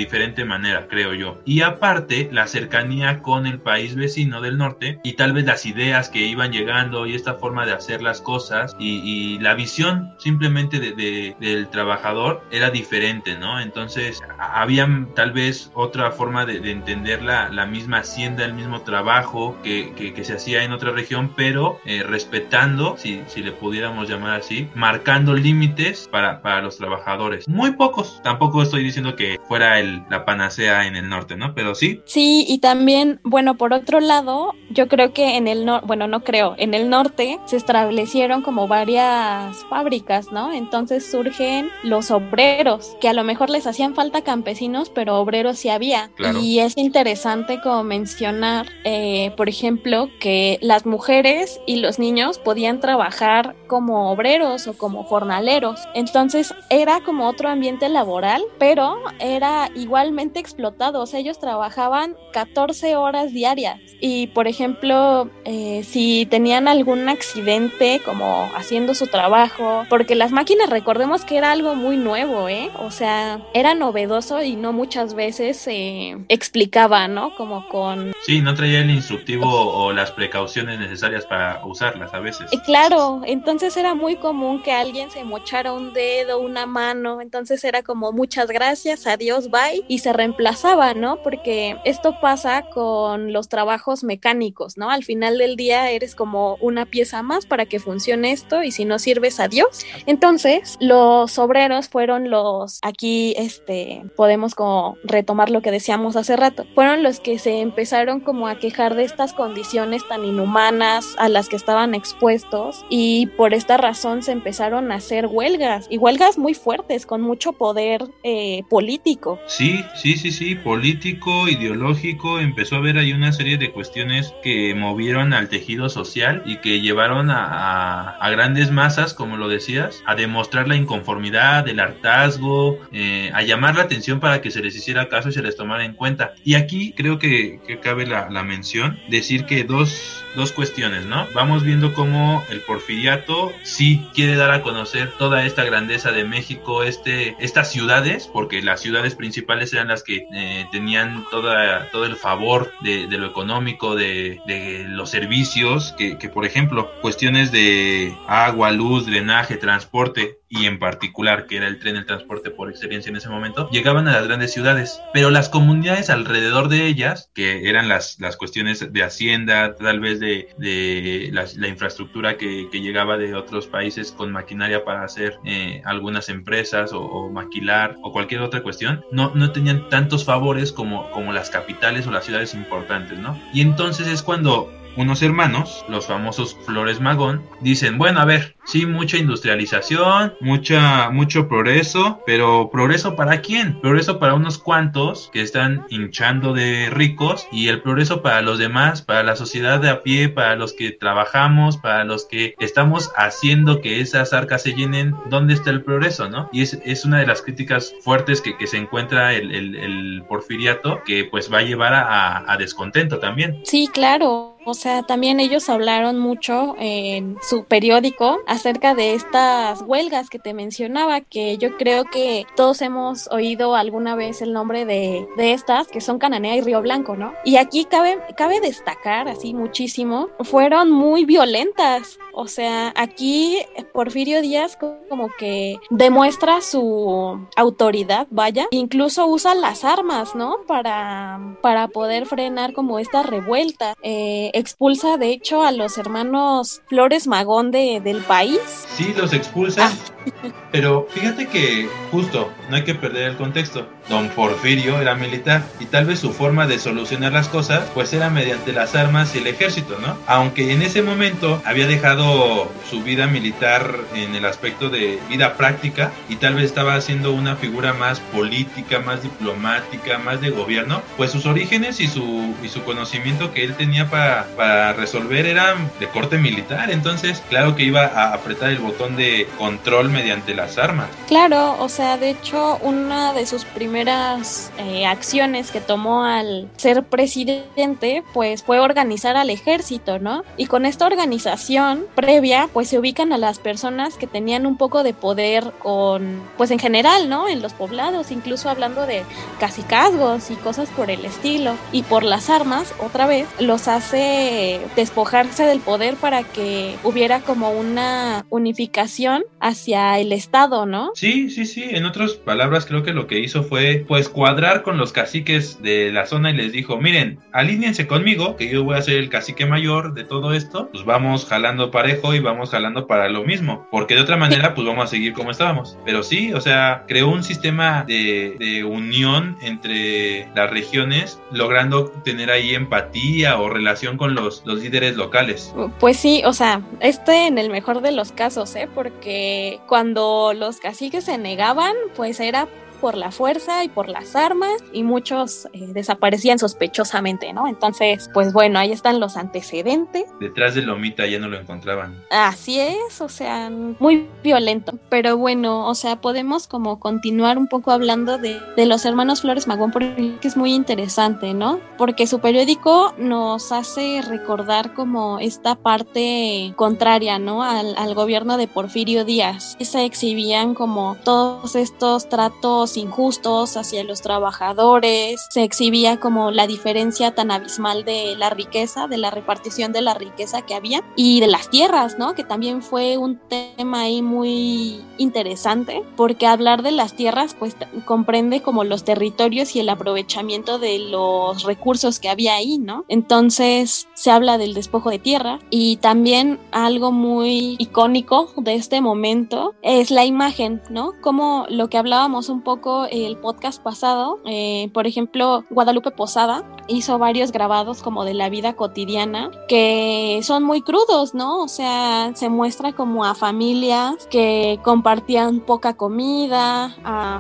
manera, 0.45 0.88
creo 0.88 1.13
yo. 1.13 1.41
Y 1.45 1.62
aparte, 1.62 2.30
la 2.32 2.47
cercanía 2.47 3.21
con 3.21 3.47
el 3.47 3.60
país 3.60 3.95
vecino 3.95 4.41
del 4.41 4.58
norte 4.58 5.00
y 5.04 5.13
tal 5.13 5.34
vez 5.34 5.45
las 5.45 5.65
ideas 5.65 6.10
que 6.10 6.19
iban 6.19 6.52
llegando 6.52 7.06
y 7.06 7.15
esta 7.15 7.36
forma 7.36 7.65
de 7.65 7.73
hacer 7.73 8.02
las 8.02 8.21
cosas 8.21 8.76
y, 8.80 9.00
y 9.04 9.39
la 9.39 9.54
visión 9.54 10.13
simplemente 10.17 10.80
de, 10.80 11.36
del 11.39 11.69
trabajador 11.69 12.43
era 12.52 12.69
diferente, 12.69 13.38
¿no? 13.38 13.60
Entonces, 13.60 14.21
había 14.38 14.88
tal 15.15 15.32
vez 15.32 15.71
otra 15.73 16.12
forma 16.12 16.45
de, 16.45 16.58
entender 16.71 17.21
la, 17.21 17.50
la, 17.50 17.65
misma 17.65 18.00
hacienda, 18.00 18.45
el 18.45 18.54
mismo 18.54 18.82
trabajo 18.82 19.58
que, 19.63 19.93
que, 19.95 20.13
que 20.13 20.23
se 20.23 20.34
hacía 20.34 20.63
en 20.63 20.71
otra 20.71 20.91
región, 20.91 21.34
pero 21.36 21.80
eh, 21.86 22.04
respetando, 22.04 22.95
si, 22.97 23.23
si 23.28 23.41
le 23.41 23.52
pudiéramos 23.52 24.10
llamar 24.10 24.39
así, 24.39 24.69
marcando 24.76 25.34
límites 25.34 26.08
para, 26.12 26.41
para 26.41 26.62
los 26.62 26.78
trabajadores. 26.78 27.47
Muy 27.47 27.71
pocos, 27.71 28.21
tampoco 28.23 28.63
estoy 28.63 28.84
diciendo 28.84 29.15
que 29.15 29.39
fuera 29.47 29.80
el, 29.80 30.04
la 30.10 30.26
panacea 30.28 30.88
en 30.88 30.98
el 30.98 31.08
norte, 31.08 31.38
¿no? 31.38 31.56
Pero 31.56 31.74
sí. 31.74 32.02
Sí, 32.04 32.44
y 32.50 32.58
también, 32.58 33.22
bueno, 33.24 33.56
por 33.56 33.72
otro 33.72 34.02
lado, 34.02 34.54
yo 34.70 34.90
creo 34.90 35.13
que 35.13 35.38
en 35.38 35.48
el 35.48 35.66
norte, 35.66 35.88
bueno, 35.88 36.10
no 36.10 36.26
creo, 36.26 36.54
en 36.58 36.74
el 36.74 36.90
norte 36.90 37.40
se 37.46 37.56
establecieron 37.56 38.42
como 38.42 38.68
varias 38.68 39.56
fábricas, 39.70 40.34
¿no? 40.34 40.52
Entonces 40.52 41.10
surgen 41.10 41.70
los 41.82 42.12
obreros, 42.12 42.98
que 43.00 43.08
a 43.08 43.13
lo 43.13 43.24
mejor 43.24 43.50
les 43.50 43.68
hacían 43.68 43.96
falta 43.96 44.22
campesinos, 44.22 44.90
pero 44.90 45.16
obreros 45.18 45.60
sí 45.60 45.70
había. 45.70 46.12
Y 46.42 46.60
es 46.60 46.76
interesante 46.76 47.62
como 47.62 47.86
mencionar, 47.86 48.68
eh, 48.84 49.32
por 49.38 49.48
ejemplo, 49.48 50.10
que 50.20 50.60
las 50.62 50.86
mujeres 50.86 51.62
y 51.66 51.78
los 51.78 52.00
niños 52.00 52.38
podían 52.38 52.82
trabajar 52.82 53.56
como 53.68 54.12
obreros 54.12 54.68
o 54.68 54.78
como 54.78 55.04
jornaleros. 55.06 55.80
Entonces 55.94 56.54
era 56.70 57.00
como 57.00 57.30
otro 57.30 57.48
ambiente 57.48 57.88
laboral, 57.88 58.44
pero 58.60 58.98
era 59.20 59.70
igualmente 59.74 60.16
explotado. 60.19 61.01
O 61.01 61.06
sea, 61.06 61.19
ellos 61.19 61.39
trabajaban 61.39 62.15
14 62.34 62.95
horas 62.95 63.34
diarias. 63.34 63.80
Y 63.99 64.27
por 64.27 64.47
ejemplo, 64.47 65.30
eh, 65.45 65.84
si 65.84 66.27
tenían 66.27 66.67
algún 66.67 67.10
accidente 67.10 68.01
como 68.06 68.49
haciendo 68.56 68.93
su 68.93 69.08
trabajo, 69.08 69.86
porque 69.89 70.15
las 70.15 70.32
máquinas 70.32 70.69
recordemos 70.69 71.25
que 71.25 71.38
era 71.38 71.51
algo 71.51 71.75
muy 71.75 71.97
nuevo, 71.97 72.49
¿eh? 72.49 72.69
O 72.80 72.91
sea, 72.91 73.41
era 73.53 73.73
novedoso 73.73 74.43
y 74.43 74.56
no 74.56 74.73
muchas 74.73 75.13
veces 75.13 75.58
se 75.58 76.17
explicaba, 76.30 77.08
¿no? 77.08 77.36
Como 77.36 77.67
con... 77.69 78.13
Sí, 78.23 78.41
no 78.41 78.53
traía 78.53 78.82
el 78.82 78.91
instructivo 78.91 79.47
o 79.47 79.91
las 79.93 80.12
precauciones 80.12 80.80
necesarias 80.80 81.25
para 81.25 81.65
usarlas 81.65 82.13
a 82.13 82.19
veces. 82.19 82.51
Eh, 82.51 82.60
claro, 82.65 83.21
entonces 83.25 83.75
era 83.77 83.95
muy 83.95 84.17
común 84.17 84.62
que 84.62 84.71
alguien 84.71 85.10
se 85.10 85.23
mochara 85.23 85.73
un 85.73 85.93
dedo, 85.93 86.39
una 86.39 86.65
mano, 86.65 87.21
entonces 87.21 87.63
era 87.63 87.84
como 87.84 88.12
muchas 88.12 88.47
gracias, 88.47 89.08
adiós, 89.08 89.49
bye, 89.49 89.84
y 89.88 89.99
se 89.99 90.07
reemplazaba, 90.13 90.93
¿no? 90.93 91.22
Porque 91.22 91.78
esto 91.86 92.20
pasa 92.22 92.63
con 92.74 93.34
los 93.34 93.50
trabajos 93.50 94.04
mecánicos, 94.04 94.78
¿no? 94.78 94.89
Al 94.89 95.04
final 95.04 95.38
del 95.38 95.56
día 95.56 95.89
eres 95.91 96.15
como 96.15 96.58
una 96.62 96.86
pieza 96.86 97.24
más 97.24 97.46
para 97.46 97.65
que 97.65 97.80
funcione 97.80 98.32
esto 98.32 98.63
y 98.63 98.72
si 98.72 98.86
no 98.86 99.00
sirves, 99.00 99.39
adiós. 99.39 99.86
Entonces, 100.06 100.78
los 100.80 101.38
obreros 101.39 101.89
fueron 101.89 102.30
los, 102.30 102.80
aquí, 102.82 103.34
este, 103.38 104.04
podemos 104.15 104.56
como 104.56 104.98
retomar 105.04 105.50
lo 105.50 105.62
que 105.62 105.72
decíamos 105.72 106.15
hace 106.15 106.36
rato, 106.36 106.65
fueron 106.76 107.04
los 107.04 107.20
que 107.20 107.39
se 107.39 107.62
empezaron 107.62 108.20
como 108.20 108.48
a 108.48 108.60
quejar 108.60 108.96
de 108.96 109.04
estas 109.04 109.34
condiciones 109.34 110.08
tan 110.08 110.26
inhumanas 110.26 111.15
a 111.17 111.30
las 111.30 111.50
que 111.50 111.56
estaban 111.56 111.96
expuestos 111.96 112.86
y 112.89 113.28
por 113.38 113.54
esta 113.54 113.78
razón 113.78 114.24
se 114.24 114.32
empezaron 114.32 114.91
a 114.91 114.96
hacer 114.96 115.28
huelgas 115.28 115.88
y 115.89 115.98
huelgas 115.98 116.38
muy 116.38 116.54
fuertes 116.54 117.06
con 117.06 117.22
mucho 117.22 117.54
poder 117.54 118.06
eh, 118.24 118.63
político. 118.70 119.39
Sí, 119.48 119.84
sí, 119.97 120.17
sí, 120.17 120.31
sí, 120.31 120.55
político, 120.55 121.47
ideológico, 121.47 122.39
empezó 122.39 122.75
a 122.75 122.79
haber 122.79 122.97
ahí 122.97 123.13
una 123.13 123.31
serie 123.31 123.57
de 123.57 123.71
cuestiones 123.71 124.33
que 124.43 124.73
movieron 124.75 125.33
al 125.33 125.49
tejido 125.49 125.89
social 125.89 126.43
y 126.45 126.57
que 126.57 126.81
llevaron 126.81 127.29
a, 127.29 128.10
a, 128.12 128.29
grandes 128.29 128.71
masas, 128.71 129.13
como 129.13 129.38
lo 129.38 129.47
decías, 129.47 130.03
a 130.05 130.15
demostrar 130.15 130.67
la 130.67 130.75
inconformidad, 130.75 131.67
el 131.67 131.79
hartazgo, 131.79 132.79
eh, 132.91 133.31
a 133.33 133.41
llamar 133.41 133.75
la 133.75 133.83
atención 133.83 134.19
para 134.19 134.41
que 134.41 134.51
se 134.51 134.62
les 134.62 134.75
hiciera 134.75 135.10
caso 135.10 135.29
y 135.29 135.33
se 135.33 135.41
les 135.41 135.55
tomara 135.55 135.86
en 135.86 135.93
cuenta. 135.93 136.33
Y 136.43 136.55
aquí 136.55 136.93
creo 136.95 137.19
que, 137.19 137.60
que 137.65 137.79
cabe 137.79 138.05
la, 138.05 138.29
la 138.29 138.43
mención, 138.43 138.99
decir 139.10 139.45
que 139.45 139.63
dos, 139.63 140.23
dos 140.38 140.52
cuestiones, 140.52 141.06
¿no? 141.06 141.28
Vamos 141.34 141.63
viendo 141.63 141.93
cómo 141.93 142.45
el 142.50 142.62
porfiriato 142.62 143.52
sí 143.63 144.08
quiere 144.13 144.36
dar 144.36 144.52
a 144.52 144.62
conocer 144.62 145.12
toda 145.17 145.43
esta 145.43 145.65
grandeza 145.65 146.12
de 146.12 146.23
México, 146.23 146.84
este, 146.84 147.36
estas 147.39 147.71
ciudades, 147.71 148.30
porque 148.32 148.62
las 148.62 148.80
ciudades 148.80 149.15
principales 149.15 149.73
eran 149.73 149.88
las 149.88 150.04
que 150.04 150.28
eh, 150.34 150.65
tenían 150.71 151.26
toda, 151.32 151.89
todo 151.91 152.06
el 152.06 152.15
favor 152.15 152.71
de, 152.82 153.08
de 153.08 153.17
lo 153.17 153.26
económico, 153.26 153.95
de, 153.95 154.39
de 154.45 154.86
los 154.88 155.10
servicios, 155.10 155.95
que, 155.97 156.19
que, 156.19 156.30
por 156.30 156.45
ejemplo, 156.45 156.91
cuestiones 157.02 157.52
de 157.52 158.15
agua, 158.28 158.71
luz, 158.71 159.08
drenaje, 159.08 159.58
transporte, 159.58 160.38
y 160.49 160.65
en 160.65 160.79
particular 160.79 161.45
que 161.45 161.57
era 161.57 161.67
el 161.67 161.79
tren, 161.79 161.95
el 161.95 162.05
transporte 162.05 162.51
por 162.51 162.69
excelencia 162.69 163.10
en 163.10 163.15
ese 163.15 163.29
momento, 163.29 163.69
llegaban 163.69 164.07
a 164.07 164.13
las 164.13 164.27
grandes 164.27 164.53
ciudades, 164.53 165.01
pero 165.13 165.29
las 165.29 165.49
comunidades 165.49 166.10
alrededor 166.10 166.69
de 166.69 166.86
ellas, 166.86 167.31
que 167.33 167.69
eran 167.69 167.88
las, 167.88 168.19
las 168.19 168.38
cuestiones 168.38 168.91
de 168.91 169.03
hacienda, 169.03 169.75
tal 169.75 169.99
vez 169.99 170.19
de, 170.19 170.49
de 170.57 171.29
la, 171.33 171.45
la, 171.55 171.67
infraestructura 171.67 172.38
que, 172.38 172.67
que, 172.71 172.81
llegaba 172.81 173.17
de 173.17 173.36
otros 173.36 173.67
países 173.67 174.12
con 174.12 174.31
maquinaria 174.31 174.86
para 174.86 175.03
hacer 175.03 175.39
eh, 175.45 175.81
algunas 175.86 176.29
empresas 176.29 176.93
o, 176.93 177.01
o, 177.01 177.29
maquilar 177.29 177.95
o 178.01 178.12
cualquier 178.12 178.41
otra 178.41 178.63
cuestión, 178.63 179.03
no, 179.12 179.31
no 179.36 179.51
tenían 179.51 179.89
tantos 179.89 180.23
favores 180.23 180.71
como, 180.71 181.10
como 181.12 181.33
las 181.33 181.49
capitales 181.49 182.07
o 182.07 182.12
las 182.12 182.25
ciudades 182.25 182.53
importantes, 182.53 183.17
¿no? 183.19 183.39
Y 183.53 183.62
entonces 183.62 184.07
es 184.07 184.23
cuando 184.23 184.71
unos 184.97 185.21
hermanos, 185.21 185.86
los 185.88 186.07
famosos 186.07 186.57
Flores 186.65 186.99
Magón, 186.99 187.43
dicen, 187.62 187.97
bueno, 187.99 188.19
a 188.19 188.25
ver, 188.25 188.57
sí, 188.67 188.86
mucha 188.86 189.17
industrialización, 189.17 190.36
mucha, 190.41 191.10
mucho 191.10 191.47
progreso, 191.47 192.21
pero 192.25 192.69
progreso 192.69 193.15
para 193.15 193.41
quién? 193.41 193.80
Progreso 193.82 194.19
para 194.19 194.34
unos 194.34 194.58
cuantos 194.58 195.30
que 195.34 195.41
están 195.41 195.86
hinchando 195.89 196.53
de 196.53 196.89
ricos 196.89 197.47
y 197.51 197.69
el 197.69 197.82
progreso 197.82 198.21
para 198.21 198.41
los 198.41 198.60
demás, 198.60 199.01
para 199.01 199.23
la 199.23 199.36
sociedad 199.36 199.80
de 199.80 199.89
a 199.89 200.03
pie, 200.03 200.30
para 200.30 200.56
los 200.56 200.73
que 200.73 200.91
trabajamos, 200.91 201.77
para 201.77 202.03
los 202.03 202.25
que 202.25 202.56
estamos 202.60 203.12
haciendo 203.15 203.82
que 203.82 204.01
esas 204.01 204.34
arcas 204.34 204.63
se 204.63 204.73
llenen, 204.73 205.15
¿dónde 205.30 205.53
está 205.53 205.69
el 205.69 205.84
progreso, 205.84 206.30
no? 206.30 206.49
Y 206.51 206.62
es, 206.62 206.77
es 206.86 207.06
una 207.06 207.19
de 207.19 207.27
las 207.27 207.41
críticas 207.41 207.93
fuertes 208.01 208.41
que, 208.41 208.58
que 208.58 208.67
se 208.67 208.77
encuentra 208.77 209.34
el, 209.34 209.53
el, 209.53 210.23
porfiriato 210.27 211.01
que 211.06 211.23
pues 211.25 211.51
va 211.51 211.60
a 211.60 211.62
llevar 211.62 211.93
a, 211.93 212.51
a 212.51 212.58
descontento 212.58 213.19
también. 213.19 213.62
Sí, 213.63 213.88
claro. 213.93 214.58
O 214.65 214.73
sea, 214.73 215.03
también 215.03 215.39
ellos 215.39 215.69
hablaron 215.69 216.19
mucho 216.19 216.75
en 216.77 217.38
su 217.41 217.63
periódico 217.63 218.39
acerca 218.58 218.96
de 218.96 219.13
estas 219.13 219.84
huelgas 219.84 220.30
que 220.30 220.39
te 220.39 220.56
mencionaba, 220.56 221.22
que 221.22 221.58
yo 221.58 221.78
creo 221.78 222.06
que 222.06 222.46
todos 222.56 222.82
hemos 222.82 223.28
oído 223.30 223.76
alguna 223.76 224.15
vez 224.15 224.41
el 224.41 224.52
nombre 224.52 224.84
de, 224.86 225.28
de 225.38 225.54
estas, 225.54 225.88
que 225.88 226.02
son 226.02 226.17
Cananea 226.17 226.56
y 226.56 226.62
Río 226.62 226.82
Blanco, 226.82 227.15
¿no? 227.15 227.34
Y 227.46 227.58
aquí 227.58 227.86
cabe, 227.86 228.17
cabe 228.36 228.60
destacar 228.60 229.28
así 229.28 229.54
muchísimo, 229.54 230.30
fueron 230.39 230.89
muy 230.91 231.26
violentas. 231.26 232.17
O 232.34 232.48
sea, 232.48 232.93
aquí 232.96 233.58
Porfirio 233.93 234.41
Díaz 234.41 234.78
como 234.78 235.30
que 235.39 235.78
demuestra 235.89 236.62
su 236.62 237.48
autoridad, 237.56 238.28
vaya, 238.30 238.67
incluso 238.72 239.26
usa 239.28 239.56
las 239.56 239.84
armas, 239.84 240.36
¿no? 240.36 240.58
Para, 240.67 241.58
para 241.62 241.88
poder 241.88 242.26
frenar 242.26 242.74
como 242.74 243.00
esta 243.00 243.24
revuelta. 243.24 243.96
Eh, 244.04 244.52
expulsa 244.54 245.17
de 245.17 245.30
hecho 245.30 245.63
a 245.63 245.72
los 245.72 245.98
hermanos 245.98 246.82
Flores 246.88 247.28
Magón 247.28 247.72
de, 247.72 248.02
del 248.02 248.22
país. 248.22 248.46
Sí, 248.95 249.13
los 249.17 249.33
expulsa, 249.33 249.91
ah. 249.91 250.51
pero 250.71 251.07
fíjate 251.10 251.47
que 251.47 251.89
justo, 252.12 252.51
no 252.69 252.75
hay 252.75 252.83
que 252.83 252.95
perder 252.95 253.31
el 253.31 253.38
contexto. 253.38 253.88
Don 254.10 254.30
Porfirio 254.30 255.02
era 255.02 255.15
militar 255.15 255.63
y 255.80 255.86
tal 255.86 256.06
vez 256.06 256.20
su 256.20 256.32
forma 256.32 256.67
de 256.67 256.80
solucionar 256.80 257.34
las 257.34 257.48
cosas 257.48 257.84
pues 257.93 258.13
era 258.13 258.30
mediante 258.30 258.74
las 258.74 258.96
armas 258.96 259.36
y 259.36 259.39
el 259.39 259.48
ejército, 259.48 259.98
¿no? 260.00 260.17
Aunque 260.28 260.72
en 260.72 260.82
ese 260.82 261.02
momento 261.02 261.62
había 261.65 261.88
dejado 261.88 262.72
su 262.89 263.04
vida 263.04 263.28
militar 263.28 263.96
en 264.15 264.36
el 264.36 264.46
aspecto 264.46 264.89
de 264.89 265.20
vida 265.30 265.56
práctica 265.56 266.12
y 266.30 266.38
tal 266.38 266.56
vez 266.56 266.65
estaba 266.65 266.96
haciendo 266.96 267.34
una 267.34 267.56
figura 267.56 267.94
más 267.94 268.19
política, 268.19 269.00
más 269.00 269.23
diplomática, 269.23 270.17
más 270.19 270.42
de 270.42 270.52
gobierno, 270.52 271.02
pues 271.17 271.31
sus 271.31 271.46
orígenes 271.46 272.00
y 272.00 272.08
su, 272.08 272.56
y 272.63 272.69
su 272.69 272.84
conocimiento 272.84 273.54
que 273.54 273.63
él 273.63 273.75
tenía 273.75 274.10
para, 274.10 274.48
para 274.56 274.94
resolver 274.94 275.46
eran 275.46 275.92
de 276.00 276.08
corte 276.08 276.38
militar, 276.38 276.92
entonces 276.92 277.44
claro 277.50 277.75
que 277.75 277.84
iba 277.84 278.06
a 278.06 278.34
apretar 278.34 278.69
el 278.69 278.79
botón 278.79 279.15
de 279.15 279.48
control 279.58 280.10
mediante 280.10 280.54
las 280.54 280.77
armas. 280.77 281.08
Claro, 281.27 281.77
o 281.79 281.90
sea, 281.90 282.17
de 282.17 282.29
hecho 282.29 282.77
una 282.77 283.34
de 283.34 283.46
sus 283.46 283.65
primeras 283.65 283.96
eh, 284.06 285.06
acciones 285.06 285.71
que 285.71 285.81
tomó 285.81 286.23
al 286.23 286.69
ser 286.77 287.04
presidente 287.04 288.23
pues 288.33 288.63
fue 288.63 288.79
organizar 288.79 289.35
al 289.37 289.50
ejército, 289.50 290.19
¿no? 290.19 290.43
Y 290.56 290.67
con 290.67 290.85
esta 290.85 291.06
organización 291.06 292.06
previa 292.15 292.69
pues 292.73 292.89
se 292.89 293.00
ubican 293.00 293.33
a 293.33 293.37
las 293.37 293.60
personas 293.60 294.15
que 294.15 294.27
tenían 294.27 294.65
un 294.65 294.77
poco 294.77 295.04
de 295.04 295.13
poder 295.13 295.71
con 295.79 296.41
pues 296.58 296.71
en 296.71 296.79
general, 296.79 297.29
¿no? 297.29 297.48
En 297.48 297.62
los 297.62 297.73
poblados, 297.73 298.31
incluso 298.31 298.69
hablando 298.69 299.06
de 299.06 299.23
casicazgos 299.60 300.52
y 300.52 300.56
cosas 300.56 300.89
por 300.89 301.10
el 301.10 301.25
estilo. 301.25 301.75
Y 301.91 302.04
por 302.04 302.23
las 302.23 302.50
armas, 302.50 302.93
otra 303.00 303.27
vez, 303.27 303.48
los 303.60 303.87
hace 303.87 304.81
despojarse 304.95 305.63
del 305.63 305.79
poder 305.79 306.15
para 306.15 306.43
que 306.43 306.95
hubiera 307.04 307.39
como 307.41 307.71
una 307.71 308.45
unificación 308.50 309.43
hacia 309.60 310.19
el 310.19 310.31
Estado, 310.31 310.85
¿no? 310.85 311.12
Sí, 311.15 311.50
sí, 311.50 311.65
sí. 311.65 311.85
En 311.89 312.06
otras 312.06 312.33
palabras, 312.33 312.85
creo 312.85 313.04
que 313.04 313.13
lo 313.13 313.27
que 313.27 313.39
hizo 313.39 313.63
fue 313.63 313.87
pues 314.08 314.29
cuadrar 314.29 314.83
con 314.83 314.98
los 314.98 315.12
caciques 315.12 315.81
de 315.81 316.12
la 316.12 316.25
zona 316.25 316.52
y 316.52 316.54
les 316.54 316.71
dijo, 316.71 316.98
miren, 316.98 317.40
alíñense 317.52 318.08
conmigo, 318.08 318.56
que 318.56 318.69
yo 318.69 318.83
voy 318.83 318.98
a 318.98 319.02
ser 319.02 319.17
el 319.17 319.29
cacique 319.29 319.65
mayor 319.65 320.13
de 320.13 320.23
todo 320.23 320.54
esto, 320.54 320.90
pues 320.92 321.06
vamos 321.06 321.46
jalando 321.46 321.92
parejo 321.92 322.33
y 322.33 322.40
vamos 322.40 322.69
jalando 322.69 323.08
para 323.08 323.29
lo 323.29 323.44
mismo, 323.44 323.88
porque 323.92 324.15
de 324.15 324.21
otra 324.21 324.38
manera 324.38 324.73
pues 324.73 324.88
vamos 324.88 325.06
a 325.06 325.08
seguir 325.08 325.33
como 325.33 325.52
estábamos. 325.52 325.98
Pero 326.06 326.23
sí, 326.23 326.54
o 326.54 326.62
sea, 326.62 327.06
creó 327.08 327.29
un 327.29 327.44
sistema 327.44 328.04
de, 328.08 328.56
de 328.60 328.83
unión 328.83 329.58
entre 329.62 330.48
las 330.56 330.69
regiones, 330.69 331.40
logrando 331.52 332.12
tener 332.23 332.52
ahí 332.52 332.75
empatía 332.75 333.60
o 333.60 333.69
relación 333.69 334.17
con 334.17 334.35
los, 334.35 334.63
los 334.65 334.81
líderes 334.81 335.15
locales. 335.15 335.73
Pues 336.00 336.17
sí, 336.17 336.42
o 336.46 336.54
sea, 336.54 336.81
este 337.00 337.48
en 337.48 337.58
el 337.58 337.69
mejor 337.69 338.02
de 338.02 338.12
los 338.12 338.31
casos, 338.31 338.75
¿eh? 338.75 338.88
Porque 338.94 339.79
cuando 339.88 340.54
los 340.54 340.77
caciques 340.77 341.25
se 341.25 341.38
negaban, 341.38 341.94
pues 342.15 342.40
era 342.40 342.67
por 342.98 343.15
la 343.15 343.31
fuerza 343.31 343.83
y 343.83 343.89
por 343.89 344.10
las 344.10 344.35
armas 344.35 344.83
y 344.91 345.04
muchos 345.04 345.67
eh, 345.73 345.87
desaparecían 345.87 346.60
sospechosamente, 346.60 347.54
¿no? 347.54 347.67
Entonces, 347.67 348.29
pues 348.33 348.54
bueno, 348.54 348.79
ahí 348.79 348.91
están 348.91 349.19
los 349.19 349.37
antecedentes. 349.37 350.25
Detrás 350.39 350.75
de 350.75 350.81
Lomita 350.81 351.25
ya 351.25 351.39
no 351.39 351.48
lo 351.48 351.60
encontraban. 351.60 352.21
Así 352.29 352.79
es, 352.79 353.21
o 353.21 353.29
sea, 353.29 353.69
muy 353.69 354.27
violento. 354.43 354.93
Pero 355.10 355.37
bueno, 355.37 355.87
o 355.87 355.95
sea, 355.95 356.21
podemos 356.21 356.67
como 356.67 357.00
continuar 357.00 357.58
un 357.58 357.67
poco 357.67 357.91
hablando 357.91 358.37
de, 358.37 358.60
de 358.75 358.85
los 358.85 359.06
hermanos 359.06 359.41
Flores 359.41 359.67
Magón 359.67 359.91
porque 359.91 360.37
es 360.41 360.58
muy 360.58 360.73
interesante, 360.73 361.54
¿no? 361.54 361.79
Porque 361.98 362.27
su 362.27 362.39
periódico 362.39 363.13
nos 363.17 363.71
hace 363.71 364.21
recordar 364.27 364.93
como 364.93 365.39
esta 365.39 365.75
parte 365.75 366.73
contraria, 366.75 367.39
¿no? 367.39 367.63
Al, 367.63 367.95
al 367.98 368.15
gobierno 368.15 368.58
de 368.58 368.67
Porfirio 368.67 369.25
Díaz. 369.25 369.77
Se 369.79 370.06
exhibían 370.06 370.73
como 370.73 371.17
todos 371.23 371.75
estos 371.75 372.29
tratos 372.29 372.87
injustos 372.96 373.75
hacia 373.75 374.04
los 374.04 374.21
trabajadores, 374.21 375.46
se 375.50 375.63
exhibía 375.63 376.19
como 376.19 376.52
la 376.52 376.67
diferencia 376.67 377.35
tan 377.35 377.52
abismal 377.52 378.06
de 378.06 378.35
la 378.38 378.50
riqueza, 378.50 379.08
de 379.08 379.17
la 379.17 379.31
repartición 379.31 379.92
de 379.92 380.02
la 380.02 380.13
riqueza 380.13 380.62
que 380.62 380.75
había 380.75 381.04
y 381.15 381.40
de 381.40 381.48
las 381.48 381.69
tierras, 381.69 382.17
¿no? 382.17 382.35
Que 382.35 382.44
también 382.44 382.81
fue 382.81 383.17
un 383.17 383.40
tema 383.50 384.02
ahí 384.02 384.21
muy 384.21 385.02
interesante, 385.17 386.04
porque 386.15 386.48
hablar 386.48 386.83
de 386.83 386.92
las 386.92 387.13
tierras 387.13 387.56
pues 387.58 387.75
comprende 388.06 388.62
como 388.62 388.83
los 388.83 389.04
territorios 389.04 389.75
y 389.75 389.79
el 389.79 389.90
aprovechamiento 389.90 390.79
de 390.79 391.00
los 391.00 391.63
recursos 391.63 392.19
que 392.19 392.29
había 392.29 392.56
ahí, 392.56 392.77
¿no? 392.77 393.06
Entonces 393.08 394.08
se 394.13 394.31
habla 394.31 394.58
del 394.58 394.73
despojo 394.73 395.10
de 395.10 395.19
tierra 395.19 395.60
y 395.69 395.98
también 395.98 396.60
algo 396.71 397.12
muy 397.12 397.75
icónico 397.79 398.54
de 398.58 398.75
este 398.75 399.02
momento 399.02 399.73
es 399.81 400.12
la 400.12 400.25
imagen, 400.25 400.81
¿no? 400.90 401.13
Como 401.21 401.65
lo 401.69 401.90
que 401.90 401.98
hablábamos 401.98 402.50
un 402.50 402.62
poco 402.62 402.77
el 403.10 403.38
podcast 403.38 403.82
pasado, 403.82 404.40
eh, 404.46 404.90
por 404.94 405.08
ejemplo, 405.08 405.63
Guadalupe 405.69 406.12
Posada 406.12 406.63
hizo 406.88 407.17
varios 407.17 407.52
grabados 407.52 408.02
como 408.02 408.23
de 408.23 408.34
la 408.34 408.50
vida 408.50 408.73
cotidiana 408.73 409.52
que 409.67 410.40
son 410.44 410.63
muy 410.63 410.82
crudos, 410.82 411.34
¿no? 411.34 411.63
O 411.63 411.67
sea, 411.67 412.32
se 412.36 412.50
muestra 412.50 412.94
como 412.94 413.25
a 413.25 413.36
familias 413.36 414.28
que 414.30 414.80
compartían 414.84 415.60
poca 415.60 415.96
comida, 415.96 416.96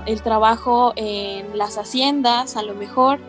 el 0.05 0.21
trabajo 0.21 0.93
en 0.95 1.57
las 1.57 1.77
haciendas, 1.77 2.57
a 2.57 2.63
lo 2.63 2.73
mejor. 2.73 3.19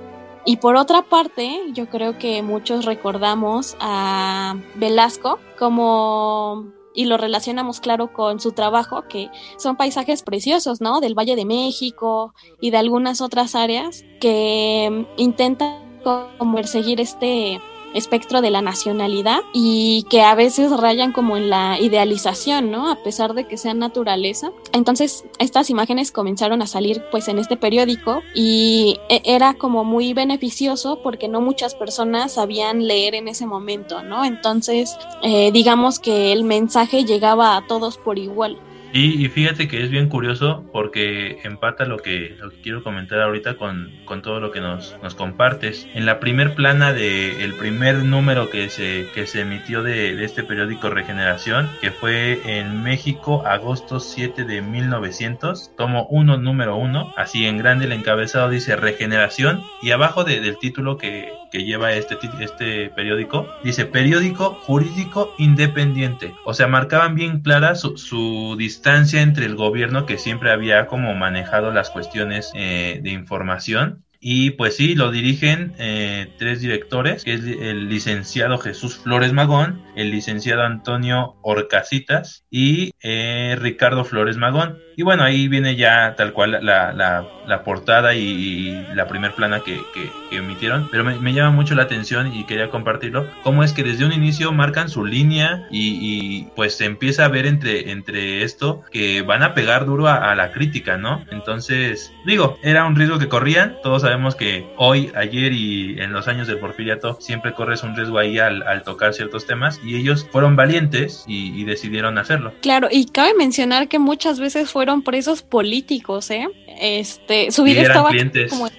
Y 0.45 0.57
por 0.57 0.77
otra 0.77 1.03
parte, 1.03 1.61
yo 1.73 1.89
creo 1.89 2.19
que 2.19 2.43
muchos 2.43 2.85
recordamos 2.85 3.77
a 3.81 4.57
Velasco 4.77 5.39
como 5.59 6.73
y 6.99 7.05
lo 7.05 7.17
relacionamos 7.17 7.79
claro 7.79 8.13
con 8.13 8.41
su 8.41 8.51
trabajo, 8.51 9.05
que 9.09 9.31
son 9.57 9.77
paisajes 9.77 10.25
preciosos, 10.25 10.81
¿no? 10.81 11.01
Del 11.01 11.17
Valle 11.17 11.37
de 11.37 11.45
México 11.45 12.35
y 12.61 12.73
de 12.73 12.79
algunas 12.79 13.21
otras 13.21 13.55
áreas 13.55 14.05
que 14.21 15.07
intentan 15.17 16.01
como 16.03 16.61
seguir 16.65 17.01
este 17.01 17.61
espectro 17.95 18.41
de 18.41 18.51
la 18.51 18.63
nacionalidad 18.63 19.41
y 19.53 20.05
que 20.11 20.23
a 20.23 20.35
veces 20.35 20.71
rayan 20.77 21.13
como 21.13 21.37
en 21.37 21.51
la 21.51 21.79
idealización, 21.81 22.71
¿no? 22.71 22.91
A 22.91 23.03
pesar 23.03 23.35
de 23.35 23.47
que 23.47 23.57
sean 23.57 23.79
naturaleza. 23.79 24.51
Entonces, 24.73 25.25
estas 25.39 25.71
imágenes 25.71 26.13
comenzaron 26.13 26.63
a 26.63 26.67
salir 26.67 27.03
pues 27.11 27.29
en 27.29 27.39
este 27.39 27.57
periódico 27.57 28.23
y 28.35 28.99
e, 29.09 29.23
era 29.25 29.55
como 29.55 29.85
muy 29.85 30.13
beneficioso 30.15 31.01
porque 31.03 31.29
no 31.29 31.41
muchas 31.41 31.75
personas 31.75 32.33
sabían 32.33 32.87
leer 32.87 33.15
en 33.15 33.29
ese 33.29 33.47
momento, 33.47 34.03
¿no? 34.03 34.25
Entonces, 34.25 34.97
eh, 35.23 35.51
digamos 35.53 35.99
que 35.99 36.33
el 36.33 36.45
mensaje 36.45 37.05
llegaba 37.05 37.57
a 37.57 37.67
todos 37.67 37.99
por 37.99 38.19
igual. 38.19 38.59
Y, 38.93 39.29
fíjate 39.29 39.69
que 39.69 39.83
es 39.83 39.91
bien 39.91 40.09
curioso 40.09 40.65
porque 40.73 41.39
empata 41.45 41.85
lo 41.85 41.99
que, 41.99 42.37
quiero 42.63 42.83
comentar 42.83 43.21
ahorita 43.21 43.57
con, 43.57 43.93
con, 44.07 44.23
todo 44.23 44.41
lo 44.41 44.51
que 44.51 44.61
nos, 44.61 44.97
nos 45.03 45.15
compartes. 45.15 45.87
En 45.95 46.07
la 46.07 46.21
primer 46.21 46.55
plana 46.55 46.93
del 46.93 47.41
el 47.41 47.55
primer 47.55 47.97
número 47.97 48.49
que 48.51 48.71
se, 48.71 49.09
que 49.15 49.27
se 49.27 49.43
emitió 49.43 49.83
de, 49.83 50.17
de, 50.17 50.25
este 50.25 50.43
periódico 50.43 50.89
Regeneración, 50.89 51.69
que 51.81 51.91
fue 51.91 52.41
en 52.59 52.83
México, 52.83 53.47
agosto 53.47 54.01
7 54.01 54.45
de 54.45 54.63
1900, 54.63 55.77
tomo 55.77 56.07
1, 56.09 56.39
número 56.39 56.77
1, 56.77 57.13
así 57.17 57.47
en 57.47 57.59
grande 57.59 57.85
el 57.85 57.93
encabezado 57.93 58.49
dice 58.49 58.77
Regeneración 58.77 59.63
y 59.83 59.91
abajo 59.91 60.25
de, 60.25 60.41
del 60.41 60.59
título 60.59 60.97
que, 60.97 61.31
que 61.51 61.65
lleva 61.65 61.93
este, 61.93 62.17
este 62.41 62.91
periódico, 62.91 63.47
dice 63.65 63.87
periódico 63.87 64.55
jurídico 64.63 65.35
independiente. 65.39 66.35
O 66.45 66.55
sea, 66.55 66.67
marcaban 66.67 67.15
bien 67.15 67.41
clara 67.41 67.75
su, 67.75 67.97
su 67.97 68.57
distancia 68.59 69.23
entre 69.23 69.47
el 69.47 69.57
gobierno 69.57 70.07
que 70.07 70.19
siempre 70.19 70.51
había 70.51 70.87
como 70.87 71.15
manejado 71.15 71.73
las 71.73 71.91
cuestiones 71.91 72.51
eh, 72.55 73.01
de 73.03 73.11
información 73.11 74.05
y 74.21 74.51
pues 74.53 74.77
sí, 74.77 74.95
lo 74.95 75.13
dirigen 75.13 75.75
eh, 75.79 76.33
tres 76.39 76.61
directores, 76.61 77.25
que 77.25 77.35
es 77.35 77.45
el 77.45 77.89
licenciado 77.89 78.59
Jesús 78.59 78.97
Flores 78.97 79.33
Magón, 79.33 79.83
el 79.95 80.11
licenciado 80.11 80.63
Antonio 80.63 81.37
Orcasitas 81.43 82.45
y 82.51 82.93
eh, 83.03 83.57
Ricardo 83.61 84.05
Flores 84.05 84.37
Magón. 84.37 84.79
Y 84.99 85.05
bueno, 85.05 85.23
ahí 85.23 85.47
viene 85.47 85.77
ya 85.77 86.17
tal 86.17 86.33
cual 86.33 86.59
la, 86.61 86.93
la, 86.93 87.63
portada 87.63 88.17
y, 88.17 88.85
la 88.97 89.07
primer 89.07 89.33
plana 89.33 89.61
que, 89.61 89.81
que, 89.95 90.37
emitieron. 90.37 90.89
Pero 90.91 91.05
me, 91.05 91.33
llama 91.33 91.53
mucho 91.53 91.77
la 91.77 91.85
atención 91.85 92.35
y 92.35 92.43
quería 92.47 92.69
compartirlo. 92.69 93.29
Cómo 93.45 93.63
es 93.63 93.73
que 93.73 93.85
desde 93.85 94.05
un 94.05 94.13
inicio 94.13 94.51
marcan 94.51 94.89
su 94.89 95.05
línea 95.05 95.69
y, 95.71 96.47
pues 96.57 96.77
se 96.77 96.85
empieza 96.85 97.25
a 97.25 97.29
ver 97.29 97.47
entre, 97.47 97.93
entre 97.93 98.43
esto 98.43 98.83
que 98.91 99.23
van 99.23 99.45
a 99.45 99.55
pegar 99.55 99.87
duro 99.87 100.09
a, 100.09 100.33
a, 100.33 100.35
la 100.35 100.51
crítica, 100.51 100.97
¿no? 100.97 101.25
Entonces, 101.31 102.13
digo, 102.27 102.59
era 102.65 102.85
un 102.85 102.97
riesgo 102.97 103.21
que 103.21 103.29
corrían. 103.29 103.77
Todos 103.85 104.03
sabemos 104.03 104.35
que 104.35 104.67
hoy, 104.79 105.13
ayer 105.15 105.53
y 105.53 106.01
en 106.01 106.13
los 106.13 106.27
años 106.27 106.49
del 106.49 106.59
porfiriato 106.59 107.19
siempre 107.21 107.55
corres 107.55 107.85
un 107.85 107.95
riesgo 107.95 108.19
ahí 108.19 108.41
al, 108.41 108.65
al 108.65 108.83
tocar 108.83 109.15
ciertos 109.15 109.47
temas 109.47 109.81
y 109.85 109.95
ellos 109.95 110.27
fueron 110.33 110.57
valientes 110.57 111.23
y, 111.29 111.53
y 111.55 111.63
decidieron 111.63 112.19
hacerlo. 112.19 112.53
Claro, 112.63 112.89
y 112.91 113.07
cabe 113.07 113.35
mencionar 113.39 113.87
que 113.87 114.01
muchas 114.01 114.41
veces 114.41 114.73
fueron 114.73 114.88
fueron 114.89 115.03
presos 115.03 115.43
políticos, 115.43 116.31
¿eh? 116.31 116.49
Este, 116.81 117.51
su 117.51 117.63
vida 117.63 117.83
estaba 117.83 118.11
como 118.49 118.71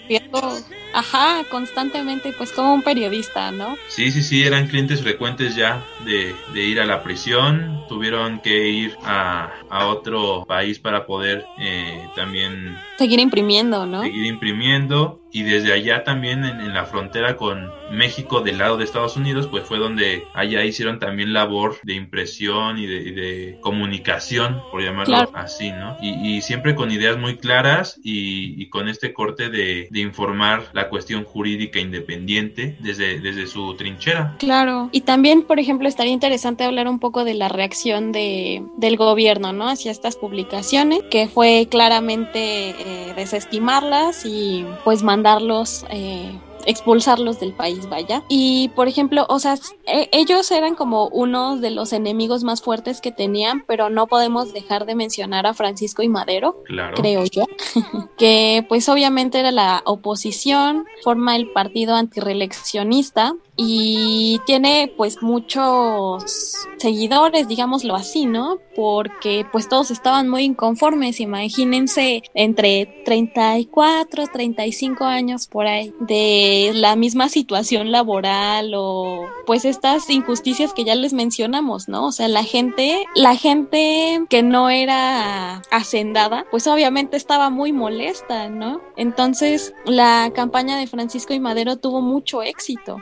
Ajá, 0.94 1.44
constantemente, 1.50 2.34
pues 2.34 2.52
como 2.52 2.74
un 2.74 2.82
periodista, 2.82 3.52
¿no? 3.52 3.78
Sí, 3.88 4.12
sí, 4.12 4.24
sí, 4.24 4.44
eran 4.44 4.68
clientes 4.68 5.02
frecuentes 5.02 5.56
ya 5.56 5.84
de, 6.06 6.36
de 6.54 6.64
ir 6.64 6.80
a 6.80 6.86
la 6.86 7.04
prisión, 7.04 7.84
tuvieron 7.88 8.40
que 8.40 8.70
ir 8.70 8.98
a, 9.04 9.52
a 9.70 9.88
otro 9.88 10.46
país 10.48 10.80
para 10.80 11.06
poder 11.06 11.46
eh, 11.60 12.08
también... 12.16 12.78
Seguir 12.98 13.20
imprimiendo, 13.20 13.86
¿no? 13.86 14.02
Seguir 14.02 14.26
imprimiendo 14.26 15.20
y 15.32 15.44
desde 15.44 15.74
allá 15.74 16.04
también 16.04 16.44
en, 16.44 16.74
la 16.74 16.86
frontera 16.86 17.36
con 17.36 17.72
México 17.92 18.42
del 18.42 18.58
lado 18.58 18.78
de 18.78 18.84
Estados 18.84 19.16
Unidos, 19.16 19.48
pues 19.48 19.64
fue 19.64 19.78
donde 19.78 20.24
allá 20.34 20.64
hicieron 20.64 21.00
también 21.00 21.34
labor 21.34 21.78
de 21.84 21.94
impresión 21.94 22.78
y 22.78 22.88
de, 22.88 23.58
comunicación, 23.62 24.62
por 24.72 24.82
llamarlo 24.82 25.30
así, 25.34 25.72
¿no? 25.72 25.98
Y, 26.02 26.42
siempre 26.42 26.74
con 26.74 26.92
ideas 26.92 27.18
muy 27.18 27.38
claras 27.38 28.00
y, 28.04 28.70
con 28.70 28.88
este 28.88 29.14
corte 29.14 29.50
de, 29.50 29.88
de, 29.92 30.00
informar 30.00 30.64
la 30.80 30.90
cuestión 30.90 31.26
jurídica 31.26 31.80
independiente 31.80 32.78
desde, 32.80 33.20
desde 33.20 33.48
su 33.48 33.76
trinchera. 33.76 34.36
Claro, 34.40 34.90
y 34.92 35.02
también, 35.02 35.44
por 35.44 35.60
ejemplo, 35.60 35.88
estaría 35.88 36.14
interesante 36.14 36.64
hablar 36.64 36.88
un 36.88 37.00
poco 37.00 37.26
de 37.26 37.34
la 37.34 37.50
reacción 37.50 38.12
de, 38.12 38.64
del 38.78 38.96
gobierno, 38.96 39.52
¿no? 39.52 39.68
Hacia 39.68 39.92
estas 39.92 40.16
publicaciones, 40.16 41.02
que 41.12 41.28
fue 41.28 41.68
claramente 41.70 42.70
eh, 42.70 43.14
desestimarlas 43.16 44.26
y 44.26 44.66
pues 44.84 45.04
mandarlos 45.04 45.86
eh, 45.90 46.32
expulsarlos 46.70 47.40
del 47.40 47.54
país, 47.54 47.90
vaya. 47.90 48.24
Y 48.30 48.70
por 48.76 48.88
ejemplo, 48.88 49.26
o 49.28 49.40
sea, 49.40 49.56
e, 49.88 50.08
ellos 50.12 50.52
eran 50.52 50.76
como 50.76 51.08
uno 51.08 51.58
de 51.58 51.72
los 51.72 51.94
enemigos 51.94 52.44
más 52.44 52.62
fuertes 52.62 53.02
que 53.02 53.12
tenían, 53.12 53.64
pero 53.68 53.90
no 53.90 54.06
podemos 54.06 54.54
dejar 54.54 54.86
de 54.86 54.94
mencionar 54.94 55.48
a 55.48 55.56
Francisco 55.56 56.04
y 56.04 56.10
Madero, 56.10 56.64
creo 56.96 57.24
yo, 57.26 57.46
que 58.18 58.66
pues 58.70 58.88
obviamente 58.88 59.40
era 59.40 59.52
la 59.52 59.82
oposición, 59.86 60.86
forma 61.04 61.36
el 61.36 61.50
partido 61.52 61.96
antireeleccionista 61.96 63.34
y 63.62 64.40
tiene 64.46 64.90
pues 64.96 65.22
muchos 65.22 66.56
seguidores, 66.78 67.50
digámoslo 67.50 67.94
así, 67.94 68.26
¿no? 68.26 68.58
Porque 68.74 69.46
pues 69.52 69.68
todos 69.68 69.92
estaban 69.92 70.30
muy 70.30 70.44
inconformes, 70.44 71.20
imagínense 71.20 72.24
entre 72.34 73.04
34, 73.04 74.28
35 74.32 75.04
años 75.04 75.48
por 75.48 75.68
ahí 75.68 75.94
de 76.00 76.72
la 76.74 76.96
misma 76.96 77.28
situación 77.28 77.92
laboral 77.92 78.72
o 78.76 79.26
pues 79.46 79.66
estas 79.66 80.10
injusticias 80.10 80.74
que 80.74 80.86
ya 80.86 80.96
les 80.96 81.12
mencionamos, 81.12 81.90
¿no? 81.90 82.06
O 82.06 82.12
sea, 82.14 82.30
la 82.30 82.46
gente, 82.46 83.04
la 83.14 83.36
gente 83.36 84.22
que 84.30 84.42
no 84.42 84.70
era 84.70 85.62
hacendada, 85.70 86.46
pues 86.50 86.66
obviamente 86.68 87.18
estaba 87.18 87.50
muy 87.50 87.74
molesta, 87.74 88.48
¿no? 88.48 88.80
Entonces, 88.96 89.74
la 89.86 90.32
campaña 90.34 90.78
de 90.78 90.88
Francisco 90.88 91.34
y 91.34 91.42
Madero 91.42 91.76
tuvo 91.76 92.02
mucho 92.02 92.42
éxito. 92.42 93.02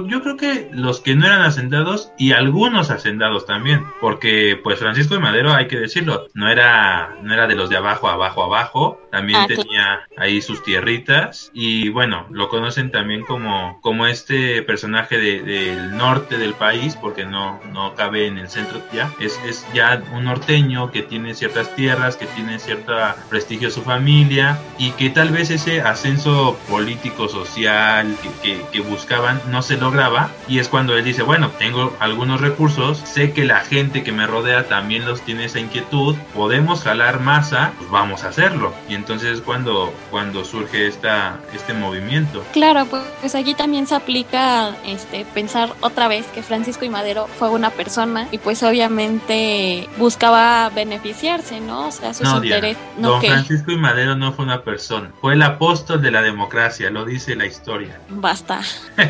Yo 0.00 0.22
creo 0.22 0.36
que 0.36 0.68
los 0.72 1.00
que 1.00 1.14
no 1.14 1.26
eran 1.26 1.42
hacendados 1.42 2.12
y 2.18 2.32
algunos 2.32 2.90
hacendados 2.90 3.46
también, 3.46 3.84
porque 4.00 4.58
pues 4.62 4.78
Francisco 4.78 5.14
de 5.14 5.20
Madero, 5.20 5.52
hay 5.52 5.68
que 5.68 5.78
decirlo, 5.78 6.26
no 6.34 6.48
era, 6.48 7.16
no 7.22 7.32
era 7.32 7.46
de 7.46 7.54
los 7.54 7.70
de 7.70 7.76
abajo, 7.76 8.08
abajo, 8.08 8.42
abajo, 8.42 9.00
también 9.10 9.40
ah, 9.40 9.46
tenía 9.46 10.00
ahí 10.16 10.40
sus 10.40 10.62
tierritas 10.62 11.50
y 11.52 11.90
bueno, 11.90 12.26
lo 12.30 12.48
conocen 12.48 12.90
también 12.90 13.22
como, 13.22 13.78
como 13.82 14.06
este 14.06 14.62
personaje 14.62 15.18
del 15.18 15.96
norte 15.96 16.38
del 16.38 16.54
país, 16.54 16.96
porque 16.96 17.24
no, 17.24 17.60
no 17.72 17.94
cabe 17.94 18.26
en 18.26 18.38
el 18.38 18.48
centro 18.48 18.80
ya, 18.92 19.12
es, 19.20 19.38
es 19.46 19.66
ya 19.74 20.02
un 20.12 20.24
norteño 20.24 20.90
que 20.90 21.02
tiene 21.02 21.34
ciertas 21.34 21.74
tierras, 21.74 22.16
que 22.16 22.26
tiene 22.26 22.58
cierto 22.58 22.94
prestigio 23.28 23.70
su 23.70 23.82
familia 23.82 24.58
y 24.78 24.90
que 24.92 25.10
tal 25.10 25.30
vez 25.30 25.50
ese 25.50 25.80
ascenso 25.82 26.58
político, 26.68 27.28
social 27.28 28.16
que, 28.42 28.60
que 28.72 28.80
buscaban 28.80 29.40
no 29.50 29.62
se 29.62 29.76
lograba 29.82 30.30
y 30.48 30.58
es 30.58 30.68
cuando 30.68 30.96
él 30.96 31.04
dice, 31.04 31.22
bueno, 31.22 31.50
tengo 31.58 31.94
algunos 31.98 32.40
recursos, 32.40 32.98
sé 32.98 33.32
que 33.32 33.44
la 33.44 33.60
gente 33.60 34.02
que 34.02 34.12
me 34.12 34.26
rodea 34.26 34.68
también 34.68 35.04
los 35.04 35.20
tiene 35.22 35.44
esa 35.44 35.60
inquietud, 35.60 36.16
podemos 36.34 36.82
jalar 36.82 37.20
masa, 37.20 37.72
pues 37.78 37.90
vamos 37.90 38.24
a 38.24 38.28
hacerlo. 38.28 38.72
Y 38.88 38.94
entonces 38.94 39.38
es 39.38 39.40
cuando, 39.40 39.92
cuando 40.10 40.44
surge 40.44 40.86
esta, 40.86 41.38
este 41.54 41.74
movimiento. 41.74 42.44
Claro, 42.52 42.86
pues 42.86 43.34
aquí 43.34 43.54
también 43.54 43.86
se 43.86 43.94
aplica 43.94 44.76
este, 44.86 45.26
pensar 45.34 45.74
otra 45.80 46.08
vez 46.08 46.26
que 46.28 46.42
Francisco 46.42 46.84
y 46.84 46.88
Madero 46.88 47.26
fue 47.38 47.50
una 47.50 47.70
persona 47.70 48.28
y 48.30 48.38
pues 48.38 48.62
obviamente 48.62 49.88
buscaba 49.98 50.70
beneficiarse, 50.70 51.60
¿no? 51.60 51.88
O 51.88 51.90
sea, 51.90 52.14
sus 52.14 52.28
no, 52.28 52.42
intereses. 52.42 52.82
don 52.98 53.20
Francisco 53.20 53.72
y 53.72 53.76
Madero 53.76 54.14
no 54.14 54.32
fue 54.32 54.44
una 54.44 54.62
persona, 54.62 55.10
fue 55.20 55.34
el 55.34 55.42
apóstol 55.42 56.00
de 56.00 56.10
la 56.10 56.22
democracia, 56.22 56.90
lo 56.90 57.04
dice 57.04 57.34
la 57.34 57.46
historia. 57.46 57.98
Basta. 58.08 58.60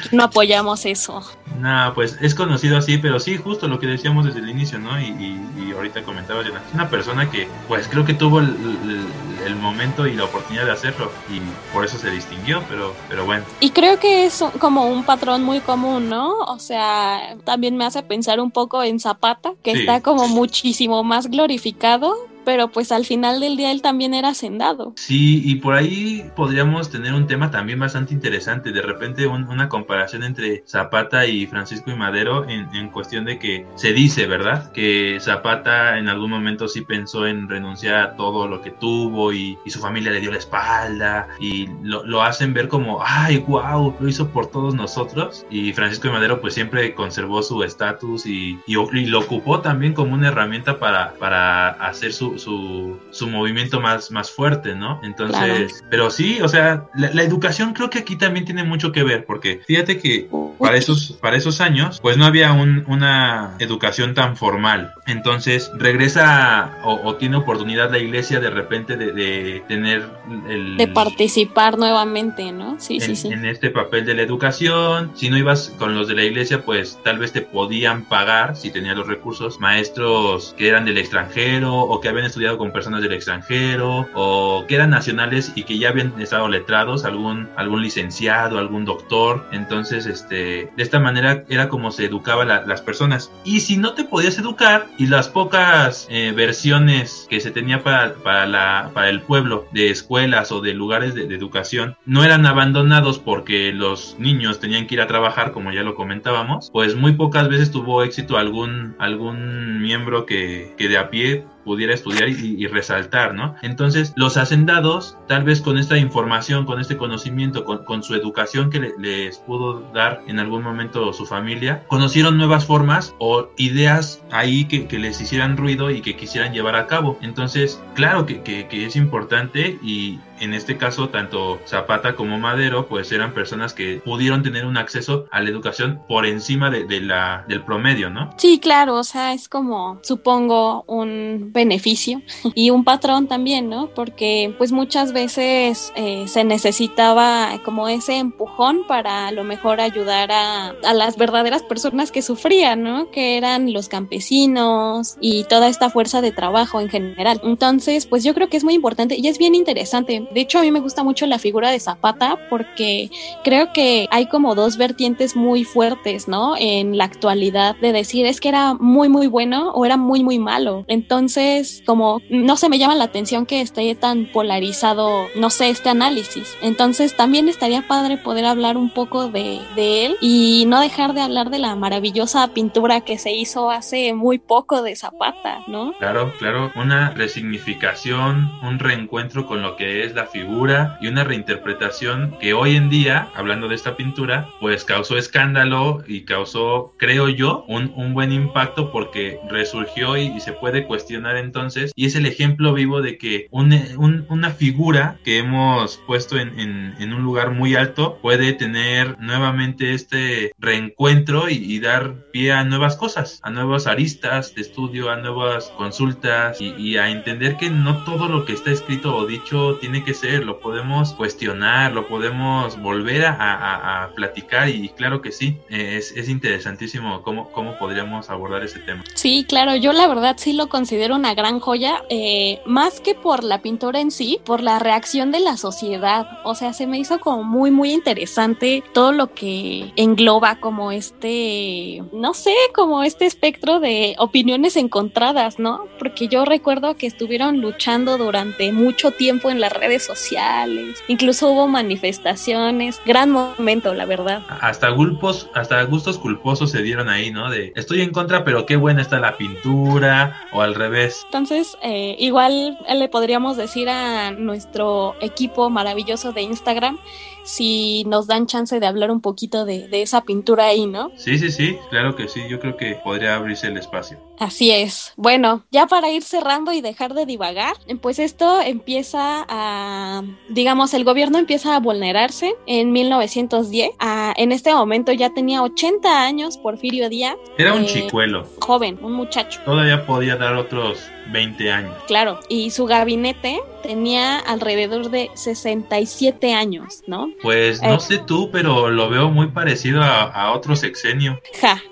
Aquí 0.00 0.16
no 0.16 0.24
apoyamos 0.24 0.86
eso. 0.86 1.22
No, 1.58 1.92
pues 1.94 2.16
es 2.20 2.34
conocido 2.34 2.78
así, 2.78 2.98
pero 2.98 3.20
sí, 3.20 3.36
justo 3.36 3.68
lo 3.68 3.78
que 3.78 3.86
decíamos 3.86 4.24
desde 4.24 4.40
el 4.40 4.48
inicio, 4.48 4.78
¿no? 4.78 4.98
Y, 5.00 5.06
y, 5.06 5.72
ahorita 5.76 6.02
comentabas, 6.02 6.46
es 6.46 6.52
una 6.74 6.88
persona 6.88 7.30
que, 7.30 7.48
pues 7.68 7.86
creo 7.88 8.04
que 8.04 8.14
tuvo 8.14 8.40
el, 8.40 9.06
el, 9.46 9.56
momento 9.56 10.06
y 10.06 10.14
la 10.14 10.24
oportunidad 10.24 10.64
de 10.66 10.72
hacerlo 10.72 11.10
y 11.30 11.40
por 11.72 11.84
eso 11.84 11.98
se 11.98 12.10
distinguió, 12.10 12.62
pero, 12.68 12.94
pero 13.08 13.24
bueno. 13.24 13.44
Y 13.60 13.70
creo 13.70 13.98
que 13.98 14.26
es 14.26 14.42
como 14.58 14.86
un 14.86 15.04
patrón 15.04 15.42
muy 15.42 15.60
común, 15.60 16.08
¿no? 16.08 16.38
O 16.38 16.58
sea, 16.58 17.36
también 17.44 17.76
me 17.76 17.84
hace 17.84 18.02
pensar 18.02 18.40
un 18.40 18.50
poco 18.50 18.82
en 18.82 19.00
Zapata, 19.00 19.52
que 19.62 19.72
está 19.72 20.00
como 20.00 20.28
muchísimo 20.28 21.02
más 21.04 21.28
glorificado 21.28 22.29
pero 22.44 22.68
pues 22.68 22.92
al 22.92 23.04
final 23.04 23.40
del 23.40 23.56
día 23.56 23.70
él 23.70 23.82
también 23.82 24.14
era 24.14 24.28
hacendado. 24.28 24.92
Sí, 24.96 25.42
y 25.44 25.56
por 25.56 25.74
ahí 25.74 26.24
podríamos 26.36 26.90
tener 26.90 27.14
un 27.14 27.26
tema 27.26 27.50
también 27.50 27.78
bastante 27.78 28.14
interesante, 28.14 28.72
de 28.72 28.82
repente 28.82 29.26
una 29.26 29.68
comparación 29.68 30.22
entre 30.24 30.64
Zapata 30.66 31.26
y 31.26 31.46
Francisco 31.46 31.90
y 31.90 31.96
Madero 31.96 32.48
en, 32.48 32.74
en, 32.74 32.90
cuestión 32.90 33.24
de 33.24 33.38
que 33.38 33.66
se 33.76 33.92
dice, 33.92 34.26
¿verdad? 34.26 34.72
Que 34.72 35.18
Zapata 35.20 35.98
en 35.98 36.08
algún 36.08 36.30
momento 36.30 36.68
sí 36.68 36.82
pensó 36.82 37.26
en 37.26 37.48
renunciar 37.48 37.96
a 37.96 38.16
todo 38.16 38.48
lo 38.48 38.62
que 38.62 38.70
tuvo 38.70 39.32
y, 39.32 39.58
y 39.64 39.70
su 39.70 39.80
familia 39.80 40.10
le 40.10 40.20
dio 40.20 40.30
la 40.30 40.38
espalda 40.38 41.28
y 41.38 41.68
lo, 41.82 42.04
lo 42.04 42.22
hacen 42.22 42.52
ver 42.52 42.68
como, 42.68 43.02
ay, 43.04 43.38
wow, 43.38 43.94
lo 43.98 44.08
hizo 44.08 44.28
por 44.28 44.50
todos 44.50 44.74
nosotros 44.74 45.46
y 45.50 45.72
Francisco 45.72 46.08
y 46.08 46.10
Madero 46.10 46.40
pues 46.40 46.54
siempre 46.54 46.94
conservó 46.94 47.42
su 47.42 47.62
estatus 47.62 48.26
y, 48.26 48.58
y, 48.66 48.76
y, 48.76 49.06
lo 49.06 49.20
ocupó 49.20 49.60
también 49.60 49.94
como 49.94 50.14
una 50.14 50.28
herramienta 50.28 50.78
para, 50.78 51.14
para 51.14 51.68
hacer 51.68 52.12
su, 52.12 52.29
su, 52.38 52.98
su, 53.10 53.26
movimiento 53.28 53.80
más, 53.80 54.10
más 54.10 54.30
fuerte, 54.30 54.74
¿no? 54.74 55.00
Entonces, 55.02 55.84
pero 55.90 56.10
sí, 56.10 56.40
o 56.42 56.48
sea, 56.48 56.86
la, 56.94 57.22
educación 57.22 57.72
creo 57.72 57.90
que 57.90 57.98
aquí 57.98 58.16
también 58.16 58.44
tiene 58.44 58.64
mucho 58.64 58.92
que 58.92 59.02
ver, 59.02 59.24
porque 59.24 59.60
fíjate 59.66 59.98
que 59.98 60.28
para 60.58 60.76
esos, 60.76 61.12
para 61.20 61.36
esos 61.36 61.60
años, 61.60 62.00
pues 62.00 62.16
no 62.16 62.24
había 62.24 62.52
un, 62.52 62.84
una 62.86 63.56
educación 63.58 64.14
tan 64.14 64.36
formal. 64.36 64.92
Entonces, 65.06 65.70
regresa 65.76 66.78
o, 66.84 67.16
tiene 67.16 67.36
oportunidad 67.36 67.90
la 67.90 67.98
iglesia 67.98 68.40
de 68.40 68.50
repente 68.50 68.96
de, 68.96 69.62
tener 69.68 70.08
el... 70.48 70.76
De 70.76 70.88
participar 70.88 71.78
nuevamente, 71.78 72.52
¿no? 72.52 72.78
Sí, 72.78 73.00
sí, 73.00 73.16
sí. 73.16 73.28
En 73.28 73.44
este 73.44 73.70
papel 73.70 74.04
de 74.04 74.14
la 74.14 74.22
educación. 74.22 75.12
Si 75.14 75.30
no 75.30 75.36
ibas 75.36 75.74
con 75.78 75.94
los 75.94 76.08
de 76.08 76.14
la 76.14 76.24
iglesia, 76.24 76.64
pues 76.64 76.98
tal 77.02 77.18
vez 77.18 77.32
te 77.32 77.42
podían 77.42 78.04
pagar, 78.04 78.56
si 78.56 78.70
tenías 78.70 78.96
los 78.96 79.06
recursos, 79.06 79.58
maestros 79.60 80.54
que 80.56 80.68
eran 80.68 80.84
del 80.84 80.98
extranjero 80.98 81.74
o 81.74 82.00
que 82.00 82.08
habían 82.08 82.19
estudiado 82.24 82.58
con 82.58 82.72
personas 82.72 83.02
del 83.02 83.12
extranjero 83.12 84.08
o 84.14 84.64
que 84.66 84.74
eran 84.74 84.90
nacionales 84.90 85.52
y 85.54 85.64
que 85.64 85.78
ya 85.78 85.90
habían 85.90 86.20
estado 86.20 86.48
letrados, 86.48 87.04
algún, 87.04 87.48
algún 87.56 87.82
licenciado, 87.82 88.58
algún 88.58 88.84
doctor. 88.84 89.46
Entonces, 89.52 90.06
este, 90.06 90.70
de 90.76 90.82
esta 90.82 91.00
manera 91.00 91.44
era 91.48 91.68
como 91.68 91.90
se 91.90 92.06
educaba 92.06 92.44
las 92.44 92.82
personas. 92.82 93.30
Y 93.44 93.60
si 93.60 93.76
no 93.76 93.94
te 93.94 94.04
podías 94.04 94.38
educar 94.38 94.86
y 94.98 95.06
las 95.06 95.28
pocas 95.28 96.06
eh, 96.10 96.32
versiones 96.34 97.26
que 97.28 97.40
se 97.40 97.50
tenía 97.50 97.82
para, 97.82 98.14
para, 98.14 98.46
la, 98.46 98.90
para 98.94 99.08
el 99.08 99.20
pueblo 99.20 99.66
de 99.72 99.90
escuelas 99.90 100.52
o 100.52 100.60
de 100.60 100.74
lugares 100.74 101.14
de, 101.14 101.30
educación 101.30 101.96
no 102.06 102.24
eran 102.24 102.44
abandonados 102.44 103.18
porque 103.18 103.72
los 103.72 104.16
niños 104.18 104.58
tenían 104.60 104.86
que 104.86 104.96
ir 104.96 105.00
a 105.00 105.06
trabajar, 105.06 105.52
como 105.52 105.72
ya 105.72 105.82
lo 105.82 105.94
comentábamos, 105.94 106.70
pues 106.72 106.96
muy 106.96 107.12
pocas 107.12 107.48
veces 107.48 107.70
tuvo 107.70 108.02
éxito 108.02 108.36
algún, 108.36 108.96
algún 108.98 109.80
miembro 109.80 110.26
que, 110.26 110.74
que 110.76 110.88
de 110.88 110.98
a 110.98 111.08
pie 111.10 111.44
pudiera 111.70 111.94
estudiar 111.94 112.28
y, 112.28 112.66
resaltar, 112.66 113.32
¿no? 113.32 113.54
Entonces, 113.62 114.12
los 114.16 114.36
hacendados, 114.36 115.16
tal 115.28 115.44
vez 115.44 115.60
con 115.60 115.78
esta 115.78 115.96
información, 115.98 116.66
con 116.66 116.80
este 116.80 116.96
conocimiento, 116.96 117.64
con, 117.64 118.02
su 118.02 118.16
educación 118.16 118.70
que 118.70 118.92
les 118.98 119.38
pudo 119.38 119.88
dar 119.94 120.20
en 120.26 120.40
algún 120.40 120.64
momento 120.64 121.12
su 121.12 121.26
familia, 121.26 121.84
conocieron 121.86 122.38
nuevas 122.38 122.66
formas 122.66 123.14
o 123.20 123.50
ideas 123.56 124.20
ahí 124.32 124.64
que, 124.64 124.98
les 124.98 125.20
hicieran 125.20 125.56
ruido 125.56 125.92
y 125.92 126.00
que 126.00 126.16
quisieran 126.16 126.52
llevar 126.52 126.74
a 126.74 126.88
cabo. 126.88 127.20
Entonces, 127.22 127.80
claro 127.94 128.26
que, 128.26 128.42
que 128.42 128.84
es 128.84 128.96
importante 128.96 129.78
y 129.80 130.18
en 130.40 130.54
este 130.54 130.76
caso 130.76 131.08
tanto 131.10 131.60
Zapata 131.66 132.16
como 132.16 132.38
Madero 132.38 132.88
pues 132.88 133.12
eran 133.12 133.32
personas 133.32 133.72
que 133.72 134.00
pudieron 134.04 134.42
tener 134.42 134.66
un 134.66 134.76
acceso 134.76 135.26
a 135.30 135.40
la 135.40 135.50
educación 135.50 136.00
por 136.08 136.26
encima 136.26 136.70
de, 136.70 137.00
la, 137.00 137.44
del 137.48 137.62
promedio, 137.62 138.10
¿no? 138.10 138.30
Sí, 138.36 138.58
claro, 138.58 138.96
o 138.96 139.04
sea, 139.04 139.32
es 139.32 139.48
como, 139.48 140.00
supongo, 140.02 140.84
un 140.86 141.50
beneficio 141.52 142.22
y 142.54 142.70
un 142.70 142.84
patrón 142.84 143.28
también, 143.28 143.68
¿no? 143.68 143.90
Porque 143.94 144.54
pues 144.58 144.72
muchas 144.72 145.12
veces 145.12 145.92
eh, 145.96 146.24
se 146.26 146.44
necesitaba 146.44 147.60
como 147.64 147.88
ese 147.88 148.18
empujón 148.18 148.86
para 148.86 149.28
a 149.28 149.32
lo 149.32 149.44
mejor 149.44 149.80
ayudar 149.80 150.32
a, 150.32 150.68
a 150.68 150.94
las 150.94 151.16
verdaderas 151.16 151.62
personas 151.62 152.10
que 152.10 152.22
sufrían, 152.22 152.82
¿no? 152.82 153.10
Que 153.10 153.36
eran 153.36 153.72
los 153.72 153.88
campesinos 153.88 155.16
y 155.20 155.44
toda 155.44 155.68
esta 155.68 155.90
fuerza 155.90 156.20
de 156.20 156.32
trabajo 156.32 156.80
en 156.80 156.88
general. 156.88 157.40
Entonces, 157.44 158.06
pues 158.06 158.24
yo 158.24 158.34
creo 158.34 158.48
que 158.48 158.56
es 158.56 158.64
muy 158.64 158.74
importante 158.74 159.16
y 159.18 159.28
es 159.28 159.38
bien 159.38 159.54
interesante. 159.54 160.26
De 160.30 160.40
hecho, 160.40 160.58
a 160.58 160.62
mí 160.62 160.70
me 160.70 160.80
gusta 160.80 161.02
mucho 161.02 161.26
la 161.26 161.38
figura 161.38 161.70
de 161.70 161.80
Zapata 161.80 162.38
porque 162.48 163.10
creo 163.44 163.72
que 163.72 164.06
hay 164.10 164.26
como 164.26 164.54
dos 164.54 164.76
vertientes 164.76 165.36
muy 165.36 165.64
fuertes, 165.64 166.28
¿no? 166.28 166.54
En 166.56 166.96
la 166.96 167.04
actualidad 167.04 167.76
de 167.76 167.92
decir 167.92 168.26
es 168.26 168.40
que 168.40 168.48
era 168.48 168.74
muy, 168.74 169.08
muy 169.08 169.26
bueno 169.26 169.72
o 169.72 169.84
era 169.84 169.96
muy, 169.96 170.22
muy 170.22 170.38
malo. 170.38 170.84
Entonces, 170.88 171.82
como 171.86 172.20
no 172.30 172.56
se 172.56 172.68
me 172.68 172.78
llama 172.78 172.94
la 172.94 173.04
atención 173.04 173.46
que 173.46 173.60
esté 173.60 173.94
tan 173.94 174.26
polarizado, 174.26 175.26
no 175.34 175.50
sé, 175.50 175.70
este 175.70 175.88
análisis. 175.88 176.56
Entonces, 176.62 177.16
también 177.16 177.48
estaría 177.48 177.86
padre 177.86 178.16
poder 178.16 178.44
hablar 178.44 178.76
un 178.76 178.90
poco 178.90 179.28
de, 179.28 179.60
él 179.76 180.16
y 180.20 180.64
no 180.68 180.80
dejar 180.80 181.14
de 181.14 181.22
hablar 181.22 181.50
de 181.50 181.58
la 181.58 181.74
maravillosa 181.74 182.46
pintura 182.48 183.00
que 183.00 183.18
se 183.18 183.32
hizo 183.32 183.70
hace 183.70 184.14
muy 184.14 184.38
poco 184.38 184.82
de 184.82 184.94
Zapata, 184.94 185.60
¿no? 185.66 185.92
Claro, 185.94 186.32
claro, 186.38 186.70
una 186.76 187.10
resignificación, 187.10 188.50
un 188.62 188.78
reencuentro 188.78 189.46
con 189.46 189.62
lo 189.62 189.76
que 189.76 190.04
es 190.04 190.14
la 190.14 190.19
figura 190.26 190.98
y 191.00 191.08
una 191.08 191.24
reinterpretación 191.24 192.36
que 192.40 192.54
hoy 192.54 192.76
en 192.76 192.90
día, 192.90 193.28
hablando 193.34 193.68
de 193.68 193.74
esta 193.74 193.96
pintura, 193.96 194.48
pues 194.60 194.84
causó 194.84 195.16
escándalo 195.16 196.02
y 196.06 196.24
causó, 196.24 196.94
creo 196.98 197.28
yo, 197.28 197.64
un, 197.68 197.92
un 197.96 198.14
buen 198.14 198.32
impacto 198.32 198.90
porque 198.92 199.38
resurgió 199.48 200.16
y, 200.16 200.40
se 200.40 200.52
puede 200.52 200.86
cuestionar 200.86 201.36
entonces. 201.36 201.92
Y 201.94 202.06
es 202.06 202.14
el 202.14 202.24
ejemplo 202.24 202.72
vivo 202.72 203.02
de 203.02 203.18
que 203.18 203.48
un, 203.50 203.74
un, 203.98 204.24
una 204.30 204.50
figura 204.50 205.18
que 205.22 205.38
hemos 205.38 205.98
puesto 206.06 206.38
en, 206.38 206.58
en, 206.58 206.94
en, 206.98 207.12
un 207.12 207.22
lugar 207.22 207.50
muy 207.50 207.74
alto 207.74 208.18
puede 208.22 208.54
tener 208.54 209.18
nuevamente 209.20 209.92
este 209.92 210.52
reencuentro 210.58 211.50
y, 211.50 211.56
y 211.56 211.78
dar 211.80 212.30
pie 212.32 212.52
a 212.52 212.64
nuevas 212.64 212.96
cosas, 212.96 213.40
a 213.42 213.50
nuevas 213.50 213.86
aristas 213.86 214.54
de 214.54 214.62
estudio, 214.62 215.10
a 215.10 215.16
nuevas 215.16 215.66
consultas 215.76 216.60
y, 216.60 216.96
a 216.96 217.10
entender 217.10 217.56
que 217.56 217.70
no 217.70 218.04
todo 218.04 218.28
lo 218.28 218.44
que 218.44 218.52
está 218.52 218.70
escrito 218.70 219.16
o 219.16 219.26
dicho 219.26 219.78
tiene 219.80 220.04
que 220.04 220.09
ser, 220.14 220.44
lo 220.44 220.60
podemos 220.60 221.12
cuestionar, 221.12 221.92
lo 221.92 222.06
podemos 222.08 222.80
volver 222.80 223.24
a, 223.24 224.04
a, 224.04 224.10
platicar 224.14 224.68
y 224.68 224.88
claro 224.90 225.22
que 225.22 225.32
sí, 225.32 225.58
es, 225.68 226.12
es 226.16 226.28
interesantísimo 226.28 227.22
cómo, 227.22 227.50
cómo 227.52 227.78
podríamos 227.78 228.30
abordar 228.30 228.64
ese 228.64 228.80
tema. 228.80 229.04
Sí, 229.14 229.44
claro, 229.48 229.76
yo 229.76 229.92
la 229.92 230.06
verdad 230.06 230.36
sí 230.38 230.52
lo 230.52 230.68
considero 230.68 231.16
una 231.16 231.34
gran 231.34 231.60
joya, 231.60 232.02
eh, 232.08 232.60
más 232.66 233.00
que 233.00 233.14
por 233.14 233.44
la 233.44 233.62
pintura 233.62 234.00
en 234.00 234.10
sí, 234.10 234.40
por 234.44 234.62
la 234.62 234.78
reacción 234.78 235.32
de 235.32 235.40
la 235.40 235.56
sociedad, 235.56 236.26
o 236.44 236.54
sea, 236.54 236.72
se 236.72 236.86
me 236.86 236.98
hizo 236.98 237.20
como 237.20 237.42
muy, 237.44 237.70
muy 237.70 237.92
interesante 237.92 238.82
todo 238.92 239.12
lo 239.12 239.32
que 239.34 239.92
engloba 239.96 240.60
como 240.60 240.92
este, 240.92 242.02
no 242.12 242.34
sé, 242.34 242.54
como 242.74 243.02
este 243.02 243.26
espectro 243.26 243.80
de 243.80 244.14
opiniones 244.18 244.76
encontradas, 244.76 245.58
¿no? 245.58 245.84
Porque 245.98 246.28
yo 246.28 246.44
recuerdo 246.44 246.96
que 246.96 247.06
estuvieron 247.06 247.60
luchando 247.60 248.18
durante 248.18 248.72
mucho 248.72 249.10
tiempo 249.10 249.50
en 249.50 249.60
las 249.60 249.72
redes 249.72 249.89
sociales, 249.98 251.02
incluso 251.08 251.48
hubo 251.48 251.68
manifestaciones, 251.68 253.00
gran 253.04 253.30
momento, 253.30 253.94
la 253.94 254.04
verdad. 254.04 254.42
Hasta 254.60 254.88
gulpos, 254.90 255.48
hasta 255.54 255.82
gustos 255.84 256.18
culposos 256.18 256.70
se 256.70 256.82
dieron 256.82 257.08
ahí, 257.08 257.30
¿no? 257.30 257.50
De 257.50 257.72
estoy 257.76 258.02
en 258.02 258.10
contra, 258.10 258.44
pero 258.44 258.66
qué 258.66 258.76
buena 258.76 259.02
está 259.02 259.18
la 259.18 259.36
pintura, 259.36 260.46
o 260.52 260.62
al 260.62 260.74
revés. 260.74 261.22
Entonces, 261.26 261.76
eh, 261.82 262.16
igual 262.18 262.78
le 262.88 263.08
podríamos 263.08 263.56
decir 263.56 263.88
a 263.88 264.30
nuestro 264.30 265.14
equipo 265.20 265.70
maravilloso 265.70 266.32
de 266.32 266.42
Instagram 266.42 266.98
si 267.42 268.04
nos 268.06 268.26
dan 268.26 268.46
chance 268.46 268.78
de 268.78 268.86
hablar 268.86 269.10
un 269.10 269.20
poquito 269.20 269.64
de, 269.64 269.88
esa 269.92 270.22
pintura 270.22 270.66
ahí, 270.66 270.86
¿no? 270.86 271.10
Sí, 271.16 271.38
sí, 271.38 271.50
sí, 271.50 271.76
claro 271.90 272.14
que 272.14 272.28
sí, 272.28 272.42
yo 272.48 272.60
creo 272.60 272.76
que 272.76 272.96
podría 273.02 273.34
abrirse 273.34 273.66
el 273.68 273.76
espacio. 273.76 274.18
Así 274.40 274.70
es. 274.70 275.12
Bueno, 275.16 275.64
ya 275.70 275.86
para 275.86 276.10
ir 276.10 276.22
cerrando 276.22 276.72
y 276.72 276.80
dejar 276.80 277.12
de 277.12 277.26
divagar, 277.26 277.76
pues 278.00 278.18
esto 278.18 278.62
empieza 278.62 279.44
a, 279.46 280.22
digamos, 280.48 280.94
el 280.94 281.04
gobierno 281.04 281.38
empieza 281.38 281.76
a 281.76 281.78
vulnerarse 281.78 282.54
en 282.66 282.90
1910. 282.90 283.90
en 284.36 284.52
este 284.52 284.72
momento 284.72 285.12
ya 285.12 285.34
tenía 285.34 285.62
80 285.62 286.24
años 286.24 286.56
Porfirio 286.56 287.10
Díaz. 287.10 287.36
Era 287.58 287.74
un 287.74 287.82
eh, 287.82 287.86
chicuelo. 287.86 288.46
Joven, 288.60 288.98
un 289.02 289.12
muchacho. 289.12 289.60
Todavía 289.66 290.06
podía 290.06 290.36
dar 290.36 290.54
otros 290.54 291.00
20 291.32 291.70
años. 291.70 291.94
Claro, 292.06 292.40
y 292.48 292.70
su 292.70 292.86
gabinete 292.86 293.60
tenía 293.82 294.38
alrededor 294.38 295.10
de 295.10 295.30
67 295.34 296.54
años, 296.54 297.02
¿no? 297.06 297.28
Pues 297.42 297.82
no 297.82 297.96
eh, 297.96 298.00
sé 298.00 298.18
tú, 298.18 298.50
pero 298.50 298.88
lo 298.88 299.10
veo 299.10 299.28
muy 299.28 299.48
parecido 299.48 300.02
a, 300.02 300.22
a 300.22 300.52
otro 300.52 300.76
sexenio. 300.76 301.40
Ja. 301.60 301.82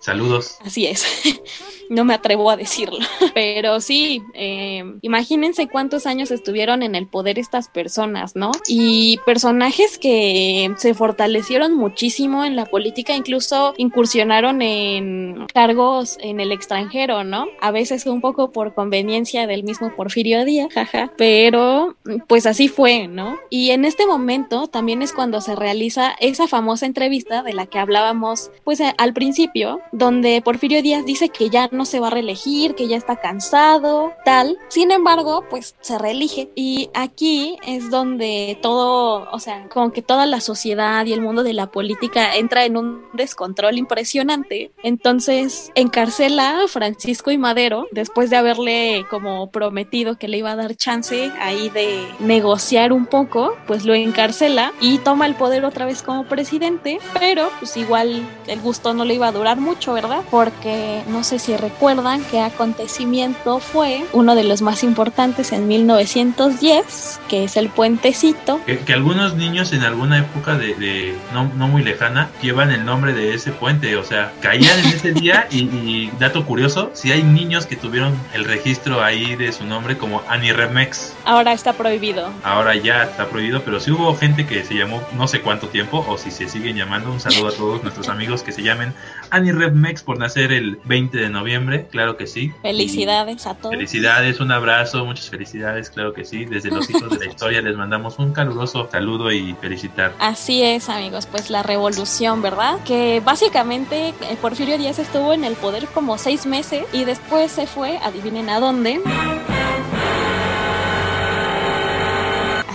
Saludos. 0.00 0.58
Así 0.62 0.86
es. 0.86 1.06
no 1.88 2.04
me 2.04 2.14
atrevo 2.14 2.50
a 2.50 2.56
decirlo. 2.56 2.98
Pero 3.34 3.80
sí, 3.80 4.22
eh, 4.34 4.84
imagínense 5.02 5.68
cuántos 5.68 6.06
años 6.06 6.30
estuvieron 6.30 6.82
en 6.82 6.94
el 6.94 7.06
poder 7.06 7.38
estas 7.38 7.68
personas, 7.68 8.36
¿no? 8.36 8.52
Y 8.68 9.18
personajes 9.26 9.98
que 9.98 10.72
se 10.76 10.94
fortalecieron 10.94 11.74
muchísimo 11.74 12.44
en 12.44 12.56
la 12.56 12.66
política, 12.66 13.14
incluso 13.14 13.74
incursionaron 13.76 14.62
en 14.62 15.46
cargos 15.52 16.18
en 16.20 16.40
el 16.40 16.52
extranjero, 16.52 17.24
¿no? 17.24 17.46
A 17.60 17.70
veces 17.70 18.06
un 18.06 18.20
poco 18.20 18.52
por 18.52 18.74
conveniencia 18.74 19.46
del 19.46 19.64
mismo 19.64 19.94
Porfirio 19.94 20.44
Díaz, 20.44 20.72
jaja, 20.72 21.12
pero 21.16 21.96
pues 22.26 22.46
así 22.46 22.68
fue, 22.68 23.08
¿no? 23.08 23.38
Y 23.50 23.70
en 23.70 23.84
este 23.84 24.06
momento 24.06 24.68
también 24.68 25.02
es 25.02 25.12
cuando 25.12 25.40
se 25.40 25.56
realiza 25.56 26.14
esa 26.20 26.48
famosa 26.48 26.86
entrevista 26.86 27.42
de 27.42 27.52
la 27.52 27.66
que 27.66 27.78
hablábamos 27.78 28.50
pues 28.64 28.80
al 28.80 29.12
principio, 29.12 29.80
donde 29.92 30.40
Porfirio 30.42 30.82
Díaz 30.82 31.04
dice 31.04 31.28
que 31.28 31.50
ya 31.50 31.68
no 31.74 31.84
se 31.84 32.00
va 32.00 32.08
a 32.08 32.10
reelegir, 32.10 32.74
que 32.74 32.88
ya 32.88 32.96
está 32.96 33.16
cansado, 33.16 34.12
tal. 34.24 34.58
Sin 34.68 34.90
embargo, 34.90 35.44
pues 35.50 35.76
se 35.80 35.98
reelige. 35.98 36.50
Y 36.54 36.90
aquí 36.94 37.58
es 37.66 37.90
donde 37.90 38.58
todo, 38.62 39.28
o 39.30 39.38
sea, 39.38 39.68
como 39.68 39.92
que 39.92 40.02
toda 40.02 40.26
la 40.26 40.40
sociedad 40.40 41.04
y 41.06 41.12
el 41.12 41.20
mundo 41.20 41.42
de 41.42 41.52
la 41.52 41.66
política 41.66 42.36
entra 42.36 42.64
en 42.64 42.76
un 42.76 43.04
descontrol 43.12 43.78
impresionante. 43.78 44.72
Entonces 44.82 45.70
encarcela 45.74 46.62
a 46.62 46.68
Francisco 46.68 47.30
y 47.30 47.38
Madero 47.38 47.86
después 47.90 48.30
de 48.30 48.36
haberle 48.36 49.06
como 49.10 49.50
prometido 49.50 50.16
que 50.16 50.28
le 50.28 50.38
iba 50.38 50.52
a 50.52 50.56
dar 50.56 50.76
chance 50.76 51.30
ahí 51.40 51.70
de 51.70 52.06
negociar 52.20 52.92
un 52.92 53.06
poco, 53.06 53.56
pues 53.66 53.84
lo 53.84 53.94
encarcela 53.94 54.72
y 54.80 54.98
toma 54.98 55.26
el 55.26 55.34
poder 55.34 55.64
otra 55.64 55.86
vez 55.86 56.02
como 56.02 56.24
presidente, 56.26 56.98
pero 57.18 57.48
pues 57.58 57.76
igual 57.76 58.22
el 58.46 58.60
gusto 58.60 58.94
no 58.94 59.04
le 59.04 59.14
iba 59.14 59.28
a 59.28 59.32
durar 59.32 59.58
mucho, 59.58 59.92
¿verdad? 59.92 60.22
Porque 60.30 61.02
no 61.08 61.24
sé 61.24 61.38
si 61.38 61.56
recuerdan 61.64 62.22
qué 62.30 62.40
acontecimiento 62.40 63.58
fue 63.58 64.04
uno 64.12 64.34
de 64.34 64.44
los 64.44 64.60
más 64.60 64.84
importantes 64.84 65.50
en 65.50 65.66
1910, 65.66 67.20
que 67.26 67.44
es 67.44 67.56
el 67.56 67.70
puentecito. 67.70 68.60
Que, 68.66 68.92
algunos 68.92 69.34
niños 69.34 69.72
en 69.72 69.82
alguna 69.82 70.18
época 70.18 70.56
de, 70.56 71.16
no, 71.32 71.50
no, 71.56 71.66
muy 71.66 71.82
lejana 71.82 72.30
llevan 72.42 72.70
el 72.70 72.84
nombre 72.84 73.14
de 73.14 73.34
ese 73.34 73.50
puente, 73.50 73.96
o 73.96 74.04
sea, 74.04 74.32
caían 74.40 74.78
en 74.80 74.86
ese 74.86 75.12
día 75.12 75.48
y, 75.50 76.10
dato 76.18 76.44
curioso, 76.44 76.90
si 76.92 77.12
hay 77.12 77.22
niños 77.22 77.66
que 77.66 77.76
tuvieron 77.76 78.14
el 78.34 78.44
registro 78.44 79.02
ahí 79.02 79.34
de 79.36 79.50
su 79.52 79.64
nombre 79.64 79.96
como 79.96 80.22
Remex. 80.28 81.14
Ahora 81.24 81.54
está 81.54 81.72
prohibido. 81.72 82.30
Ahora 82.42 82.76
ya 82.76 83.04
está 83.04 83.26
prohibido, 83.28 83.62
pero 83.64 83.80
si 83.80 83.90
hubo 83.90 84.14
gente 84.14 84.46
que 84.46 84.64
se 84.64 84.74
llamó 84.74 85.02
no 85.16 85.26
sé 85.28 85.40
cuánto 85.40 85.68
tiempo, 85.68 86.04
o 86.06 86.18
si 86.18 86.30
se 86.30 86.46
siguen 86.46 86.76
llamando, 86.76 87.10
un 87.10 87.20
saludo 87.20 87.48
a 87.48 87.52
todos 87.52 87.82
nuestros 87.82 88.08
amigos 88.10 88.42
que 88.42 88.52
se 88.52 88.62
llamen 88.62 88.92
Remex 89.30 90.02
por 90.02 90.18
nacer 90.18 90.52
el 90.52 90.78
20 90.84 91.18
de 91.18 91.30
noviembre, 91.30 91.53
claro 91.90 92.16
que 92.16 92.26
sí. 92.26 92.52
Felicidades 92.62 93.46
a 93.46 93.54
todos. 93.54 93.74
Felicidades, 93.74 94.40
un 94.40 94.52
abrazo, 94.52 95.04
muchas 95.04 95.30
felicidades, 95.30 95.90
claro 95.90 96.12
que 96.12 96.24
sí. 96.24 96.44
Desde 96.44 96.70
los 96.70 96.88
hijos 96.90 97.10
de 97.10 97.18
la 97.18 97.26
historia 97.26 97.60
les 97.62 97.76
mandamos 97.76 98.18
un 98.18 98.32
caluroso 98.32 98.88
saludo 98.90 99.30
y 99.32 99.54
felicitar. 99.60 100.12
Así 100.18 100.62
es, 100.62 100.88
amigos, 100.88 101.26
pues 101.26 101.50
la 101.50 101.62
revolución, 101.62 102.42
¿verdad? 102.42 102.78
Que 102.84 103.20
básicamente 103.24 104.08
eh, 104.08 104.36
Porfirio 104.40 104.78
Díaz 104.78 104.98
estuvo 104.98 105.32
en 105.32 105.44
el 105.44 105.54
poder 105.54 105.86
como 105.86 106.18
seis 106.18 106.46
meses 106.46 106.84
y 106.92 107.04
después 107.04 107.50
se 107.50 107.66
fue, 107.66 107.98
adivinen 107.98 108.48
a 108.50 108.60
dónde 108.60 109.00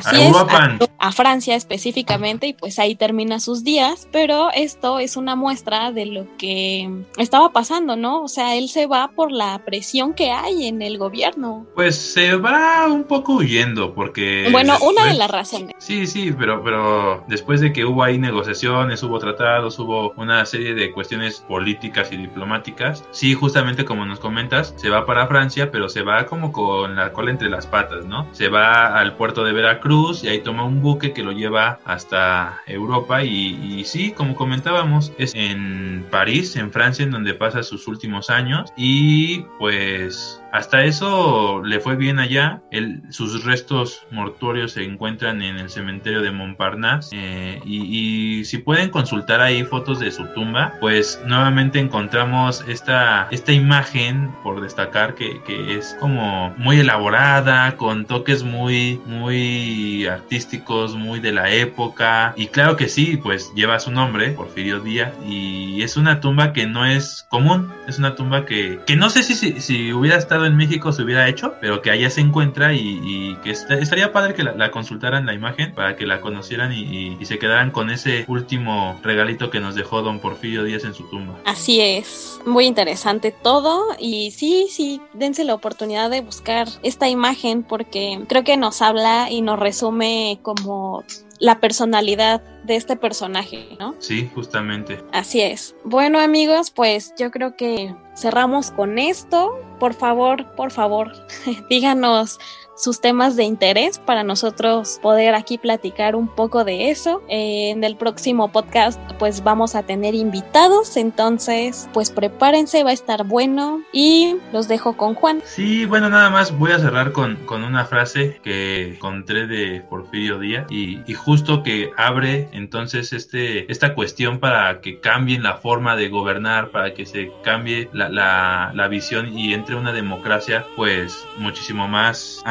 Así 0.10 0.22
es, 0.22 0.89
a, 0.97 1.12
Francia 1.12 1.55
específicamente, 1.55 2.47
y 2.47 2.53
pues 2.53 2.80
ahí 2.80 2.95
termina 2.95 3.39
sus 3.39 3.64
días, 3.64 4.07
pero 4.12 4.49
esto 4.53 4.99
es 4.99 5.18
una 5.18 5.36
muestra 5.36 5.91
de 5.91 6.05
lo 6.05 6.28
que 6.38 6.89
estaba 7.18 7.51
pasando, 7.51 7.95
¿no? 7.95 8.24
O 8.24 8.28
sea, 8.28 8.55
él 8.55 8.70
se 8.70 8.86
va 8.86 9.10
por 9.10 9.32
la 9.32 9.60
presión 9.66 10.14
que 10.14 10.32
hay 10.32 10.68
en 10.68 10.82
el 10.82 10.97
gobierno. 10.97 11.66
Pues 11.76 11.95
se 11.95 12.36
va 12.36 12.88
un 12.88 13.03
poco 13.03 13.36
huyendo, 13.36 13.93
porque... 13.93 14.49
Bueno, 14.51 14.78
una 14.82 15.05
de 15.05 15.14
las 15.14 15.32
razones. 15.32 15.76
Sí, 15.78 16.07
sí, 16.07 16.34
pero, 16.38 16.64
pero 16.64 17.24
después 17.28 17.62
de 17.62 17.74
que 17.74 17.86
hubo 17.86 18.03
ahí 18.03 18.18
negociaciones, 18.18 19.01
hubo 19.03 19.20
tratados, 19.20 19.80
hubo 19.80 20.12
una 20.16 20.45
serie 20.45 20.74
de 20.74 20.91
cuestiones 20.91 21.39
políticas 21.47 22.12
y 22.12 22.18
diplomáticas, 22.18 23.03
sí, 23.12 23.34
justamente 23.34 23.86
como 23.86 24.05
nos 24.05 24.20
comentas, 24.20 24.74
se 24.78 24.89
va 24.89 25.05
para 25.05 25.28
Francia, 25.28 25.72
pero 25.72 25.89
se 25.89 26.01
va 26.01 26.26
como 26.26 26.51
con 26.51 26.95
la 26.95 27.14
cola 27.14 27.32
entre 27.32 27.49
las 27.49 27.68
patas, 27.68 28.05
¿no? 28.05 28.28
Se 28.32 28.49
va 28.49 28.99
al 28.99 29.16
puerto 29.16 29.43
de 29.43 29.53
Veracruz 29.53 29.99
y 30.24 30.28
ahí 30.28 30.39
toma 30.39 30.64
un 30.64 30.82
buque 30.82 31.14
que 31.14 31.24
lo 31.24 31.32
lleva 31.32 31.80
hasta 31.86 32.62
Europa 32.68 33.24
y, 33.24 33.84
sí, 33.86 34.12
como 34.12 34.36
comentábamos, 34.36 35.12
es 35.18 35.34
en 35.36 36.06
París, 36.10 36.56
en 36.56 36.72
Francia, 36.72 37.04
en 37.04 37.12
donde 37.12 37.34
pasa 37.34 37.64
sus 37.64 37.88
últimos 37.88 38.30
años 38.30 38.72
y 38.78 39.41
pues 39.58 40.41
hasta 40.52 40.84
eso 40.84 41.62
le 41.64 41.80
fue 41.80 41.95
bien 41.95 42.20
allá. 42.20 42.62
sus 43.10 43.43
restos 43.43 44.06
mortuorios 44.12 44.74
se 44.74 44.84
encuentran 44.84 45.41
en 45.41 45.58
el 45.58 45.70
cementerio 45.70 46.22
de 46.22 46.32
Montparnasse. 46.32 47.10
Eh, 47.14 47.62
y, 47.66 48.45
si 48.45 48.58
pueden 48.58 48.89
consultar 48.89 49.41
ahí 49.41 49.64
fotos 49.64 50.00
de 50.00 50.12
su 50.12 50.26
tumba, 50.28 50.74
pues 50.80 51.22
nuevamente 51.26 51.80
encontramos 51.80 52.64
esta, 52.68 53.28
esta 53.32 53.52
imagen, 53.52 54.32
por 54.43 54.62
destacar, 54.62 55.16
que, 55.16 55.41
que 55.43 55.76
es 55.78 55.95
como 56.00 56.54
muy 56.58 56.80
elaborada, 56.80 57.76
con 57.76 58.06
toques 58.06 58.43
muy, 58.43 59.00
muy 59.06 60.08
artísticos, 60.08 60.95
muy 60.95 61.20
de 61.20 61.32
la 61.32 61.52
época. 61.52 62.34
Y 62.38 62.47
claro 62.47 62.76
que 62.76 62.88
sí, 62.88 63.18
pues 63.18 63.52
lleva 63.56 63.80
su 63.80 63.91
nombre, 63.91 64.32
Porfirio 64.32 64.80
Díaz. 64.80 65.14
Y 65.28 65.82
es 65.84 65.97
una 65.97 66.22
tumba 66.22 66.54
que 66.54 66.66
no 66.66 66.86
es 66.86 67.26
común. 67.30 67.72
Es 67.88 68.00
una 68.00 68.16
tumba 68.16 68.45
que, 68.45 68.80
que 68.86 68.95
no 68.95 69.10
sé 69.10 69.24
si, 69.24 69.36
si, 69.36 69.60
si 69.60 69.93
hubiera 69.93 70.18
estado 70.18 70.39
en 70.46 70.56
México 70.56 70.92
se 70.92 71.04
hubiera 71.04 71.28
hecho, 71.28 71.56
pero 71.62 71.82
que 71.82 71.92
allá 71.92 72.10
se 72.10 72.22
encuentra 72.22 72.74
y, 72.74 73.38
que 73.44 73.52
estaría 73.52 74.12
padre 74.12 74.34
que 74.34 74.44
la, 74.44 74.72
consultaran 74.72 75.26
la 75.26 75.34
imagen 75.34 75.74
para 75.74 75.96
que 75.96 76.06
la 76.06 76.22
conocieran 76.22 76.74
y, 76.74 77.18
se 77.26 77.38
quedaran 77.38 77.70
con 77.70 77.92
ese 77.92 78.26
último 78.28 79.00
regalito 79.04 79.52
que 79.52 79.60
nos 79.60 79.76
dejó 79.76 80.02
don 80.02 80.20
Porfirio 80.20 80.64
Díaz 80.64 80.84
en 80.84 80.96
su 80.96 81.08
tumba. 81.10 81.36
Así 81.46 81.80
es, 81.80 82.40
muy 82.46 82.66
interesante 82.66 83.32
todo 83.32 83.86
y 84.00 84.32
sí, 84.32 84.68
sí, 84.70 85.00
dense 85.14 85.44
la 85.44 85.54
oportunidad 85.54 86.10
de 86.10 86.22
buscar 86.22 86.68
esta 86.82 87.08
imagen 87.08 87.62
porque 87.62 88.20
creo 88.28 88.44
que 88.44 88.58
nos 88.58 88.82
habla 88.82 89.30
y 89.30 89.42
nos 89.42 89.60
resume 89.60 90.40
como 90.42 91.04
la 91.40 91.60
personalidad 91.60 92.42
de 92.64 92.76
este 92.76 92.96
personaje, 92.96 93.78
¿no? 93.80 93.96
Sí, 94.00 94.30
justamente. 94.36 95.04
Así 95.12 95.42
es. 95.42 95.76
Bueno 95.84 96.20
amigos, 96.20 96.72
pues 96.72 97.14
yo 97.18 97.32
creo 97.32 97.56
que 97.56 97.96
cerramos 98.16 98.72
con 98.72 99.00
esto. 99.00 99.58
Por 99.80 99.94
favor, 99.94 100.54
por 100.56 100.72
favor, 100.72 101.12
díganos 101.70 102.38
sus 102.80 103.02
temas 103.02 103.36
de 103.36 103.44
interés 103.44 104.00
para 104.00 104.24
nosotros 104.24 105.00
poder 105.02 105.36
aquí 105.36 105.58
platicar 105.58 106.16
un 106.16 106.30
poco 106.30 106.64
de 106.64 106.90
eso. 106.90 107.22
Eh, 107.28 107.72
en 107.72 107.84
el 107.84 107.98
próximo 107.98 108.52
podcast 108.52 109.00
pues 109.20 109.44
vamos 109.44 109.76
a 109.76 109.84
tener 109.84 110.16
invitados, 110.16 110.96
entonces 110.96 111.90
pues 111.94 112.10
prepárense, 112.10 112.84
va 112.84 112.92
a 112.92 112.94
estar 112.94 113.26
bueno 113.26 113.82
y 113.92 114.38
los 114.54 114.70
dejo 114.70 114.96
con 114.96 115.14
Juan. 115.14 115.42
Sí, 115.44 115.86
bueno, 115.86 116.10
nada 116.10 116.30
más 116.30 116.58
voy 116.58 116.72
a 116.72 116.80
cerrar 116.80 117.12
con, 117.12 117.36
con 117.46 117.66
una 117.66 117.86
frase 117.86 118.40
que 118.42 118.94
encontré 118.94 119.46
de 119.46 119.82
Porfirio 119.82 120.40
Díaz 120.40 120.68
y, 120.70 121.00
justo 121.20 121.64
que 121.64 121.92
abre 121.98 122.48
entonces 122.54 123.12
este, 123.12 123.70
esta 123.70 123.94
cuestión 123.94 124.40
para 124.40 124.80
que 124.80 125.02
cambien 125.02 125.44
la 125.44 125.58
forma 125.58 125.98
de 125.98 126.08
gobernar, 126.08 126.72
para 126.72 126.94
que 126.94 127.06
se 127.06 127.30
cambie 127.44 127.90
la, 127.92 128.08
la, 128.08 128.72
la 128.74 128.88
visión 128.88 129.38
y 129.38 129.54
entre 129.54 129.76
una 129.76 129.92
democracia 129.92 130.66
pues 130.78 131.26
muchísimo 131.38 131.90
más 131.90 132.42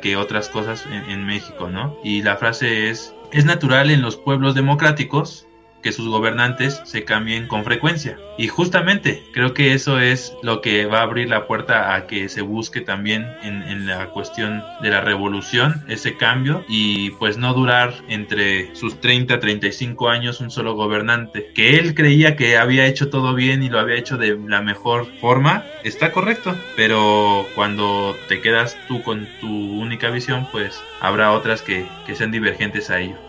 que 0.00 0.16
otras 0.16 0.48
cosas 0.48 0.86
en, 0.86 1.10
en 1.10 1.26
México, 1.26 1.68
¿no? 1.68 1.98
Y 2.02 2.22
la 2.22 2.36
frase 2.36 2.90
es, 2.90 3.14
es 3.32 3.44
natural 3.44 3.90
en 3.90 4.02
los 4.02 4.16
pueblos 4.16 4.54
democráticos 4.54 5.45
que 5.86 5.92
sus 5.92 6.08
gobernantes 6.08 6.82
se 6.82 7.04
cambien 7.04 7.46
con 7.46 7.62
frecuencia. 7.62 8.18
Y 8.38 8.48
justamente 8.48 9.22
creo 9.32 9.54
que 9.54 9.72
eso 9.72 10.00
es 10.00 10.34
lo 10.42 10.60
que 10.60 10.84
va 10.86 10.98
a 10.98 11.02
abrir 11.02 11.28
la 11.28 11.46
puerta 11.46 11.94
a 11.94 12.08
que 12.08 12.28
se 12.28 12.42
busque 12.42 12.80
también 12.80 13.24
en, 13.44 13.86
la 13.86 14.06
cuestión 14.06 14.64
de 14.82 14.90
la 14.90 15.00
revolución 15.00 15.84
ese 15.86 16.16
cambio 16.16 16.64
y 16.66 17.10
pues 17.10 17.38
no 17.38 17.54
durar 17.54 17.94
entre 18.08 18.74
sus 18.74 19.00
30, 19.00 19.38
35 19.38 20.08
años 20.08 20.40
un 20.40 20.50
solo 20.50 20.74
gobernante. 20.74 21.52
Que 21.54 21.78
él 21.78 21.94
creía 21.94 22.34
que 22.34 22.56
había 22.56 22.86
hecho 22.86 23.08
todo 23.08 23.32
bien 23.32 23.62
y 23.62 23.68
lo 23.68 23.78
había 23.78 23.94
hecho 23.94 24.16
de 24.16 24.36
la 24.48 24.62
mejor 24.62 25.06
forma, 25.20 25.64
está 25.84 26.10
correcto. 26.10 26.52
Pero 26.74 27.46
cuando 27.54 28.16
te 28.26 28.40
quedas 28.40 28.76
tú 28.88 29.04
con 29.04 29.28
tu 29.40 29.80
única 29.80 30.10
visión, 30.10 30.48
pues 30.50 30.82
habrá 31.00 31.30
otras 31.30 31.62
que, 31.62 31.86
que 32.08 32.16
sean 32.16 32.32
divergentes 32.32 32.90
a 32.90 32.98
ello. 32.98 33.25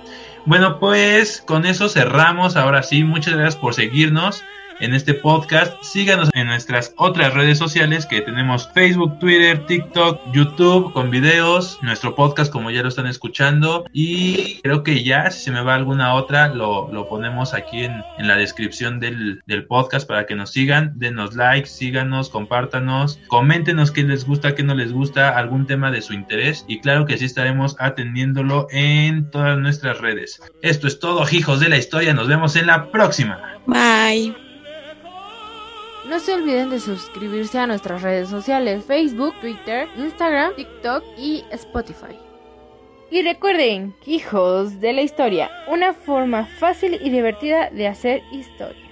Bueno, 0.48 0.80
pues 0.80 1.44
con 1.46 1.66
eso 1.66 1.90
cerramos. 1.90 2.56
Ahora 2.56 2.82
sí, 2.82 3.04
muchas 3.04 3.34
gracias 3.34 3.58
por 3.58 3.74
seguirnos 3.74 4.46
en 4.80 4.94
este 4.94 5.14
podcast. 5.14 5.82
Síganos 5.84 6.30
en 6.34 6.48
nuestras 6.48 6.94
otras 6.98 7.34
redes 7.34 7.58
sociales 7.58 8.06
que 8.06 8.22
tenemos 8.22 8.70
Facebook, 8.74 9.20
Twitter, 9.20 9.66
TikTok, 9.66 10.20
YouTube 10.34 10.94
con 10.94 11.10
videos, 11.10 11.80
nuestro 11.82 12.16
podcast 12.16 12.52
como 12.52 12.72
ya 12.72 12.82
lo 12.82 12.90
están 12.90 13.08
escuchando 13.08 13.86
y 13.92 14.60
creo 14.62 14.84
que 14.84 15.04
ya 15.04 15.32
si 15.32 15.46
se 15.46 15.52
me 15.52 15.62
va 15.62 15.76
alguna 15.76 16.14
otra 16.14 16.50
lo, 16.50 16.92
lo 16.92 17.08
ponemos 17.08 17.54
aquí 17.54 17.84
en, 17.84 18.04
en 18.18 18.28
la 18.28 18.36
descripción 18.36 19.00
del, 19.00 19.42
del, 19.46 19.66
podcast 19.66 20.08
para 20.08 20.26
que 20.26 20.36
nos 20.36 20.52
sigan, 20.52 20.94
denos 20.96 21.36
like, 21.36 21.68
síganos, 21.68 22.30
compártanos, 22.30 23.20
coméntenos 23.28 23.92
qué 23.92 24.04
les 24.04 24.26
gusta, 24.26 24.56
qué 24.56 24.64
no 24.64 24.76
les 24.76 24.94
gusta, 24.94 25.38
algún 25.38 25.68
tema 25.68 25.92
de 25.92 26.02
su 26.02 26.14
interés 26.14 26.64
y 26.68 26.80
claro 26.80 27.06
que 27.06 27.18
sí 27.18 27.26
estaremos 27.26 27.76
atendiéndolo 27.80 28.68
en 28.72 29.30
todas 29.30 29.58
nuestras 29.58 30.00
redes. 30.00 30.40
Esto 30.62 30.88
es 30.88 31.00
todo, 31.00 31.26
hijos 31.32 31.60
de 31.60 31.70
la 31.70 31.78
historia, 31.78 32.14
nos 32.14 32.28
vemos 32.28 32.56
en 32.56 32.68
la 32.68 32.92
próxima. 32.92 33.42
Bye. 33.66 34.47
No 36.08 36.22
se 36.22 36.34
olviden 36.34 36.70
de 36.70 36.80
suscribirse 36.80 37.60
a 37.60 37.68
nuestras 37.68 38.02
redes 38.02 38.30
sociales, 38.30 38.86
Facebook, 38.86 39.36
Twitter, 39.42 39.90
Instagram, 39.98 40.56
TikTok 40.56 41.04
y 41.18 41.44
Spotify. 41.52 42.18
Y 43.12 43.24
recuerden, 43.24 43.94
hijos 44.06 44.80
de 44.80 44.94
la 44.94 45.02
historia, 45.02 45.52
una 45.68 45.94
forma 45.94 46.46
fácil 46.46 46.98
y 47.02 47.10
divertida 47.10 47.70
de 47.72 47.88
hacer 47.88 48.24
historia. 48.32 48.87